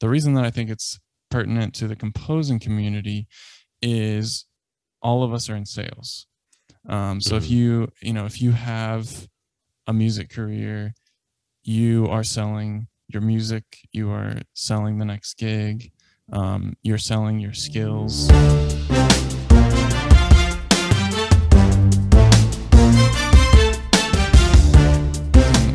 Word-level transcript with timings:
the 0.00 0.08
reason 0.08 0.34
that 0.34 0.44
I 0.44 0.50
think 0.50 0.70
it's 0.70 0.98
pertinent 1.30 1.74
to 1.74 1.88
the 1.88 1.96
composing 1.96 2.58
community 2.58 3.26
is 3.82 4.46
all 5.02 5.22
of 5.22 5.32
us 5.32 5.48
are 5.50 5.56
in 5.56 5.66
sales. 5.66 6.26
Um, 6.88 7.20
so 7.20 7.36
if 7.36 7.44
Mhm. 7.44 7.50
you 7.50 7.88
you 8.02 8.12
know 8.12 8.24
if 8.24 8.40
you 8.40 8.52
have 8.52 9.28
a 9.86 9.92
music 9.92 10.30
career, 10.30 10.94
you 11.62 12.06
are 12.08 12.24
selling 12.24 12.88
your 13.08 13.22
music, 13.22 13.64
you 13.92 14.10
are 14.10 14.40
selling 14.54 14.98
the 14.98 15.04
next 15.04 15.34
gig, 15.38 15.92
um, 16.32 16.76
you're 16.82 16.98
selling 16.98 17.38
your 17.38 17.54
skills. 17.54 18.28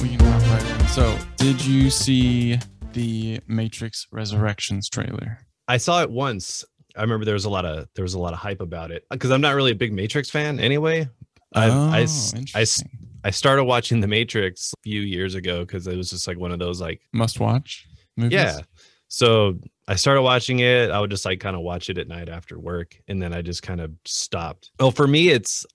We 0.02 0.10
can 0.10 0.20
hop 0.20 0.42
right 0.50 0.82
in. 0.82 0.88
So, 0.88 1.18
did 1.38 1.64
you 1.64 1.90
see 1.90 2.58
the 2.94 3.40
Matrix 3.48 4.08
Resurrections 4.12 4.90
trailer? 4.90 5.40
I 5.68 5.78
saw 5.78 6.02
it 6.02 6.10
once. 6.12 6.64
I 6.96 7.02
remember 7.02 7.26
there 7.26 7.34
was 7.34 7.46
a 7.46 7.50
lot 7.50 7.66
of 7.66 7.88
there 7.96 8.04
was 8.04 8.14
a 8.14 8.20
lot 8.20 8.34
of 8.34 8.40
hype 8.40 8.62
about 8.62 8.92
it 8.92 9.06
because 9.10 9.32
I'm 9.32 9.42
not 9.42 9.56
really 9.56 9.72
a 9.72 9.76
big 9.76 9.94
Matrix 9.94 10.30
fan 10.30 10.60
anyway. 10.60 11.10
I- 11.56 11.66
I 11.66 11.70
oh, 11.70 11.90
I 11.92 12.00
interesting. 12.02 12.90
I 13.26 13.30
started 13.32 13.64
watching 13.64 14.02
The 14.02 14.08
Matrix 14.08 14.74
a 14.74 14.82
few 14.84 15.00
years 15.02 15.34
ago 15.36 15.62
because 15.62 15.88
it 15.88 15.96
was 15.96 16.10
just 16.10 16.28
like 16.28 16.38
one 16.38 16.52
of 16.52 16.60
those 16.60 16.82
like 16.82 17.00
Must 17.14 17.40
watch 17.40 17.88
movies. 18.18 18.34
yeah. 18.34 18.60
So 19.08 19.60
I 19.88 19.96
started 19.96 20.24
watching 20.24 20.60
it. 20.60 20.92
I 20.92 21.00
would 21.00 21.10
just 21.12 21.24
like 21.26 21.40
kind 21.40 21.56
of 21.56 21.62
watch 21.62 21.90
it 21.90 21.98
at 21.98 22.08
night 22.08 22.28
after 22.28 22.60
work, 22.60 22.98
and 23.08 23.22
then 23.22 23.34
I 23.34 23.42
just 23.42 23.62
kind 23.64 23.80
of 23.80 23.92
stopped. 24.06 24.72
Oh, 24.80 24.92
for 24.92 25.08
me, 25.08 25.30
it's 25.30 25.66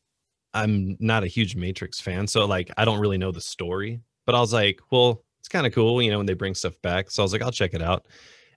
I'm 0.55 0.97
not 1.01 1.25
a 1.25 1.27
huge 1.27 1.55
Matrix 1.57 2.01
fan, 2.01 2.27
so 2.27 2.45
like 2.47 2.71
I 2.77 2.85
don't 2.85 3.01
really 3.01 3.19
know 3.19 3.33
the 3.33 3.41
story. 3.41 4.01
But 4.27 4.35
I 4.35 4.41
was 4.41 4.53
like, 4.53 4.81
well, 4.91 5.25
it's 5.49 5.55
kind 5.55 5.67
of 5.67 5.73
cool, 5.73 6.03
you 6.03 6.11
know, 6.11 6.19
when 6.19 6.27
they 6.27 6.35
bring 6.35 6.55
stuff 6.55 6.75
back. 6.83 7.11
So 7.11 7.23
I 7.23 7.25
was 7.25 7.33
like, 7.33 7.41
I'll 7.41 7.51
check 7.51 7.73
it 7.73 7.81
out. 7.81 8.05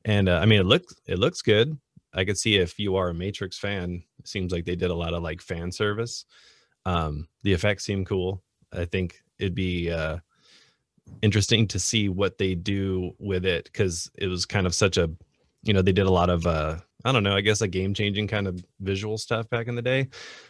And 0.04 0.28
uh, 0.28 0.40
I 0.40 0.46
mean, 0.46 0.60
it 0.60 0.66
looks 0.66 0.94
it 1.06 1.20
looks 1.20 1.42
good. 1.42 1.78
I 2.14 2.26
could 2.26 2.38
see 2.38 2.58
if 2.58 2.78
you 2.78 2.98
are 2.98 3.08
a 3.08 3.14
Matrix 3.14 3.58
fan, 3.58 4.04
it 4.20 4.28
seems 4.28 4.52
like 4.52 4.66
they 4.66 4.76
did 4.76 4.92
a 4.92 4.96
lot 4.96 5.14
of 5.14 5.24
like 5.24 5.42
fan 5.42 5.72
service. 5.72 6.26
Um, 6.86 7.30
the 7.44 7.54
effects 7.54 7.86
seem 7.86 8.04
cool. 8.04 8.44
I 8.74 8.84
think 8.84 9.22
it'd 9.40 9.56
be 9.56 9.90
uh, 9.90 10.18
interesting 11.22 11.66
to 11.70 11.80
see 11.80 12.10
what 12.10 12.38
they 12.38 12.56
do 12.56 13.14
with 13.20 13.46
it 13.46 13.66
because 13.72 14.12
it 14.18 14.28
was 14.28 14.46
kind 14.46 14.68
of 14.68 14.76
such 14.76 14.98
a, 14.98 15.10
you 15.64 15.72
know, 15.72 15.82
they 15.82 15.94
did 15.94 16.08
a 16.08 16.12
lot 16.12 16.30
of 16.30 16.46
uh, 16.46 16.76
I 17.06 17.12
don't 17.12 17.24
know, 17.24 17.36
I 17.36 17.42
guess 17.42 17.62
a 17.62 17.68
game 17.68 17.94
changing 17.94 18.28
kind 18.28 18.48
of 18.48 18.64
visual 18.80 19.18
stuff 19.18 19.50
back 19.50 19.68
in 19.68 19.76
the 19.76 19.82
day. 19.82 20.08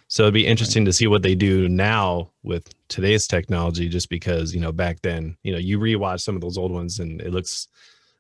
So 0.08 0.24
it'd 0.24 0.34
be 0.34 0.46
interesting 0.46 0.86
to 0.86 0.94
see 0.94 1.08
what 1.08 1.22
they 1.24 1.36
do 1.36 1.70
now 1.70 2.32
with 2.44 2.74
today's 2.90 3.28
technology, 3.28 3.88
just 3.90 4.10
because 4.10 4.54
you 4.54 4.60
know 4.62 4.72
back 4.72 5.02
then, 5.02 5.38
you 5.44 5.52
know, 5.54 5.58
you 5.58 5.80
rewatch 5.80 6.22
some 6.22 6.36
of 6.36 6.42
those 6.42 6.58
old 6.58 6.72
ones 6.72 7.00
and 7.00 7.22
it 7.22 7.32
looks 7.32 7.68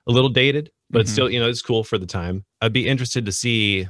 a 0.07 0.11
little 0.11 0.29
dated, 0.29 0.71
but 0.89 1.05
Mhm. 1.05 1.09
still, 1.09 1.29
you 1.29 1.39
know, 1.39 1.49
it's 1.49 1.61
cool 1.61 1.83
for 1.83 1.97
the 1.97 2.05
time. 2.07 2.45
I'd 2.61 2.73
be 2.73 2.87
interested 2.87 3.25
to 3.25 3.31
see 3.31 3.87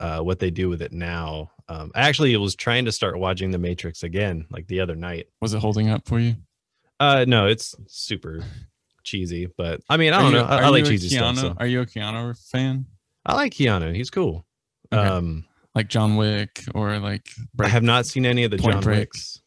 uh, 0.00 0.20
what 0.20 0.40
they 0.40 0.50
do 0.50 0.68
with 0.68 0.82
it 0.82 0.92
now. 0.92 1.52
Um, 1.68 1.92
I 1.94 2.00
actually 2.08 2.36
was 2.36 2.56
trying 2.56 2.86
to 2.86 2.92
start 2.92 3.16
watching 3.20 3.52
The 3.52 3.58
Matrix 3.58 4.02
again, 4.02 4.46
like 4.50 4.66
the 4.66 4.80
other 4.80 4.96
night. 4.96 5.28
Was 5.40 5.54
it 5.54 5.60
holding 5.60 5.88
up 5.90 6.08
for 6.08 6.18
you? 6.18 6.34
Uh, 6.98 7.24
no, 7.28 7.46
it's 7.46 7.76
super 7.86 8.42
cheesy, 9.04 9.46
but 9.56 9.80
I 9.88 9.96
mean, 9.96 10.12
I 10.12 10.20
don't 10.22 10.32
you- 10.32 10.38
know. 10.38 10.44
I, 10.44 10.62
I 10.62 10.68
like 10.70 10.86
cheesy 10.86 11.08
Keanu, 11.16 11.36
stuff. 11.36 11.38
So. 11.38 11.54
Are 11.58 11.66
you 11.68 11.80
a 11.82 11.86
Keanu 11.86 12.36
fan? 12.50 12.86
I 13.24 13.34
like 13.34 13.52
Keanu. 13.52 13.94
He's 13.94 14.10
cool. 14.10 14.44
Okay. 14.92 15.02
Um, 15.06 15.44
Like 15.74 15.88
John 15.88 16.16
Wick 16.16 16.64
or 16.74 16.98
like 16.98 17.30
I 17.60 17.68
have 17.68 17.82
not 17.82 18.04
seen 18.06 18.26
any 18.26 18.44
of 18.44 18.50
the 18.50 18.58
Point 18.58 18.74
John 18.74 18.82
Break. 18.82 18.98
Wicks. 18.98 19.40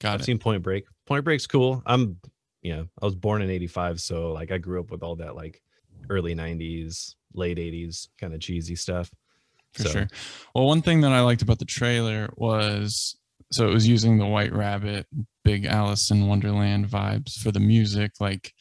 Got 0.00 0.14
I've 0.14 0.20
it. 0.20 0.24
seen 0.24 0.38
Point 0.38 0.62
Break. 0.62 0.84
Point 1.06 1.24
Break's 1.24 1.46
cool. 1.46 1.82
I'm, 1.86 2.18
yeah, 2.62 2.82
I 3.00 3.04
was 3.04 3.14
born 3.14 3.42
in 3.42 3.50
'85, 3.50 4.00
so 4.00 4.32
like 4.32 4.50
I 4.50 4.58
grew 4.58 4.80
up 4.80 4.90
with 4.90 5.02
all 5.02 5.16
that 5.16 5.34
like 5.36 5.62
early 6.10 6.34
'90s, 6.34 7.14
late 7.34 7.58
'80s 7.58 8.08
kind 8.20 8.34
of 8.34 8.40
cheesy 8.40 8.74
stuff. 8.76 9.10
for 9.72 9.82
So, 9.84 9.88
sure. 9.90 10.08
Well, 10.54 10.66
one 10.66 10.82
thing 10.82 11.00
that 11.02 11.12
I 11.12 11.20
liked 11.20 11.42
about 11.42 11.58
the 11.58 11.64
trailer 11.64 12.28
was 12.36 13.16
so 13.52 13.68
it 13.68 13.72
was 13.74 13.86
using 13.88 14.18
the 14.18 14.26
White 14.26 14.52
Rabbit, 14.52 15.06
big 15.44 15.64
Alice 15.64 16.10
in 16.10 16.26
Wonderland 16.26 16.86
vibes 16.88 17.38
for 17.38 17.50
the 17.52 17.60
music, 17.60 18.12
like 18.20 18.52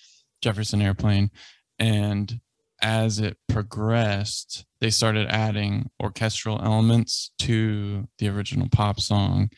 Jefferson 0.41 0.81
Airplane. 0.81 1.31
And 1.79 2.39
as 2.81 3.19
it 3.19 3.38
progressed, 3.49 4.65
they 4.79 4.89
started 4.89 5.27
adding 5.29 5.89
orchestral 6.01 6.61
elements 6.63 7.31
to 7.39 8.07
the 8.19 8.29
original 8.29 8.67
pop 8.69 8.99
song. 8.99 9.49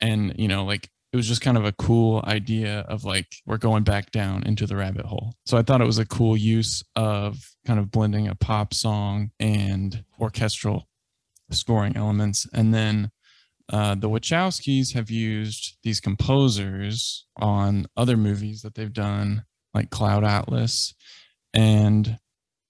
And, 0.00 0.34
you 0.36 0.48
know, 0.48 0.64
like 0.64 0.90
it 1.12 1.16
was 1.16 1.28
just 1.28 1.42
kind 1.42 1.56
of 1.56 1.64
a 1.64 1.72
cool 1.72 2.24
idea 2.26 2.80
of 2.80 3.04
like 3.04 3.36
we're 3.46 3.56
going 3.56 3.84
back 3.84 4.10
down 4.10 4.42
into 4.44 4.66
the 4.66 4.76
rabbit 4.76 5.06
hole. 5.06 5.32
So 5.46 5.56
I 5.56 5.62
thought 5.62 5.80
it 5.80 5.86
was 5.86 5.98
a 5.98 6.04
cool 6.04 6.36
use 6.36 6.82
of 6.96 7.38
kind 7.64 7.78
of 7.78 7.92
blending 7.92 8.26
a 8.26 8.34
pop 8.34 8.74
song 8.74 9.30
and 9.38 10.04
orchestral 10.20 10.88
scoring 11.52 11.96
elements. 11.96 12.48
And 12.52 12.74
then 12.74 13.12
uh, 13.72 13.94
the 13.94 14.08
Wachowskis 14.08 14.94
have 14.94 15.10
used 15.10 15.78
these 15.84 16.00
composers 16.00 17.26
on 17.36 17.86
other 17.96 18.16
movies 18.16 18.62
that 18.62 18.74
they've 18.74 18.92
done, 18.92 19.44
like 19.72 19.90
Cloud 19.90 20.24
Atlas, 20.24 20.94
and 21.52 22.18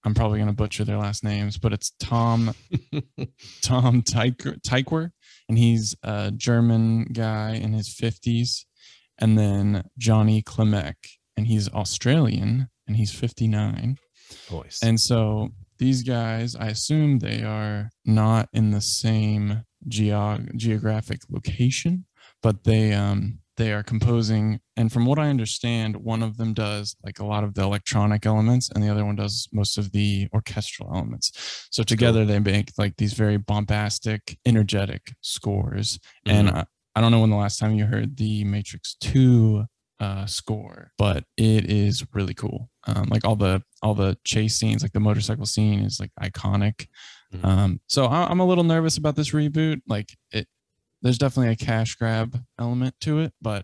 I'm 0.05 0.13
probably 0.13 0.37
going 0.37 0.49
to 0.49 0.55
butcher 0.55 0.85
their 0.85 0.97
last 0.97 1.23
names, 1.23 1.57
but 1.57 1.73
it's 1.73 1.91
Tom 1.99 2.53
Tom 3.61 4.03
Tykwer, 4.03 5.11
and 5.49 5.57
he's 5.57 5.95
a 6.03 6.31
German 6.31 7.05
guy 7.05 7.55
in 7.55 7.73
his 7.73 7.89
50s, 7.89 8.65
and 9.17 9.37
then 9.37 9.83
Johnny 9.97 10.43
Klimek, 10.43 10.95
and 11.35 11.47
he's 11.47 11.67
Australian, 11.69 12.69
and 12.87 12.95
he's 12.97 13.11
59. 13.11 13.97
voice. 14.47 14.79
And 14.83 14.99
so 14.99 15.49
these 15.79 16.03
guys, 16.03 16.55
I 16.55 16.67
assume 16.67 17.19
they 17.19 17.43
are 17.43 17.89
not 18.05 18.47
in 18.53 18.71
the 18.71 18.81
same 18.81 19.63
geog- 19.89 20.55
geographic 20.55 21.21
location, 21.29 22.05
but 22.41 22.63
they 22.63 22.93
um 22.93 23.39
they 23.57 23.71
are 23.73 23.83
composing 23.83 24.59
and 24.77 24.91
from 24.91 25.05
what 25.05 25.17
I 25.19 25.29
understand, 25.29 25.95
one 25.95 26.21
of 26.21 26.37
them 26.37 26.53
does 26.53 26.95
like 27.03 27.19
a 27.19 27.25
lot 27.25 27.43
of 27.43 27.53
the 27.53 27.61
electronic 27.63 28.25
elements 28.25 28.69
and 28.73 28.83
the 28.83 28.89
other 28.89 29.05
one 29.05 29.15
does 29.15 29.47
most 29.53 29.77
of 29.77 29.91
the 29.91 30.27
orchestral 30.33 30.89
elements. 30.93 31.67
So 31.71 31.81
together 31.83 32.25
they 32.25 32.39
make 32.39 32.71
like 32.77 32.97
these 32.97 33.13
very 33.13 33.37
bombastic, 33.37 34.37
energetic 34.45 35.13
scores. 35.21 35.99
And 36.25 36.49
Mhm. 36.49 36.55
I, 36.57 36.65
I 36.95 37.01
don't 37.01 37.11
know 37.11 37.21
when 37.21 37.29
the 37.29 37.35
last 37.37 37.59
time 37.59 37.73
you 37.75 37.85
heard 37.85 38.17
the 38.17 38.43
Matrix 38.43 38.95
2 39.01 39.65
uh, 39.99 40.25
score, 40.25 40.91
but 40.97 41.23
it 41.37 41.69
is 41.69 42.05
really 42.13 42.33
cool. 42.33 42.69
Um, 42.85 43.07
like 43.09 43.23
all 43.25 43.37
the 43.37 43.63
all 43.81 43.95
the 43.95 44.17
chase 44.25 44.57
scenes, 44.59 44.81
like 44.83 44.91
the 44.91 44.99
motorcycle 44.99 45.45
scene, 45.45 45.79
is 45.79 46.01
like 46.01 46.11
iconic. 46.21 46.87
Mhm. 47.33 47.45
Um, 47.45 47.81
so 47.87 48.05
I, 48.05 48.27
I'm 48.29 48.41
a 48.41 48.45
little 48.45 48.65
nervous 48.65 48.97
about 48.97 49.15
this 49.15 49.31
reboot. 49.31 49.81
Like 49.87 50.09
it, 50.31 50.47
there's 51.05 51.19
definitely 51.19 51.53
a 51.53 51.55
cash 51.55 51.93
grab 51.95 52.35
element 52.57 52.95
to 53.01 53.19
it, 53.19 53.31
but 53.39 53.63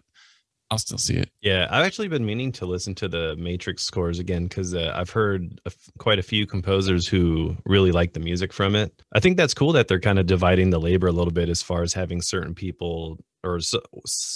I'll 0.70 0.78
still 0.78 1.00
see 1.00 1.16
it. 1.16 1.30
Yeah, 1.42 1.68
I've 1.72 1.84
actually 1.84 2.08
been 2.08 2.24
meaning 2.24 2.52
to 2.54 2.68
listen 2.68 2.94
to 2.96 3.10
the 3.10 3.36
Matrix 3.36 3.82
scores 3.82 4.20
again 4.20 4.44
because 4.44 4.76
uh, 4.76 4.94
I've 4.96 5.10
heard 5.10 5.60
a 5.66 5.70
f- 5.70 5.90
quite 5.98 6.20
a 6.20 6.24
few 6.24 6.46
composers 6.46 7.08
who 7.08 7.58
really 7.66 7.92
like 7.92 8.14
the 8.14 8.20
music 8.20 8.54
from 8.54 8.76
it. 8.76 8.94
I 9.12 9.20
think 9.20 9.38
that's 9.38 9.56
cool 9.56 9.74
that 9.74 9.88
they're 9.88 10.00
kind 10.00 10.20
of 10.20 10.28
dividing 10.28 10.70
the 10.70 10.80
labor 10.80 11.08
a 11.08 11.12
little 11.12 11.34
bit 11.34 11.50
as 11.50 11.64
far 11.64 11.82
as 11.82 11.94
having 11.94 12.22
certain 12.22 12.54
people 12.54 13.18
or 13.44 13.60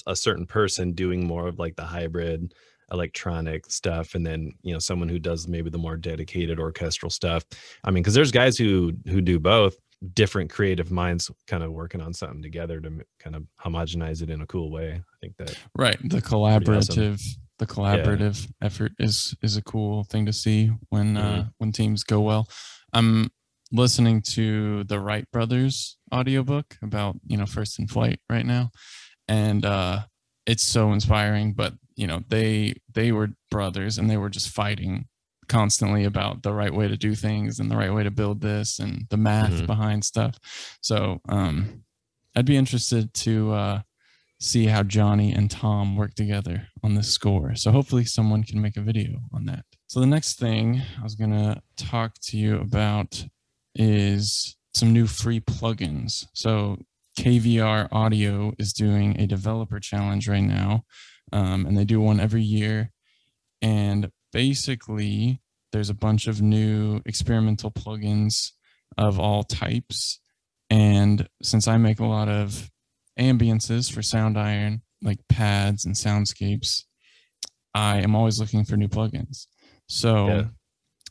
a 0.08 0.16
certain 0.16 0.48
person 0.48 0.94
doing 0.94 1.28
more 1.28 1.48
of 1.48 1.60
like 1.60 1.76
the 1.76 1.86
hybrid 1.86 2.56
electronic 2.92 3.66
stuff 3.68 4.14
and 4.14 4.26
then 4.26 4.52
you 4.62 4.72
know 4.72 4.80
someone 4.80 5.10
who 5.10 5.18
does 5.18 5.48
maybe 5.48 5.70
the 5.70 5.78
more 5.78 5.98
dedicated 5.98 6.60
orchestral 6.60 7.10
stuff 7.10 7.44
i 7.84 7.90
mean 7.90 8.04
because 8.04 8.14
there's 8.14 8.32
guys 8.32 8.58
who 8.58 8.94
who 9.08 9.22
do 9.22 9.40
both 9.40 9.76
different 10.14 10.50
creative 10.50 10.92
minds 10.92 11.30
kind 11.48 11.64
of 11.64 11.72
working 11.72 12.02
on 12.02 12.14
something 12.14 12.42
together 12.42 12.80
to 12.80 12.90
kind 13.20 13.36
of 13.36 13.44
homogenize 13.64 14.22
it 14.22 14.30
in 14.30 14.42
a 14.42 14.46
cool 14.48 14.70
way 14.72 14.94
i 14.94 15.16
think 15.22 15.36
that 15.38 15.56
Right. 15.78 15.98
The 16.10 16.18
awesome. 16.18 16.22
collaborative 16.40 17.22
the 17.60 17.66
collaborative 17.66 18.52
effort 18.62 18.92
is 19.00 19.34
is 19.42 19.56
a 19.58 19.62
cool 19.64 20.04
thing 20.04 20.26
to 20.26 20.34
see 20.34 20.72
when 20.90 21.16
uh 21.18 21.44
Mhm. 21.44 21.52
when 21.58 21.72
teams 21.72 22.04
go 22.04 22.20
well. 22.22 22.48
I'm 22.94 23.30
listening 23.72 24.22
to 24.36 24.84
the 24.86 25.00
Wright 25.00 25.26
brothers 25.32 25.98
audiobook 26.14 26.78
about, 26.82 27.16
you 27.28 27.38
know, 27.38 27.46
First 27.46 27.80
in 27.80 27.88
Flight 27.88 28.20
right 28.30 28.46
now. 28.46 28.72
And 29.28 29.66
uh 29.66 30.04
it's 30.46 30.64
so 30.64 30.92
inspiring, 30.92 31.54
but 31.54 31.74
you 31.96 32.08
know, 32.08 32.24
they 32.28 32.76
they 32.94 33.12
were 33.14 33.30
brothers 33.50 33.98
and 33.98 34.10
they 34.10 34.18
were 34.18 34.30
just 34.30 34.50
fighting 34.50 35.08
constantly 35.48 36.04
about 36.06 36.44
the 36.44 36.54
right 36.54 36.74
way 36.74 36.88
to 36.88 36.98
do 36.98 37.16
things 37.16 37.60
and 37.60 37.70
the 37.72 37.78
right 37.78 37.94
way 37.94 38.04
to 38.04 38.12
build 38.12 38.42
this 38.42 38.80
and 38.80 39.06
the 39.10 39.18
math 39.18 39.52
Mhm. 39.52 39.68
behind 39.68 40.04
stuff. 40.06 40.38
So 40.82 41.22
um 41.30 41.84
I'd 42.36 42.46
be 42.46 42.58
interested 42.58 43.14
to 43.14 43.52
uh 43.54 43.82
see 44.40 44.66
how 44.66 44.84
Johnny 44.84 45.32
and 45.32 45.50
Tom 45.50 45.96
work 45.96 46.14
together 46.14 46.68
on 46.84 46.94
this 46.96 47.10
score. 47.10 47.56
So 47.56 47.72
hopefully 47.72 48.04
someone 48.06 48.44
can 48.44 48.62
make 48.62 48.76
a 48.76 48.82
video 48.82 49.22
on 49.34 49.46
that. 49.46 49.66
So 49.88 50.02
the 50.02 50.06
next 50.08 50.38
thing 50.38 50.82
I 51.00 51.04
was 51.04 51.16
going 51.16 51.32
to 51.32 51.62
talk 51.78 52.16
to 52.24 52.38
you 52.38 52.58
about 52.60 53.26
is 53.76 54.58
some 54.74 54.92
new 54.92 55.08
free 55.08 55.40
plugins. 55.40 56.26
So 56.34 56.78
KVR 57.18 57.88
Audio 57.94 58.54
is 58.60 58.74
doing 58.74 59.18
a 59.20 59.26
developer 59.26 59.80
challenge 59.80 60.28
right 60.28 60.44
now, 60.44 60.84
um, 61.32 61.66
and 61.66 61.78
they 61.78 61.86
do 61.86 62.02
one 62.02 62.20
every 62.20 62.44
year. 62.44 62.92
And 63.62 64.12
basically, 64.36 65.40
there's 65.72 65.90
a 65.90 65.94
bunch 65.94 66.28
of 66.28 66.42
new 66.42 67.00
experimental 67.06 67.72
plugins 67.72 68.52
of 68.98 69.18
all 69.18 69.44
types. 69.44 70.20
And 70.70 71.30
since 71.42 71.70
I 71.70 71.78
make 71.78 72.02
a 72.02 72.06
lot 72.06 72.28
of 72.28 72.70
ambiances 73.18 73.90
for 73.90 74.02
Soundiron, 74.02 74.82
like 75.02 75.20
pads 75.30 75.86
and 75.86 75.96
soundscapes, 75.96 76.84
I 77.74 78.02
am 78.02 78.14
always 78.14 78.38
looking 78.38 78.66
for 78.66 78.76
new 78.76 78.90
plugins. 78.90 79.48
So 79.88 80.28
Yeah. 80.28 80.44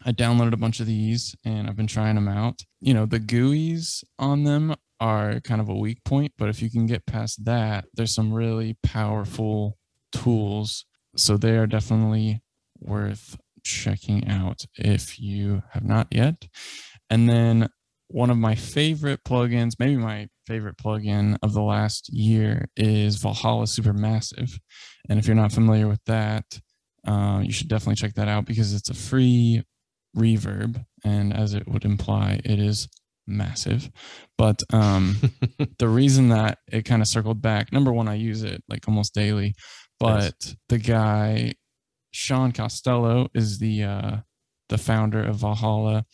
I 0.04 0.12
downloaded 0.12 0.52
a 0.52 0.58
bunch 0.58 0.80
of 0.80 0.86
these 0.86 1.34
and 1.46 1.66
I've 1.66 1.76
been 1.76 1.86
trying 1.86 2.16
them 2.16 2.28
out. 2.28 2.60
You 2.82 2.92
know, 2.92 3.06
the 3.06 3.20
GUIs 3.20 4.04
on 4.18 4.44
them 4.44 4.74
are 5.00 5.40
kind 5.40 5.62
of 5.62 5.70
a 5.70 5.74
weak 5.74 6.04
point, 6.04 6.32
but 6.36 6.50
if 6.50 6.60
you 6.60 6.70
can 6.70 6.84
get 6.84 7.06
past 7.06 7.46
that, 7.46 7.86
there's 7.94 8.14
some 8.14 8.34
really 8.34 8.76
powerful 8.82 9.78
tools. 10.12 10.84
So 11.16 11.38
they 11.38 11.56
are 11.56 11.66
definitely 11.66 12.42
worth 12.84 13.36
checking 13.64 14.28
out 14.28 14.64
if 14.76 15.18
you 15.18 15.62
have 15.72 15.84
not 15.84 16.08
yet. 16.10 16.46
And 17.10 17.28
then 17.28 17.68
one 18.08 18.30
of 18.30 18.36
my 18.36 18.54
favorite 18.54 19.24
plugins, 19.24 19.72
maybe 19.78 19.96
my 19.96 20.28
favorite 20.46 20.76
plugin 20.76 21.36
of 21.42 21.52
the 21.52 21.62
last 21.62 22.12
year 22.12 22.66
is 22.76 23.16
Valhalla 23.16 23.64
Supermassive. 23.64 24.58
And 25.08 25.18
if 25.18 25.26
you're 25.26 25.34
not 25.36 25.52
familiar 25.52 25.88
with 25.88 26.04
that, 26.06 26.44
uh, 27.06 27.40
you 27.42 27.52
should 27.52 27.68
definitely 27.68 27.96
check 27.96 28.14
that 28.14 28.28
out 28.28 28.44
because 28.44 28.74
it's 28.74 28.90
a 28.90 28.94
free 28.94 29.62
reverb. 30.16 30.84
And 31.04 31.34
as 31.34 31.54
it 31.54 31.68
would 31.68 31.84
imply, 31.84 32.40
it 32.44 32.58
is 32.58 32.88
massive. 33.26 33.90
But 34.38 34.62
um, 34.72 35.16
the 35.78 35.88
reason 35.88 36.28
that 36.28 36.58
it 36.70 36.84
kind 36.84 37.02
of 37.02 37.08
circled 37.08 37.42
back, 37.42 37.72
number 37.72 37.92
one, 37.92 38.08
I 38.08 38.14
use 38.14 38.42
it 38.42 38.62
like 38.68 38.86
almost 38.88 39.14
daily, 39.14 39.54
but 39.98 40.54
the 40.68 40.78
guy, 40.78 41.54
Sean 42.14 42.52
Costello, 42.52 43.28
is 43.34 43.58
the 43.58 43.82
uh, 43.82 44.16
the 44.68 44.78
founder 44.78 45.22
of 45.22 45.36
Valhalla, 45.36 46.06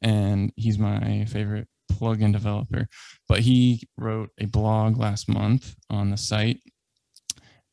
and 0.00 0.52
he's 0.56 0.78
my 0.78 1.26
favorite 1.26 1.68
plugin 1.92 2.32
developer. 2.32 2.88
But 3.28 3.40
he 3.40 3.82
wrote 3.98 4.30
a 4.40 4.46
blog 4.46 4.96
last 4.96 5.28
month 5.28 5.74
on 5.90 6.10
the 6.10 6.16
site, 6.16 6.60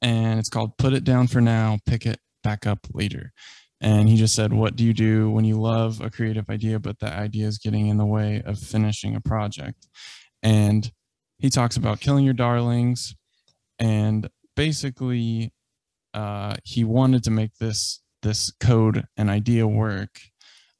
and 0.01 0.39
it's 0.39 0.49
called 0.49 0.77
"Put 0.77 0.93
It 0.93 1.05
Down 1.05 1.27
for 1.27 1.39
Now, 1.39 1.79
Pick 1.85 2.05
It 2.05 2.19
Back 2.43 2.67
Up 2.67 2.85
Later." 2.93 3.31
And 3.81 4.09
he 4.09 4.17
just 4.17 4.35
said, 4.35 4.51
What 4.51 4.75
do 4.75 4.83
you 4.83 4.93
do 4.93 5.31
when 5.31 5.45
you 5.45 5.55
love 5.57 6.01
a 6.01 6.09
creative 6.09 6.49
idea, 6.49 6.79
but 6.79 6.99
that 6.99 7.17
idea 7.17 7.47
is 7.47 7.57
getting 7.57 7.87
in 7.87 7.95
the 7.95 8.05
way 8.05 8.41
of 8.45 8.59
finishing 8.59 9.15
a 9.15 9.21
project? 9.21 9.87
And 10.43 10.91
he 11.37 11.49
talks 11.49 11.77
about 11.77 12.01
killing 12.01 12.25
your 12.25 12.33
darlings. 12.33 13.15
And 13.79 14.29
basically, 14.57 15.53
uh, 16.13 16.55
he 16.63 16.83
wanted 16.83 17.23
to 17.23 17.31
make 17.31 17.55
this 17.55 18.01
this 18.21 18.51
code 18.59 19.05
and 19.17 19.29
idea 19.29 19.67
work. 19.67 20.19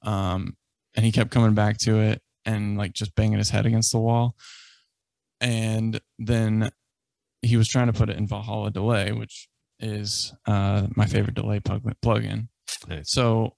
Um, 0.02 0.58
and 0.96 1.06
he 1.06 1.12
kept 1.12 1.32
coming 1.32 1.54
back 1.54 1.78
to 1.80 2.00
it 2.00 2.22
and 2.46 2.78
like 2.78 2.94
just 2.94 3.16
banging 3.16 3.38
his 3.38 3.50
head 3.50 3.66
against 3.66 3.92
the 3.92 4.00
wall. 4.00 4.36
And 5.40 6.02
then 6.18 6.72
he 7.42 7.56
was 7.56 7.70
trying 7.70 7.88
to 7.88 7.94
put 7.94 8.10
it 8.10 8.18
in 8.18 8.28
Valhalla 8.28 8.72
Delay, 8.72 9.12
which 9.12 9.48
is 9.80 10.34
uh, 10.46 10.88
my 10.96 11.06
favorite 11.06 11.36
delay 11.36 11.60
plug- 11.60 11.96
plugin. 12.04 12.50
Nice. 12.88 13.12
So 13.12 13.56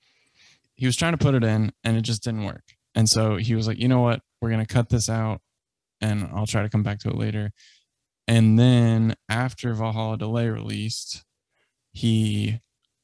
he 0.76 0.86
was 0.86 0.96
trying 0.96 1.14
to 1.14 1.18
put 1.18 1.36
it 1.36 1.44
in 1.44 1.72
and 1.84 1.98
it 1.98 2.02
just 2.02 2.24
didn't 2.24 2.46
work. 2.46 2.64
And 2.94 3.10
so 3.10 3.38
he 3.38 3.56
was 3.56 3.68
like, 3.68 3.80
you 3.80 3.88
know 3.88 4.02
what? 4.02 4.22
We're 4.42 4.50
going 4.50 4.66
to 4.66 4.72
cut 4.72 4.90
this 4.90 5.10
out 5.10 5.42
and 6.02 6.30
I'll 6.34 6.48
try 6.48 6.62
to 6.62 6.70
come 6.70 6.84
back 6.84 7.00
to 7.00 7.10
it 7.10 7.16
later. 7.16 7.52
And 8.28 8.60
then 8.60 9.16
after 9.30 9.74
Valhalla 9.74 10.18
Delay 10.18 10.50
released, 10.50 11.24
he 11.92 12.60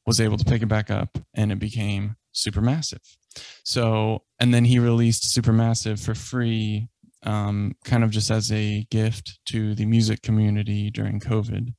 was 0.06 0.20
able 0.20 0.38
to 0.38 0.44
pick 0.44 0.62
it 0.62 0.68
back 0.68 0.90
up 0.90 1.18
and 1.34 1.52
it 1.52 1.58
became 1.58 2.16
Supermassive. 2.34 3.16
So, 3.64 4.22
and 4.38 4.54
then 4.54 4.64
he 4.64 4.78
released 4.78 5.24
Supermassive 5.24 6.02
for 6.02 6.14
free, 6.14 6.88
um, 7.24 7.74
kind 7.84 8.04
of 8.04 8.10
just 8.10 8.30
as 8.30 8.50
a 8.52 8.86
gift 8.90 9.40
to 9.46 9.74
the 9.74 9.84
music 9.86 10.22
community 10.22 10.90
during 10.90 11.20
COVID. 11.20 11.74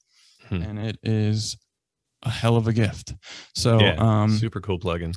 Hmm. 0.48 0.62
And 0.62 0.80
it 0.80 0.98
is 1.04 1.58
a 2.24 2.30
hell 2.30 2.58
of 2.58 2.68
a 2.68 2.74
gift. 2.74 3.16
So, 3.56 3.80
yeah, 3.80 3.96
um, 3.98 4.38
super 4.38 4.60
cool 4.60 4.80
plugin. 4.80 5.16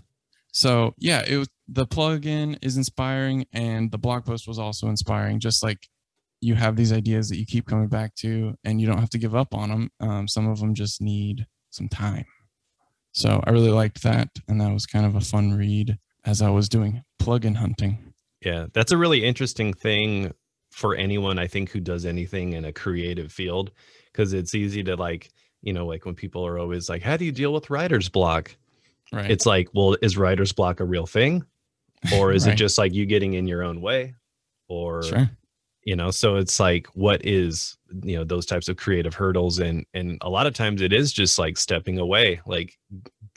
so 0.52 0.94
yeah, 0.98 1.24
it 1.26 1.36
was, 1.36 1.48
the 1.68 1.86
plugin 1.86 2.58
is 2.62 2.76
inspiring, 2.76 3.46
and 3.52 3.90
the 3.90 3.98
blog 3.98 4.24
post 4.24 4.46
was 4.46 4.58
also 4.58 4.88
inspiring. 4.88 5.40
Just 5.40 5.62
like 5.62 5.88
you 6.40 6.54
have 6.54 6.76
these 6.76 6.92
ideas 6.92 7.28
that 7.28 7.38
you 7.38 7.46
keep 7.46 7.66
coming 7.66 7.88
back 7.88 8.14
to, 8.16 8.54
and 8.64 8.80
you 8.80 8.86
don't 8.86 8.98
have 8.98 9.10
to 9.10 9.18
give 9.18 9.34
up 9.34 9.54
on 9.54 9.70
them. 9.70 9.90
Um, 10.00 10.28
some 10.28 10.48
of 10.48 10.60
them 10.60 10.74
just 10.74 11.00
need 11.00 11.46
some 11.74 11.88
time. 11.88 12.26
So 13.12 13.42
I 13.44 13.50
really 13.50 13.70
liked 13.70 14.02
that, 14.04 14.28
and 14.48 14.60
that 14.60 14.72
was 14.72 14.86
kind 14.86 15.04
of 15.04 15.14
a 15.14 15.20
fun 15.20 15.52
read 15.54 15.98
as 16.24 16.40
I 16.40 16.50
was 16.50 16.68
doing 16.68 17.02
plugin 17.20 17.56
hunting. 17.56 18.14
Yeah, 18.40 18.66
that's 18.72 18.92
a 18.92 18.96
really 18.96 19.24
interesting 19.24 19.72
thing 19.72 20.32
for 20.70 20.94
anyone 20.94 21.38
I 21.38 21.46
think 21.46 21.70
who 21.70 21.80
does 21.80 22.06
anything 22.06 22.54
in 22.54 22.64
a 22.64 22.72
creative 22.72 23.30
field 23.30 23.70
because 24.06 24.32
it's 24.32 24.54
easy 24.54 24.82
to 24.84 24.96
like, 24.96 25.30
you 25.60 25.72
know, 25.72 25.86
like 25.86 26.06
when 26.06 26.14
people 26.14 26.46
are 26.46 26.58
always 26.58 26.88
like, 26.88 27.02
"How 27.02 27.16
do 27.16 27.24
you 27.24 27.32
deal 27.32 27.52
with 27.52 27.68
writer's 27.70 28.08
block?" 28.08 28.56
Right. 29.12 29.30
It's 29.30 29.44
like, 29.44 29.68
well, 29.74 29.96
is 30.00 30.16
writer's 30.16 30.52
block 30.52 30.80
a 30.80 30.84
real 30.84 31.06
thing, 31.06 31.44
or 32.14 32.32
is 32.32 32.46
Right. 32.46 32.54
it 32.54 32.56
just 32.56 32.78
like 32.78 32.94
you 32.94 33.04
getting 33.04 33.34
in 33.34 33.46
your 33.46 33.62
own 33.62 33.82
way, 33.82 34.14
or 34.68 35.02
sure. 35.02 35.30
You 35.84 35.96
know? 35.96 36.10
So 36.10 36.36
it's 36.36 36.60
like, 36.60 36.86
what 36.94 37.24
is 37.24 37.76
you 38.02 38.16
know 38.16 38.24
those 38.24 38.46
types 38.46 38.68
of 38.68 38.76
creative 38.76 39.14
hurdles, 39.14 39.58
and 39.58 39.84
and 39.94 40.18
a 40.22 40.30
lot 40.30 40.46
of 40.46 40.54
times 40.54 40.82
it 40.82 40.92
is 40.92 41.12
just 41.12 41.38
like 41.38 41.56
stepping 41.58 41.98
away, 41.98 42.40
like 42.46 42.78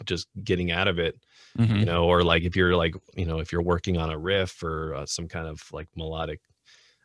just 0.05 0.27
getting 0.43 0.71
out 0.71 0.87
of 0.87 0.99
it 0.99 1.19
Mhm. 1.57 1.79
you 1.79 1.85
know 1.85 2.05
or 2.05 2.23
like 2.23 2.43
if 2.43 2.55
you're 2.55 2.75
like 2.75 2.95
you 3.15 3.25
know 3.25 3.39
if 3.39 3.51
you're 3.51 3.61
working 3.61 3.97
on 3.97 4.09
a 4.09 4.17
riff 4.17 4.61
or 4.61 4.93
uh, 4.95 5.05
some 5.05 5.27
kind 5.27 5.47
of 5.47 5.61
like 5.71 5.87
melodic 5.95 6.41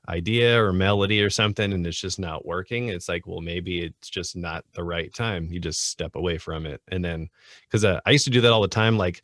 idea 0.08 0.60
or 0.62 0.72
melody 0.72 1.22
or 1.22 1.30
something 1.30 1.72
and 1.72 1.86
it's 1.86 2.00
just 2.00 2.18
not 2.18 2.44
working 2.46 2.88
it's 2.88 3.08
like 3.08 3.26
well 3.26 3.40
maybe 3.40 3.80
it's 3.82 4.08
just 4.10 4.34
not 4.34 4.64
the 4.74 4.82
right 4.82 5.14
time 5.14 5.46
you 5.52 5.60
just 5.60 5.88
step 5.90 6.16
away 6.16 6.38
from 6.38 6.66
it 6.66 6.80
and 6.88 7.04
then 7.04 7.28
because 7.68 7.84
uh, 7.84 8.00
i 8.06 8.10
used 8.10 8.24
to 8.24 8.30
do 8.30 8.40
that 8.40 8.50
all 8.52 8.62
the 8.62 8.68
time 8.68 8.96
like 8.98 9.22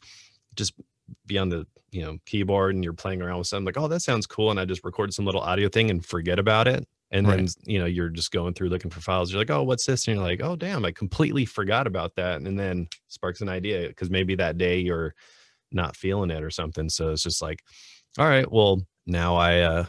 just 0.54 0.74
be 1.26 1.38
on 1.38 1.48
the 1.48 1.66
you 1.96 2.02
know 2.04 2.18
keyboard 2.26 2.74
and 2.74 2.84
you're 2.84 2.92
playing 2.92 3.22
around 3.22 3.38
with 3.38 3.46
something 3.46 3.64
like 3.64 3.78
oh 3.78 3.88
that 3.88 4.00
sounds 4.00 4.26
cool 4.26 4.50
and 4.50 4.60
i 4.60 4.64
just 4.66 4.84
record 4.84 5.14
some 5.14 5.24
little 5.24 5.40
audio 5.40 5.68
thing 5.68 5.90
and 5.90 6.04
forget 6.04 6.38
about 6.38 6.68
it. 6.68 6.86
And 7.12 7.24
then 7.24 7.40
Right. 7.40 7.54
you 7.64 7.78
know 7.78 7.86
you're 7.86 8.10
just 8.10 8.32
going 8.32 8.52
through 8.52 8.68
looking 8.68 8.90
for 8.90 9.00
files 9.00 9.30
you're 9.32 9.40
like 9.40 9.50
oh 9.50 9.62
what's 9.62 9.86
this? 9.86 10.06
And 10.06 10.16
you're 10.16 10.24
like 10.24 10.42
oh 10.42 10.56
damn 10.56 10.84
i 10.84 10.92
completely 10.92 11.44
forgot 11.46 11.86
about 11.86 12.14
that. 12.16 12.42
And 12.42 12.58
then 12.58 12.88
sparks 13.08 13.40
an 13.40 13.48
idea 13.48 13.88
because 13.88 14.10
maybe 14.10 14.34
that 14.36 14.58
day 14.58 14.78
you're 14.80 15.14
not 15.72 15.96
feeling 15.96 16.30
it 16.30 16.42
or 16.42 16.50
something. 16.50 16.88
So 16.90 17.12
it's 17.12 17.22
just 17.22 17.40
like 17.40 17.60
all 18.18 18.28
right 18.28 18.50
well 18.50 18.82
now 19.06 19.36
i 19.36 19.60
uh 19.60 19.84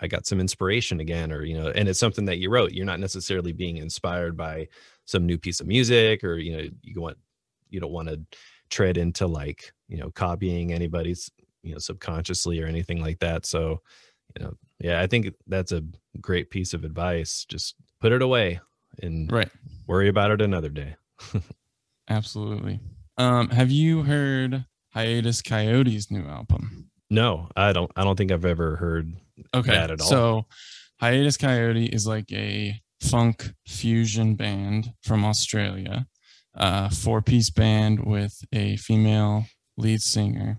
i 0.00 0.06
got 0.06 0.26
some 0.26 0.40
inspiration 0.40 1.00
again 1.00 1.32
or 1.32 1.42
you 1.44 1.56
know 1.58 1.68
and 1.70 1.88
it's 1.88 1.98
something 1.98 2.26
that 2.26 2.38
you 2.38 2.50
wrote. 2.50 2.72
You're 2.72 2.86
not 2.92 3.00
necessarily 3.00 3.52
being 3.52 3.78
inspired 3.78 4.36
by 4.36 4.68
some 5.06 5.26
new 5.26 5.38
piece 5.38 5.60
of 5.60 5.66
music 5.66 6.22
or 6.22 6.36
you 6.36 6.56
know 6.56 6.68
you 6.82 7.00
want 7.00 7.16
you 7.70 7.80
don't 7.80 7.92
want 7.92 8.08
to 8.08 8.20
tread 8.70 8.98
into 8.98 9.26
like 9.26 9.72
you 9.88 9.96
know 9.96 10.10
copying 10.10 10.72
anybody's 10.72 11.30
you 11.62 11.72
know 11.72 11.78
subconsciously 11.78 12.60
or 12.60 12.66
anything 12.66 13.00
like 13.00 13.18
that 13.18 13.44
so 13.46 13.80
you 14.38 14.44
know 14.44 14.52
yeah 14.80 15.00
i 15.00 15.06
think 15.06 15.32
that's 15.46 15.72
a 15.72 15.82
great 16.20 16.50
piece 16.50 16.72
of 16.74 16.84
advice 16.84 17.44
just 17.48 17.74
put 18.00 18.12
it 18.12 18.22
away 18.22 18.60
and 19.02 19.30
Right. 19.32 19.48
worry 19.86 20.08
about 20.08 20.30
it 20.30 20.40
another 20.40 20.68
day 20.68 20.96
Absolutely. 22.10 22.80
Um, 23.16 23.50
have 23.50 23.70
you 23.70 24.02
heard 24.04 24.64
Hiatus 24.94 25.42
Kaiyote's 25.42 26.10
new 26.10 26.24
album? 26.24 26.90
no 27.10 27.48
i 27.56 27.72
don't 27.72 27.90
i 27.96 28.04
don't 28.04 28.16
think 28.16 28.30
i've 28.30 28.44
ever 28.44 28.76
heard 28.76 29.14
Okay. 29.54 29.70
that 29.72 29.90
at 29.90 30.00
all. 30.02 30.06
So 30.08 30.46
Hiatus 31.00 31.36
Coyote 31.38 31.86
is 31.86 32.06
like 32.06 32.30
a 32.32 32.78
funk 33.00 33.52
fusion 33.66 34.34
band 34.34 34.92
from 35.04 35.24
Australia, 35.24 36.06
a 36.54 36.90
four 36.90 37.22
piece 37.22 37.50
band 37.50 38.04
with 38.04 38.36
a 38.52 38.76
female 38.78 39.44
lead 39.76 40.02
singer. 40.02 40.58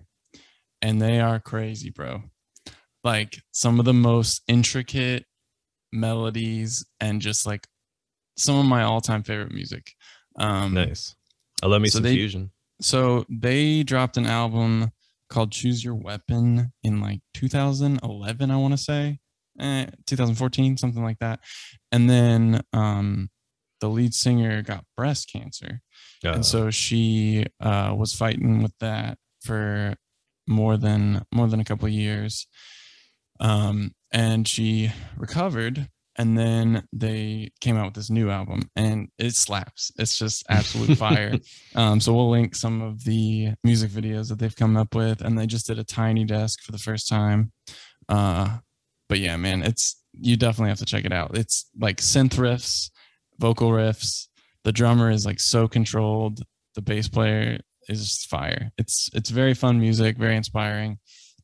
And 0.81 1.01
they 1.01 1.19
are 1.19 1.39
crazy, 1.39 1.89
bro. 1.89 2.23
Like 3.03 3.41
some 3.51 3.79
of 3.79 3.85
the 3.85 3.93
most 3.93 4.41
intricate 4.47 5.25
melodies 5.91 6.85
and 6.99 7.21
just 7.21 7.45
like 7.45 7.67
some 8.37 8.57
of 8.57 8.65
my 8.65 8.83
all 8.83 9.01
time 9.01 9.23
favorite 9.23 9.51
music. 9.51 9.93
Um, 10.37 10.73
nice 10.73 11.15
i 11.61 11.65
love 11.67 11.81
me 11.81 11.89
so 11.89 11.97
some 11.97 12.03
they- 12.03 12.13
fusion 12.13 12.51
so 12.81 13.25
they 13.29 13.83
dropped 13.83 14.15
an 14.15 14.25
album 14.25 14.91
called 15.29 15.51
Choose 15.51 15.83
Your 15.83 15.95
Weapon 15.95 16.71
in 16.81 17.01
like 17.01 17.19
2011, 17.33 18.49
I 18.51 18.55
want 18.55 18.73
to 18.73 18.77
say, 18.77 19.19
eh, 19.59 19.85
2014, 20.07 20.77
something 20.77 21.03
like 21.03 21.19
that. 21.19 21.41
And 21.91 22.09
then 22.09 22.61
um, 22.73 23.29
the 23.81 23.89
lead 23.89 24.13
singer 24.13 24.61
got 24.61 24.85
breast 24.97 25.29
cancer. 25.31 25.81
Uh, 26.25 26.29
and 26.29 26.45
so 26.45 26.71
she 26.71 27.45
uh, 27.59 27.93
was 27.95 28.13
fighting 28.13 28.63
with 28.63 28.73
that 28.79 29.17
for 29.41 29.95
more 30.49 30.75
than 30.75 31.23
more 31.31 31.47
than 31.47 31.59
a 31.59 31.65
couple 31.65 31.87
years. 31.87 32.47
Um, 33.39 33.91
and 34.11 34.47
she 34.47 34.91
recovered 35.17 35.87
and 36.17 36.37
then 36.37 36.83
they 36.91 37.51
came 37.61 37.77
out 37.77 37.85
with 37.85 37.93
this 37.93 38.09
new 38.09 38.29
album 38.29 38.69
and 38.75 39.07
it 39.17 39.35
slaps. 39.35 39.91
It's 39.97 40.17
just 40.17 40.43
absolute 40.49 40.97
fire. 40.97 41.35
Um, 41.75 42.01
so 42.01 42.13
we'll 42.13 42.29
link 42.29 42.55
some 42.55 42.81
of 42.81 43.05
the 43.05 43.53
music 43.63 43.91
videos 43.91 44.27
that 44.27 44.39
they've 44.39 44.55
come 44.55 44.75
up 44.75 44.93
with 44.93 45.21
and 45.21 45.37
they 45.37 45.47
just 45.47 45.67
did 45.67 45.79
a 45.79 45.85
tiny 45.85 46.25
desk 46.25 46.61
for 46.61 46.73
the 46.73 46.77
first 46.77 47.07
time. 47.07 47.53
Uh, 48.09 48.57
but 49.07 49.19
yeah 49.19 49.37
man 49.37 49.63
it's 49.63 50.03
you 50.13 50.35
definitely 50.35 50.69
have 50.69 50.79
to 50.79 50.85
check 50.85 51.05
it 51.05 51.13
out. 51.13 51.37
It's 51.37 51.69
like 51.79 51.97
synth 51.97 52.35
riffs 52.35 52.89
vocal 53.39 53.69
riffs. 53.69 54.27
The 54.63 54.71
drummer 54.71 55.09
is 55.09 55.25
like 55.25 55.39
so 55.39 55.67
controlled. 55.67 56.43
The 56.75 56.81
bass 56.81 57.07
player 57.07 57.59
is 57.89 58.25
fire 58.25 58.71
it's 58.77 59.09
it's 59.13 59.29
very 59.29 59.53
fun 59.53 59.79
music 59.79 60.17
very 60.17 60.35
inspiring 60.35 60.97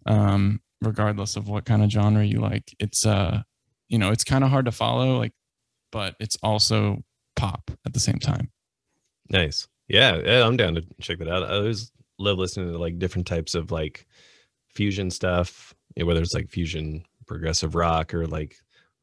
um, 0.07 0.61
regardless 0.81 1.35
of 1.35 1.47
what 1.49 1.65
kind 1.65 1.83
of 1.83 1.89
genre 1.89 2.23
you 2.23 2.39
like 2.39 2.75
it's 2.79 3.05
uh 3.05 3.41
you 3.87 3.99
know, 3.99 4.11
it's 4.11 4.23
kind 4.23 4.43
of 4.43 4.49
hard 4.49 4.65
to 4.65 4.71
follow, 4.71 5.17
like, 5.17 5.33
but 5.91 6.15
it's 6.19 6.37
also 6.41 7.03
pop 7.35 7.71
at 7.85 7.93
the 7.93 7.99
same 7.99 8.19
time. 8.19 8.51
Nice. 9.29 9.67
Yeah, 9.87 10.17
yeah, 10.23 10.45
I'm 10.45 10.57
down 10.57 10.75
to 10.75 10.83
check 11.01 11.19
that 11.19 11.29
out. 11.29 11.43
I 11.43 11.55
always 11.55 11.91
love 12.17 12.37
listening 12.37 12.71
to 12.71 12.77
like 12.77 12.97
different 12.97 13.27
types 13.27 13.53
of 13.55 13.71
like 13.71 14.07
fusion 14.69 15.11
stuff, 15.11 15.75
you 15.95 16.03
know, 16.03 16.07
whether 16.07 16.21
it's 16.21 16.33
like 16.33 16.49
fusion 16.49 17.05
progressive 17.27 17.75
rock 17.75 18.13
or 18.13 18.25
like, 18.25 18.55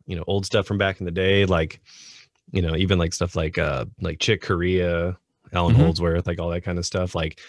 you 0.07 0.17
know, 0.17 0.25
old 0.27 0.45
stuff 0.45 0.67
from 0.67 0.79
back 0.79 1.01
in 1.01 1.07
the 1.07 1.13
day, 1.13 1.47
like, 1.47 1.81
you 2.51 2.63
know, 2.63 2.75
even 2.75 2.99
like 2.99 3.13
stuff 3.13 3.37
like 3.37 3.59
uh 3.59 3.85
like 4.01 4.19
Chick 4.19 4.43
Corea, 4.43 5.17
Allan 5.53 5.75
mm-hmm. 5.75 5.85
Holdsworth, 5.85 6.27
like 6.27 6.41
all 6.41 6.51
that 6.51 6.63
kind 6.63 6.79
of 6.79 6.87
stuff. 6.87 7.15
Like 7.15 7.41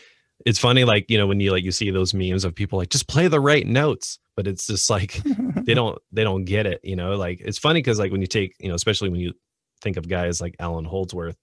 it's 0.45 0.59
funny, 0.59 0.83
like, 0.83 1.09
you 1.09 1.17
know, 1.17 1.27
when 1.27 1.39
you 1.39 1.51
like 1.51 1.63
you 1.63 1.71
see 1.71 1.91
those 1.91 2.13
memes 2.13 2.43
of 2.43 2.55
people 2.55 2.79
like 2.79 2.89
just 2.89 3.07
play 3.07 3.27
the 3.27 3.39
right 3.39 3.65
notes 3.65 4.19
but 4.35 4.47
it's 4.47 4.67
just 4.67 4.89
like 4.89 5.21
they 5.63 5.73
don't 5.73 5.99
they 6.11 6.23
don't 6.23 6.45
get 6.45 6.65
it 6.65 6.79
you 6.83 6.95
know 6.95 7.15
like 7.15 7.41
it's 7.41 7.57
funny 7.57 7.79
because 7.79 7.99
like 7.99 8.11
when 8.11 8.21
you 8.21 8.27
take 8.27 8.55
you 8.59 8.69
know 8.69 8.75
especially 8.75 9.09
when 9.09 9.19
you 9.19 9.33
think 9.81 9.97
of 9.97 10.07
guys 10.07 10.41
like 10.41 10.55
Allan 10.59 10.85
Holdsworth 10.85 11.37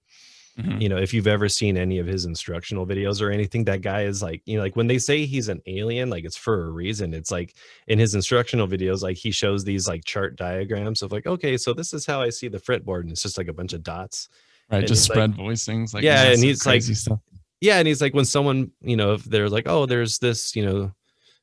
mm-hmm. 0.59 0.81
you 0.81 0.89
know 0.89 0.97
if 0.97 1.13
you've 1.13 1.27
ever 1.27 1.49
seen 1.49 1.77
any 1.77 1.99
of 1.99 2.07
his 2.07 2.25
instructional 2.25 2.87
videos 2.87 3.21
or 3.21 3.31
anything 3.31 3.65
that 3.65 3.83
guy 3.83 4.03
is 4.03 4.23
like 4.23 4.43
you 4.47 4.57
know 4.57 4.63
like 4.63 4.77
when 4.77 4.87
they 4.87 4.99
say 4.99 5.27
he's 5.27 5.49
an 5.49 5.61
alien 5.67 6.11
like 6.11 6.25
it's 6.25 6.37
for 6.37 6.67
a 6.67 6.71
reason 6.71 7.15
it's 7.15 7.31
like 7.31 7.55
in 7.87 7.99
his 7.99 8.15
instructional 8.15 8.67
videos 8.67 9.03
like 9.03 9.17
he 9.17 9.31
shows 9.31 9.65
these 9.65 9.87
like 9.87 10.05
chart 10.05 10.37
diagrams 10.37 11.03
of 11.03 11.13
like 11.13 11.27
okay 11.27 11.57
so 11.57 11.73
this 11.73 11.93
is 11.93 12.07
how 12.07 12.21
i 12.21 12.31
see 12.31 12.49
the 12.49 12.59
fretboard 12.59 13.03
and 13.03 13.11
it's 13.11 13.23
just 13.23 13.39
like 13.39 13.49
a 13.49 13.53
bunch 13.53 13.73
of 13.73 13.83
dots 13.83 14.29
right 14.71 14.79
and 14.79 14.89
just 14.89 15.05
spread 15.05 15.37
like, 15.37 15.41
voicings 15.41 15.95
like 15.95 16.03
yeah 16.03 16.25
and 16.25 16.43
he's 16.43 16.65
like 16.67 16.83
stuff. 16.83 17.19
yeah 17.61 17.79
and 17.79 17.89
he's 17.89 18.01
like 18.01 18.15
when 18.15 18.25
someone 18.25 18.71
you 18.81 18.97
know 18.97 19.15
if 19.15 19.25
they're 19.25 19.49
like 19.49 19.69
oh 19.69 19.87
there's 19.87 20.19
this 20.19 20.55
you 20.55 20.65
know 20.65 20.93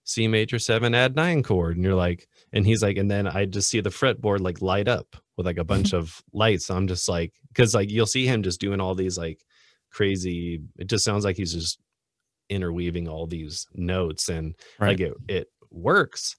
C 0.07 0.25
major 0.27 0.57
seven 0.57 0.95
add 0.95 1.15
nine 1.15 1.43
chord. 1.43 1.75
And 1.75 1.83
you're 1.83 1.93
like, 1.93 2.27
and 2.53 2.65
he's 2.65 2.81
like, 2.81 2.97
and 2.97 3.11
then 3.11 3.27
I 3.27 3.45
just 3.45 3.69
see 3.69 3.81
the 3.81 3.89
fretboard 3.89 4.39
like 4.39 4.61
light 4.61 4.87
up 4.87 5.15
with 5.35 5.45
like 5.45 5.57
a 5.57 5.63
bunch 5.65 5.93
of 5.93 6.23
lights. 6.33 6.71
I'm 6.71 6.87
just 6.87 7.09
like, 7.09 7.33
cause 7.53 7.75
like 7.75 7.91
you'll 7.91 8.05
see 8.05 8.25
him 8.25 8.41
just 8.41 8.61
doing 8.61 8.79
all 8.79 8.95
these 8.95 9.17
like 9.17 9.43
crazy, 9.91 10.61
it 10.77 10.87
just 10.87 11.03
sounds 11.03 11.25
like 11.25 11.35
he's 11.35 11.53
just 11.53 11.79
interweaving 12.49 13.09
all 13.09 13.27
these 13.27 13.67
notes 13.73 14.29
and 14.29 14.55
right. 14.79 14.89
like 14.97 15.01
it, 15.01 15.13
it 15.27 15.47
works, 15.69 16.37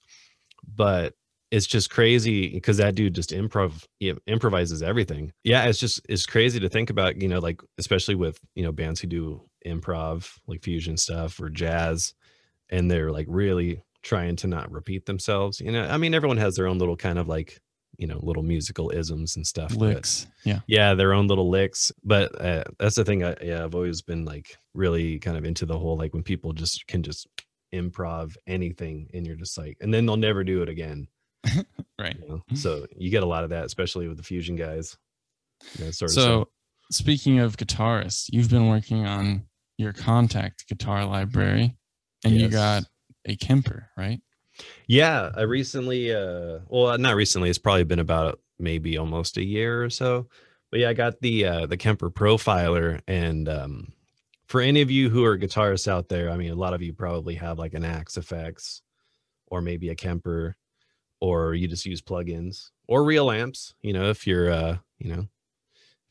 but 0.75 1.13
it's 1.51 1.67
just 1.67 1.89
crazy 1.89 2.49
because 2.49 2.77
that 2.77 2.95
dude 2.95 3.15
just 3.15 3.31
improv 3.31 3.83
improvises 4.27 4.83
everything. 4.83 5.31
Yeah, 5.43 5.65
it's 5.65 5.79
just 5.79 6.01
it's 6.07 6.25
crazy 6.25 6.59
to 6.59 6.69
think 6.69 6.89
about, 6.89 7.21
you 7.21 7.27
know, 7.27 7.39
like 7.39 7.61
especially 7.77 8.15
with, 8.15 8.39
you 8.55 8.63
know, 8.63 8.71
bands 8.71 8.99
who 8.99 9.07
do 9.07 9.41
improv, 9.65 10.31
like 10.47 10.63
fusion 10.63 10.97
stuff 10.97 11.39
or 11.39 11.49
jazz 11.49 12.13
and 12.69 12.89
they're 12.89 13.11
like 13.11 13.25
really 13.29 13.81
trying 14.03 14.35
to 14.37 14.47
not 14.47 14.71
repeat 14.71 15.05
themselves. 15.05 15.59
You 15.59 15.71
know, 15.71 15.83
I 15.83 15.97
mean, 15.97 16.13
everyone 16.13 16.37
has 16.37 16.55
their 16.55 16.67
own 16.67 16.77
little 16.77 16.95
kind 16.95 17.19
of 17.19 17.27
like, 17.27 17.59
you 17.97 18.07
know, 18.07 18.19
little 18.21 18.43
musical 18.43 18.91
isms 18.91 19.35
and 19.35 19.45
stuff. 19.45 19.75
Licks. 19.75 20.27
yeah. 20.45 20.59
Yeah. 20.67 20.93
Their 20.93 21.13
own 21.13 21.27
little 21.27 21.49
licks. 21.49 21.91
But 22.03 22.39
uh, 22.39 22.63
that's 22.77 22.95
the 22.95 23.03
thing. 23.03 23.23
I, 23.23 23.35
yeah. 23.41 23.63
I've 23.63 23.75
always 23.75 24.01
been 24.01 24.23
like 24.23 24.57
really 24.73 25.19
kind 25.19 25.35
of 25.35 25.43
into 25.43 25.65
the 25.65 25.77
whole, 25.77 25.97
like 25.97 26.13
when 26.13 26.23
people 26.23 26.53
just 26.53 26.87
can 26.87 27.03
just 27.03 27.27
improv 27.73 28.35
anything 28.47 29.09
and 29.13 29.25
you're 29.25 29.35
just 29.35 29.57
like, 29.57 29.77
and 29.81 29.93
then 29.93 30.05
they'll 30.05 30.17
never 30.17 30.43
do 30.43 30.61
it 30.61 30.69
again. 30.69 31.07
right. 31.99 32.17
You 32.21 32.27
know? 32.27 32.55
So 32.55 32.85
you 32.95 33.09
get 33.09 33.23
a 33.23 33.27
lot 33.27 33.43
of 33.43 33.51
that, 33.51 33.65
especially 33.65 34.07
with 34.07 34.17
the 34.17 34.23
fusion 34.23 34.55
guys. 34.55 34.97
sort 35.91 36.11
so, 36.11 36.41
of 36.41 36.47
speaking 36.91 37.39
of 37.39 37.57
guitarists, 37.57 38.29
you've 38.31 38.49
been 38.49 38.67
working 38.67 39.05
on 39.05 39.43
your 39.77 39.93
Kontakt 39.93 40.67
guitar 40.67 41.05
library 41.05 41.75
and 42.23 42.33
yes. 42.33 42.41
you 42.41 42.49
got 42.49 42.83
a 43.25 43.35
Kemper, 43.35 43.89
right? 43.97 44.19
Yeah, 44.87 45.31
I 45.35 45.43
recently, 45.43 46.13
uh, 46.13 46.59
well, 46.67 46.97
not 46.97 47.15
recently. 47.15 47.49
It's 47.49 47.59
probably 47.59 47.85
been 47.85 47.99
about 47.99 48.39
maybe 48.57 48.97
almost 48.97 49.37
a 49.37 49.43
year 49.43 49.83
or 49.83 49.89
so. 49.89 50.27
But 50.71 50.81
yeah, 50.81 50.89
I 50.89 50.93
got 50.93 51.21
the 51.21 51.45
uh, 51.45 51.65
the 51.65 51.77
Kemper 51.77 52.11
Profiler, 52.11 53.01
and 53.07 53.49
um, 53.49 53.93
for 54.47 54.61
any 54.61 54.81
of 54.81 54.91
you 54.91 55.09
who 55.09 55.23
are 55.23 55.37
guitarists 55.37 55.87
out 55.87 56.09
there, 56.09 56.29
I 56.29 56.37
mean, 56.37 56.51
a 56.51 56.55
lot 56.55 56.73
of 56.73 56.81
you 56.81 56.93
probably 56.93 57.35
have 57.35 57.57
like 57.57 57.73
an 57.73 57.85
Axe-Fx 57.85 58.81
or 59.47 59.61
maybe 59.61 59.89
a 59.89 59.95
Kemper, 59.95 60.55
or 61.21 61.53
you 61.53 61.67
just 61.67 61.85
use 61.85 62.01
plugins 62.01 62.69
or 62.87 63.03
real 63.03 63.31
amps. 63.31 63.73
You 63.81 63.93
know, 63.93 64.09
if 64.09 64.25
you're, 64.25 64.51
uh, 64.51 64.77
you 64.97 65.13
know, 65.13 65.27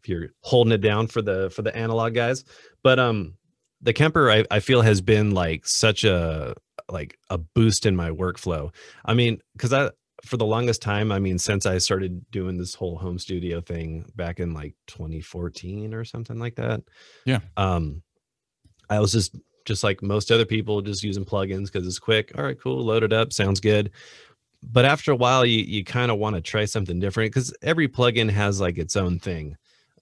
if 0.01 0.09
you're 0.09 0.31
holding 0.43 0.73
it 0.73 0.81
down 0.81 1.07
for 1.07 1.23
the 1.23 1.51
for 1.51 1.63
the 1.63 1.75
analog 1.75 2.15
guys. 2.15 2.45
But 2.83 2.99
um, 2.99 3.35
the 3.81 3.93
Kemper 3.93 4.31
I, 4.31 4.45
I 4.51 4.61
feel 4.61 4.83
has 4.83 5.01
been 5.01 5.33
like 5.33 5.67
such 5.67 6.05
a 6.05 6.55
like 6.91 7.19
a 7.31 7.39
boost 7.39 7.87
in 7.87 7.97
my 7.97 8.11
workflow. 8.11 8.73
I 9.05 9.15
mean, 9.15 9.41
because 9.55 9.73
I 9.73 9.91
for 10.25 10.37
the 10.37 10.47
longest 10.47 10.83
time, 10.83 11.13
I 11.13 11.19
mean, 11.19 11.39
since 11.39 11.67
I 11.67 11.79
started 11.79 12.29
doing 12.31 12.59
this 12.59 12.75
whole 12.75 12.99
home 12.99 13.19
studio 13.19 13.61
thing 13.61 14.11
back 14.17 14.41
in 14.41 14.53
like 14.53 14.75
2014 14.89 15.95
or 15.95 16.05
something 16.05 16.39
like 16.39 16.57
that. 16.57 16.83
Yeah. 17.25 17.41
Um, 17.57 18.03
I 18.91 19.01
was 19.01 19.13
just 19.13 19.37
just 19.65 19.85
like 19.85 20.03
most 20.03 20.33
other 20.33 20.47
people, 20.47 20.81
just 20.81 21.05
using 21.05 21.27
plugins 21.27 21.67
because 21.67 21.87
it's 21.87 21.99
quick. 21.99 22.33
All 22.37 22.43
right, 22.43 22.59
cool, 22.59 22.83
load 22.83 23.03
it 23.03 23.13
up, 23.13 23.33
sounds 23.33 23.61
good. 23.61 23.91
But 24.63 24.85
after 24.85 25.13
a 25.13 25.17
while, 25.17 25.47
you 25.47 25.61
you 25.61 25.85
kind 25.85 26.11
of 26.11 26.19
want 26.19 26.37
to 26.37 26.43
try 26.43 26.65
something 26.65 26.99
different 26.99 27.33
because 27.33 27.55
every 27.63 27.89
plugin 27.89 28.31
has 28.31 28.61
like 28.61 28.79
its 28.79 28.97
own 28.97 29.19
thing. 29.19 29.57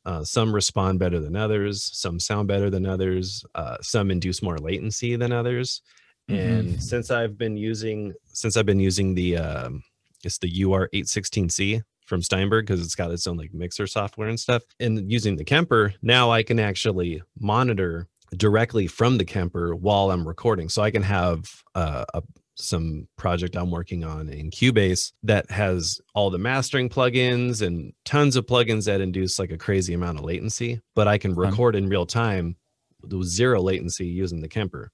Uh, 0.05 0.23
some 0.23 0.55
respond 0.55 0.99
better 0.99 1.19
than 1.19 1.35
others. 1.35 1.91
Some 1.93 2.21
sound 2.21 2.47
better 2.49 2.71
than 2.71 2.87
others. 2.87 3.45
Uh, 3.55 3.77
some 3.83 4.11
induce 4.11 4.41
more 4.41 4.57
latency 4.57 5.17
than 5.17 5.33
others. 5.33 5.83
Mm-hmm. 6.31 6.41
And 6.41 6.83
since 6.83 7.11
I've 7.11 7.37
been 7.37 7.57
using 7.57 8.15
since 8.27 8.57
I've 8.57 8.67
been 8.67 8.81
using 8.81 9.15
the 9.15 9.37
um, 9.37 9.83
it's 10.25 10.39
the 10.39 10.51
UR816C 10.51 11.83
from 12.07 12.23
Steinberg 12.23 12.67
because 12.67 12.81
it's 12.81 12.95
got 12.95 13.11
its 13.11 13.27
own 13.27 13.37
like 13.37 13.53
mixer 13.53 13.87
software 13.87 14.29
and 14.29 14.39
stuff. 14.39 14.63
And 14.81 15.11
using 15.11 15.37
the 15.37 15.45
Kemper, 15.45 15.95
now 16.03 16.31
I 16.31 16.43
can 16.43 16.59
actually 16.59 17.23
monitor 17.39 18.09
directly 18.37 18.87
from 18.87 19.19
the 19.19 19.25
Kemper 19.25 19.75
while 19.75 20.11
I'm 20.11 20.27
recording. 20.27 20.69
So 20.69 20.83
I 20.83 20.91
can 20.91 21.03
have 21.03 21.45
uh, 21.75 22.05
a 22.15 22.23
some 22.57 23.07
project 23.17 23.55
I'm 23.55 23.71
working 23.71 24.03
on 24.03 24.29
in 24.29 24.51
Cubase 24.51 25.13
that 25.23 25.51
has 25.51 26.01
all 26.15 26.31
the 26.31 26.39
mastering 26.39 26.89
plugins 26.89 27.63
and 27.63 27.93
tons 28.05 28.35
of 28.35 28.47
plugins 28.47 28.87
that 28.87 29.01
induce 29.01 29.39
like 29.39 29.53
a 29.53 29.59
crazy 29.59 29.95
amount 29.95 30.19
of 30.19 30.25
latency, 30.25 30.81
but 30.95 31.07
I 31.07 31.19
can 31.19 31.35
record 31.35 31.77
in 31.77 31.89
real 31.89 32.07
time 32.07 32.57
with 33.03 33.25
zero 33.25 33.61
latency 33.61 34.07
using 34.07 34.41
the 34.41 34.49
Kemper. 34.49 34.91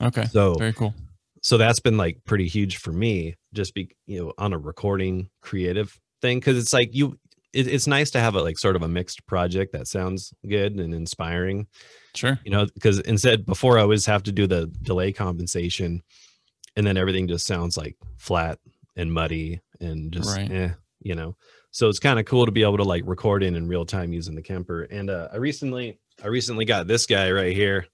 Okay. 0.00 0.26
So 0.26 0.54
very 0.54 0.72
cool. 0.72 0.94
So 1.42 1.58
that's 1.58 1.80
been 1.80 1.96
like 1.96 2.18
pretty 2.24 2.46
huge 2.46 2.76
for 2.76 2.92
me, 2.92 3.36
just 3.52 3.74
be 3.74 3.90
you 4.06 4.24
know 4.24 4.32
on 4.38 4.52
a 4.52 4.58
recording 4.58 5.30
creative 5.40 5.98
thing 6.20 6.38
because 6.38 6.58
it's 6.58 6.72
like 6.72 6.90
you, 6.92 7.18
it, 7.52 7.66
it's 7.66 7.86
nice 7.86 8.10
to 8.12 8.20
have 8.20 8.34
a 8.34 8.42
like 8.42 8.58
sort 8.58 8.76
of 8.76 8.82
a 8.82 8.88
mixed 8.88 9.26
project 9.26 9.72
that 9.72 9.88
sounds 9.88 10.32
good 10.48 10.74
and 10.74 10.94
inspiring. 10.94 11.66
Sure. 12.14 12.38
You 12.44 12.50
know, 12.50 12.66
because 12.74 13.00
instead 13.00 13.46
before 13.46 13.78
I 13.78 13.82
always 13.82 14.06
have 14.06 14.22
to 14.24 14.32
do 14.32 14.46
the 14.46 14.66
delay 14.82 15.12
compensation 15.12 16.02
and 16.76 16.86
then 16.86 16.96
everything 16.96 17.28
just 17.28 17.46
sounds 17.46 17.76
like 17.76 17.96
flat 18.16 18.58
and 18.96 19.12
muddy 19.12 19.60
and 19.80 20.12
just 20.12 20.36
right. 20.36 20.50
eh, 20.50 20.70
you 21.00 21.14
know. 21.14 21.36
So 21.70 21.88
it's 21.88 21.98
kind 21.98 22.18
of 22.18 22.26
cool 22.26 22.44
to 22.44 22.52
be 22.52 22.62
able 22.62 22.76
to 22.76 22.84
like 22.84 23.02
record 23.06 23.42
in 23.42 23.56
in 23.56 23.66
real 23.66 23.86
time 23.86 24.12
using 24.12 24.34
the 24.34 24.42
Kemper. 24.42 24.82
And 24.82 25.08
uh, 25.08 25.28
I 25.32 25.36
recently 25.36 25.98
I 26.22 26.28
recently 26.28 26.64
got 26.64 26.86
this 26.86 27.06
guy 27.06 27.30
right 27.30 27.54
here. 27.54 27.86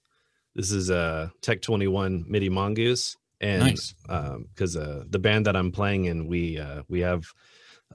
This 0.55 0.71
is 0.71 0.89
a 0.89 1.31
Tech 1.41 1.61
21 1.61 2.25
MIDI 2.27 2.49
Mongoose, 2.49 3.15
and 3.39 3.63
nice. 3.63 3.93
um, 4.09 4.47
because 4.49 4.75
uh, 4.75 5.03
the 5.09 5.19
band 5.19 5.45
that 5.45 5.55
I'm 5.55 5.71
playing 5.71 6.05
in, 6.05 6.27
we 6.27 6.59
uh, 6.59 6.83
we 6.89 6.99
have 7.01 7.25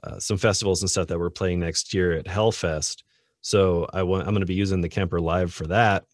uh, 0.03 0.19
some 0.19 0.37
festivals 0.37 0.81
and 0.81 0.89
stuff 0.89 1.07
that 1.07 1.19
we're 1.19 1.29
playing 1.29 1.59
next 1.59 1.93
year 1.93 2.13
at 2.13 2.25
Hellfest. 2.25 3.03
So 3.41 3.87
I 3.93 4.03
want 4.03 4.23
I'm 4.23 4.33
going 4.33 4.41
to 4.41 4.47
be 4.47 4.55
using 4.55 4.81
the 4.81 4.89
Kemper 4.89 5.21
live 5.21 5.53
for 5.53 5.67
that, 5.67 6.05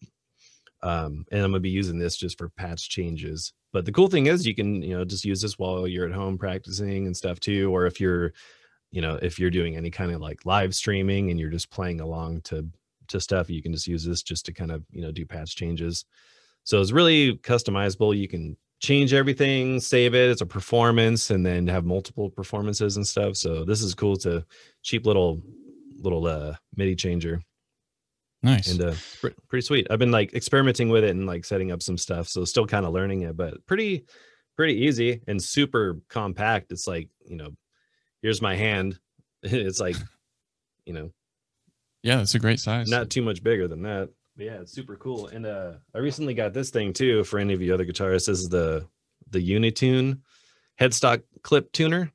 um, 0.82 1.24
and 1.30 1.42
I'm 1.42 1.52
to 1.52 1.60
be 1.60 1.70
using 1.70 1.98
this 1.98 2.16
just 2.16 2.38
for 2.38 2.48
patch 2.50 2.88
changes 2.88 3.52
but 3.72 3.84
the 3.84 3.92
cool 3.92 4.08
thing 4.08 4.26
is 4.26 4.46
you 4.46 4.54
can 4.54 4.82
you 4.82 4.96
know 4.96 5.04
just 5.04 5.24
use 5.24 5.40
this 5.40 5.58
while 5.58 5.86
you're 5.86 6.06
at 6.06 6.12
home 6.12 6.38
practicing 6.38 7.06
and 7.06 7.16
stuff 7.16 7.40
too 7.40 7.74
or 7.74 7.86
if 7.86 8.00
you're 8.00 8.32
you 8.90 9.00
know 9.00 9.18
if 9.22 9.38
you're 9.38 9.50
doing 9.50 9.76
any 9.76 9.90
kind 9.90 10.12
of 10.12 10.20
like 10.20 10.44
live 10.44 10.74
streaming 10.74 11.30
and 11.30 11.38
you're 11.38 11.50
just 11.50 11.70
playing 11.70 12.00
along 12.00 12.40
to 12.42 12.66
to 13.08 13.20
stuff 13.20 13.50
you 13.50 13.62
can 13.62 13.72
just 13.72 13.86
use 13.86 14.04
this 14.04 14.22
just 14.22 14.46
to 14.46 14.52
kind 14.52 14.70
of 14.70 14.82
you 14.90 15.02
know 15.02 15.12
do 15.12 15.26
patch 15.26 15.56
changes 15.56 16.04
so 16.64 16.80
it's 16.80 16.92
really 16.92 17.36
customizable 17.38 18.16
you 18.16 18.28
can 18.28 18.56
change 18.82 19.14
everything, 19.14 19.80
save 19.80 20.14
it. 20.14 20.30
It's 20.30 20.40
a 20.40 20.46
performance, 20.46 21.30
and 21.30 21.46
then 21.46 21.66
have 21.68 21.84
multiple 21.84 22.28
performances 22.28 22.96
and 22.96 23.06
stuff. 23.06 23.36
So 23.36 23.64
this 23.64 23.80
is 23.80 23.94
cool. 23.94 24.16
To 24.16 24.44
cheap 24.82 25.06
little 25.06 25.40
little 25.96 26.26
uh 26.26 26.54
MIDI 26.76 26.96
changer, 26.96 27.40
Nice. 28.42 28.70
and 28.72 28.82
uh, 28.82 28.94
pr- 29.20 29.28
pretty 29.48 29.64
sweet. 29.64 29.86
I've 29.90 29.98
been 30.00 30.10
like 30.10 30.34
experimenting 30.34 30.88
with 30.88 31.04
it 31.04 31.10
and 31.10 31.26
like 31.26 31.44
setting 31.44 31.70
up 31.70 31.82
some 31.82 31.96
stuff. 31.96 32.28
So 32.28 32.44
still 32.44 32.66
kind 32.66 32.84
of 32.84 32.92
learning 32.92 33.22
it, 33.22 33.36
but 33.36 33.64
pretty 33.66 34.04
pretty 34.56 34.74
easy 34.84 35.22
and 35.28 35.42
super 35.42 36.00
compact. 36.08 36.72
It's 36.72 36.86
like 36.88 37.08
you 37.24 37.36
know, 37.36 37.50
here's 38.20 38.42
my 38.42 38.56
hand. 38.56 38.98
it's 39.42 39.80
like 39.80 39.96
you 40.84 40.92
know 40.92 41.10
yeah, 42.02 42.20
it's 42.20 42.34
a 42.34 42.40
great 42.40 42.58
size. 42.58 42.88
not 42.90 43.10
too 43.10 43.22
much 43.22 43.42
bigger 43.44 43.68
than 43.68 43.82
that. 43.82 44.08
But 44.36 44.46
yeah, 44.46 44.60
it's 44.60 44.72
super 44.72 44.96
cool. 44.96 45.28
And 45.28 45.46
uh 45.46 45.74
I 45.94 45.98
recently 45.98 46.34
got 46.34 46.52
this 46.52 46.70
thing 46.70 46.92
too 46.92 47.22
for 47.24 47.38
any 47.38 47.52
of 47.54 47.62
you 47.62 47.72
other 47.72 47.86
guitarists. 47.86 48.26
This 48.26 48.40
is 48.40 48.48
the 48.48 48.88
the 49.30 49.38
Unitune 49.40 50.20
headstock 50.80 51.22
clip 51.42 51.70
tuner. 51.72 52.10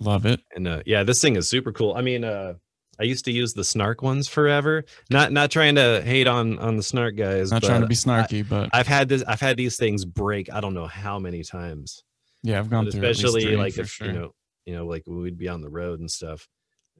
Love 0.00 0.26
it. 0.26 0.40
And 0.54 0.68
uh 0.68 0.82
yeah, 0.84 1.04
this 1.04 1.22
thing 1.22 1.36
is 1.36 1.48
super 1.48 1.72
cool. 1.72 1.94
I 1.94 2.02
mean, 2.02 2.24
uh 2.24 2.54
I 3.00 3.04
used 3.04 3.24
to 3.26 3.32
use 3.32 3.54
the 3.54 3.64
snark 3.64 4.02
ones 4.02 4.28
forever. 4.28 4.84
Not 5.10 5.32
not 5.32 5.50
trying 5.50 5.74
to 5.76 6.02
hate 6.04 6.26
on 6.26 6.58
on 6.58 6.76
the 6.76 6.82
snark 6.82 7.16
guys. 7.16 7.50
Not 7.50 7.62
trying 7.62 7.80
to 7.80 7.86
be 7.86 7.94
snarky, 7.94 8.46
but 8.48 8.70
I've 8.72 8.86
had 8.86 9.08
this 9.08 9.22
I've 9.26 9.40
had 9.40 9.56
these 9.56 9.76
things 9.76 10.04
break 10.04 10.52
I 10.52 10.60
don't 10.60 10.74
know 10.74 10.86
how 10.86 11.18
many 11.18 11.42
times. 11.42 12.04
yeah, 12.42 12.58
I've 12.58 12.70
gone 12.70 12.84
But 12.84 12.94
through 12.94 13.08
especially 13.08 13.56
like 13.56 13.78
if 13.78 13.88
sure. 13.90 14.06
you 14.06 14.12
know, 14.12 14.34
you 14.66 14.74
know, 14.74 14.86
like 14.86 15.04
we'd 15.06 15.38
be 15.38 15.48
on 15.48 15.60
the 15.60 15.70
road 15.70 16.00
and 16.00 16.10
stuff. 16.10 16.48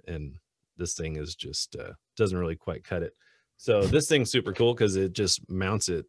And 0.07 0.35
this 0.77 0.95
thing 0.95 1.17
is 1.17 1.35
just 1.35 1.77
uh 1.77 1.93
doesn't 2.17 2.39
really 2.39 2.57
quite 2.57 2.85
cut 2.85 3.03
it. 3.03 3.15
So 3.57 3.83
this 3.87 4.09
thing's 4.09 4.31
super 4.31 4.53
cool 4.53 4.75
because 4.75 4.97
it 4.97 5.13
just 5.13 5.49
mounts 5.49 5.89
it, 5.89 6.07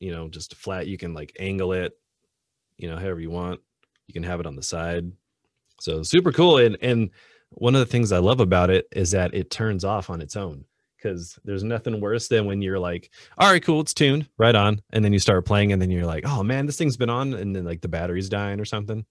you 0.00 0.10
know, 0.10 0.28
just 0.28 0.54
flat. 0.56 0.88
You 0.88 0.98
can 0.98 1.14
like 1.14 1.36
angle 1.38 1.72
it, 1.72 1.92
you 2.76 2.88
know, 2.90 2.96
however 2.96 3.20
you 3.20 3.30
want. 3.30 3.60
You 4.06 4.14
can 4.14 4.22
have 4.24 4.40
it 4.40 4.46
on 4.46 4.56
the 4.56 4.62
side. 4.62 5.12
So 5.80 6.02
super 6.02 6.32
cool. 6.32 6.58
And 6.58 6.76
and 6.82 7.10
one 7.50 7.74
of 7.74 7.80
the 7.80 7.86
things 7.86 8.12
I 8.12 8.18
love 8.18 8.40
about 8.40 8.70
it 8.70 8.86
is 8.92 9.10
that 9.12 9.34
it 9.34 9.50
turns 9.50 9.84
off 9.84 10.10
on 10.10 10.20
its 10.20 10.36
own. 10.36 10.64
Because 10.96 11.38
there's 11.44 11.62
nothing 11.62 12.00
worse 12.00 12.26
than 12.26 12.46
when 12.46 12.60
you're 12.60 12.80
like, 12.80 13.10
all 13.38 13.48
right, 13.52 13.62
cool, 13.62 13.80
it's 13.80 13.94
tuned, 13.94 14.28
right 14.36 14.56
on. 14.56 14.82
And 14.90 15.04
then 15.04 15.12
you 15.12 15.20
start 15.20 15.46
playing, 15.46 15.72
and 15.72 15.80
then 15.80 15.92
you're 15.92 16.04
like, 16.04 16.24
oh 16.26 16.42
man, 16.42 16.66
this 16.66 16.76
thing's 16.76 16.96
been 16.96 17.08
on, 17.08 17.34
and 17.34 17.54
then 17.54 17.64
like 17.64 17.80
the 17.80 17.88
battery's 17.88 18.28
dying 18.28 18.58
or 18.58 18.64
something. 18.64 19.06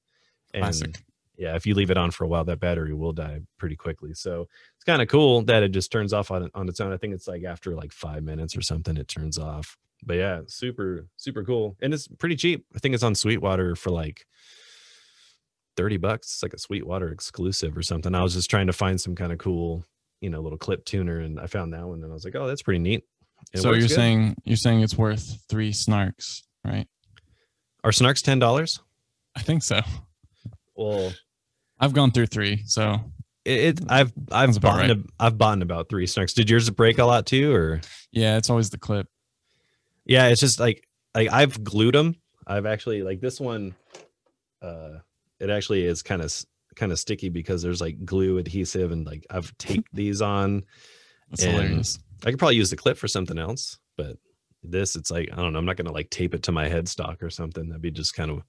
And 0.54 0.64
Classic. 0.64 0.98
yeah, 1.38 1.56
if 1.56 1.66
you 1.66 1.76
leave 1.76 1.90
it 1.90 1.98
on 1.98 2.12
for 2.12 2.26
a 2.26 2.28
while, 2.28 2.44
that 2.44 2.60
battery 2.60 2.94
will 2.94 3.14
die 3.14 3.40
pretty 3.58 3.78
quickly. 3.78 4.14
So 4.14 4.50
it's 4.76 4.84
kind 4.84 5.02
of 5.02 5.08
cool 5.08 5.44
that 5.44 5.64
it 5.64 5.70
just 5.70 5.90
turns 5.90 6.12
off 6.12 6.30
on 6.30 6.52
on 6.54 6.68
its 6.68 6.82
own. 6.82 6.92
I 6.92 6.98
think 6.98 7.14
it's 7.14 7.28
like 7.28 7.46
after 7.46 7.74
like 7.74 7.94
five 7.94 8.22
minutes 8.22 8.58
or 8.58 8.62
something, 8.62 8.98
it 8.98 9.08
turns 9.08 9.38
off. 9.38 9.78
But 10.06 10.16
yeah, 10.16 10.42
super 10.48 11.08
super 11.16 11.46
cool, 11.46 11.78
and 11.82 11.94
it's 11.94 12.10
pretty 12.10 12.36
cheap. 12.36 12.66
I 12.76 12.80
think 12.80 12.96
it's 12.96 13.04
on 13.04 13.16
Sweetwater 13.16 13.78
for 13.78 13.92
like 13.92 14.26
thirty 15.78 15.98
bucks. 15.98 16.28
It's 16.28 16.44
like 16.44 16.54
a 16.54 16.60
Sweetwater 16.60 17.10
exclusive 17.10 17.78
or 17.78 17.82
something. 17.84 18.14
I 18.14 18.24
was 18.24 18.34
just 18.34 18.50
trying 18.50 18.68
to 18.68 18.74
find 18.74 19.00
some 19.00 19.16
kind 19.16 19.32
of 19.32 19.38
cool, 19.38 19.86
you 20.20 20.30
know, 20.30 20.42
little 20.42 20.58
clip 20.58 20.84
tuner, 20.84 21.20
and 21.20 21.40
I 21.40 21.48
found 21.48 21.74
that 21.74 21.86
one, 21.86 22.04
and 22.04 22.12
I 22.12 22.14
was 22.14 22.26
like, 22.26 22.36
oh, 22.36 22.48
that's 22.48 22.64
pretty 22.64 22.80
neat. 22.80 23.04
It 23.54 23.60
so 23.60 23.72
you're 23.72 23.82
good. 23.82 23.92
saying 23.92 24.36
you're 24.44 24.58
saying 24.58 24.82
it's 24.82 24.98
worth 24.98 25.40
three 25.48 25.72
snarks, 25.72 26.42
right? 26.66 26.88
are 27.84 27.92
snarks 27.92 28.22
ten 28.22 28.40
dollars? 28.40 28.82
I 29.36 29.42
think 29.42 29.64
so. 29.64 29.82
Well, 30.76 31.14
I've 31.80 31.94
gone 31.94 32.12
through 32.12 32.28
three, 32.28 32.64
so 32.66 33.00
it, 33.46 33.80
it 33.80 33.80
I've 33.90 34.12
I've 34.32 34.60
bought 34.60 34.80
right. 34.80 34.98
I've 35.20 35.38
bought 35.38 35.62
about 35.62 35.90
three 35.90 36.06
snarks. 36.06 36.34
Did 36.34 36.50
yours 36.50 36.70
break 36.70 36.98
a 36.98 37.06
lot 37.06 37.26
too, 37.26 37.54
or? 37.54 37.82
yeah, 38.12 38.38
it's 38.38 38.50
always 38.50 38.70
the 38.70 38.78
clip. 38.78 39.08
Yeah, 40.06 40.28
it's 40.28 40.42
just 40.42 40.60
like 40.60 40.88
like 41.16 41.32
I've 41.32 41.64
glued 41.64 41.96
them. 41.96 42.16
I've 42.46 42.66
actually 42.66 43.04
like 43.04 43.22
this 43.22 43.40
one. 43.40 43.76
Uh, 44.62 45.00
it 45.40 45.50
actually 45.50 45.86
is 45.86 46.02
kind 46.02 46.22
of 46.22 46.34
kind 46.76 46.92
of 46.92 47.00
sticky 47.00 47.30
because 47.30 47.62
there's 47.62 47.82
like 47.82 48.06
glue 48.06 48.38
adhesive 48.38 48.92
and 48.92 49.06
like 49.06 49.26
I've 49.30 49.56
taped 49.58 49.90
these 49.94 50.22
on. 50.22 50.64
That's 51.30 51.44
And- 51.44 51.54
hilarious. 51.54 52.00
I 52.26 52.32
could 52.32 52.40
probably 52.40 52.56
use 52.56 52.72
the 52.72 52.76
clip 52.76 52.98
for 52.98 53.08
something 53.08 53.38
else, 53.38 53.78
but 53.96 54.18
this 54.64 54.96
it's 54.96 55.12
like 55.12 55.30
I 55.32 55.36
don't 55.36 55.54
know. 55.54 55.60
I'm 55.60 55.66
not 55.66 55.78
gonna 55.78 55.92
like 55.92 56.10
tape 56.10 56.34
it 56.34 56.44
to 56.44 56.52
my 56.52 56.68
headstock 56.68 57.22
or 57.22 57.30
something. 57.30 57.70
That'd 57.70 57.82
be 57.82 57.92
just 57.92 58.16
kind 58.16 58.32
of 58.32 58.42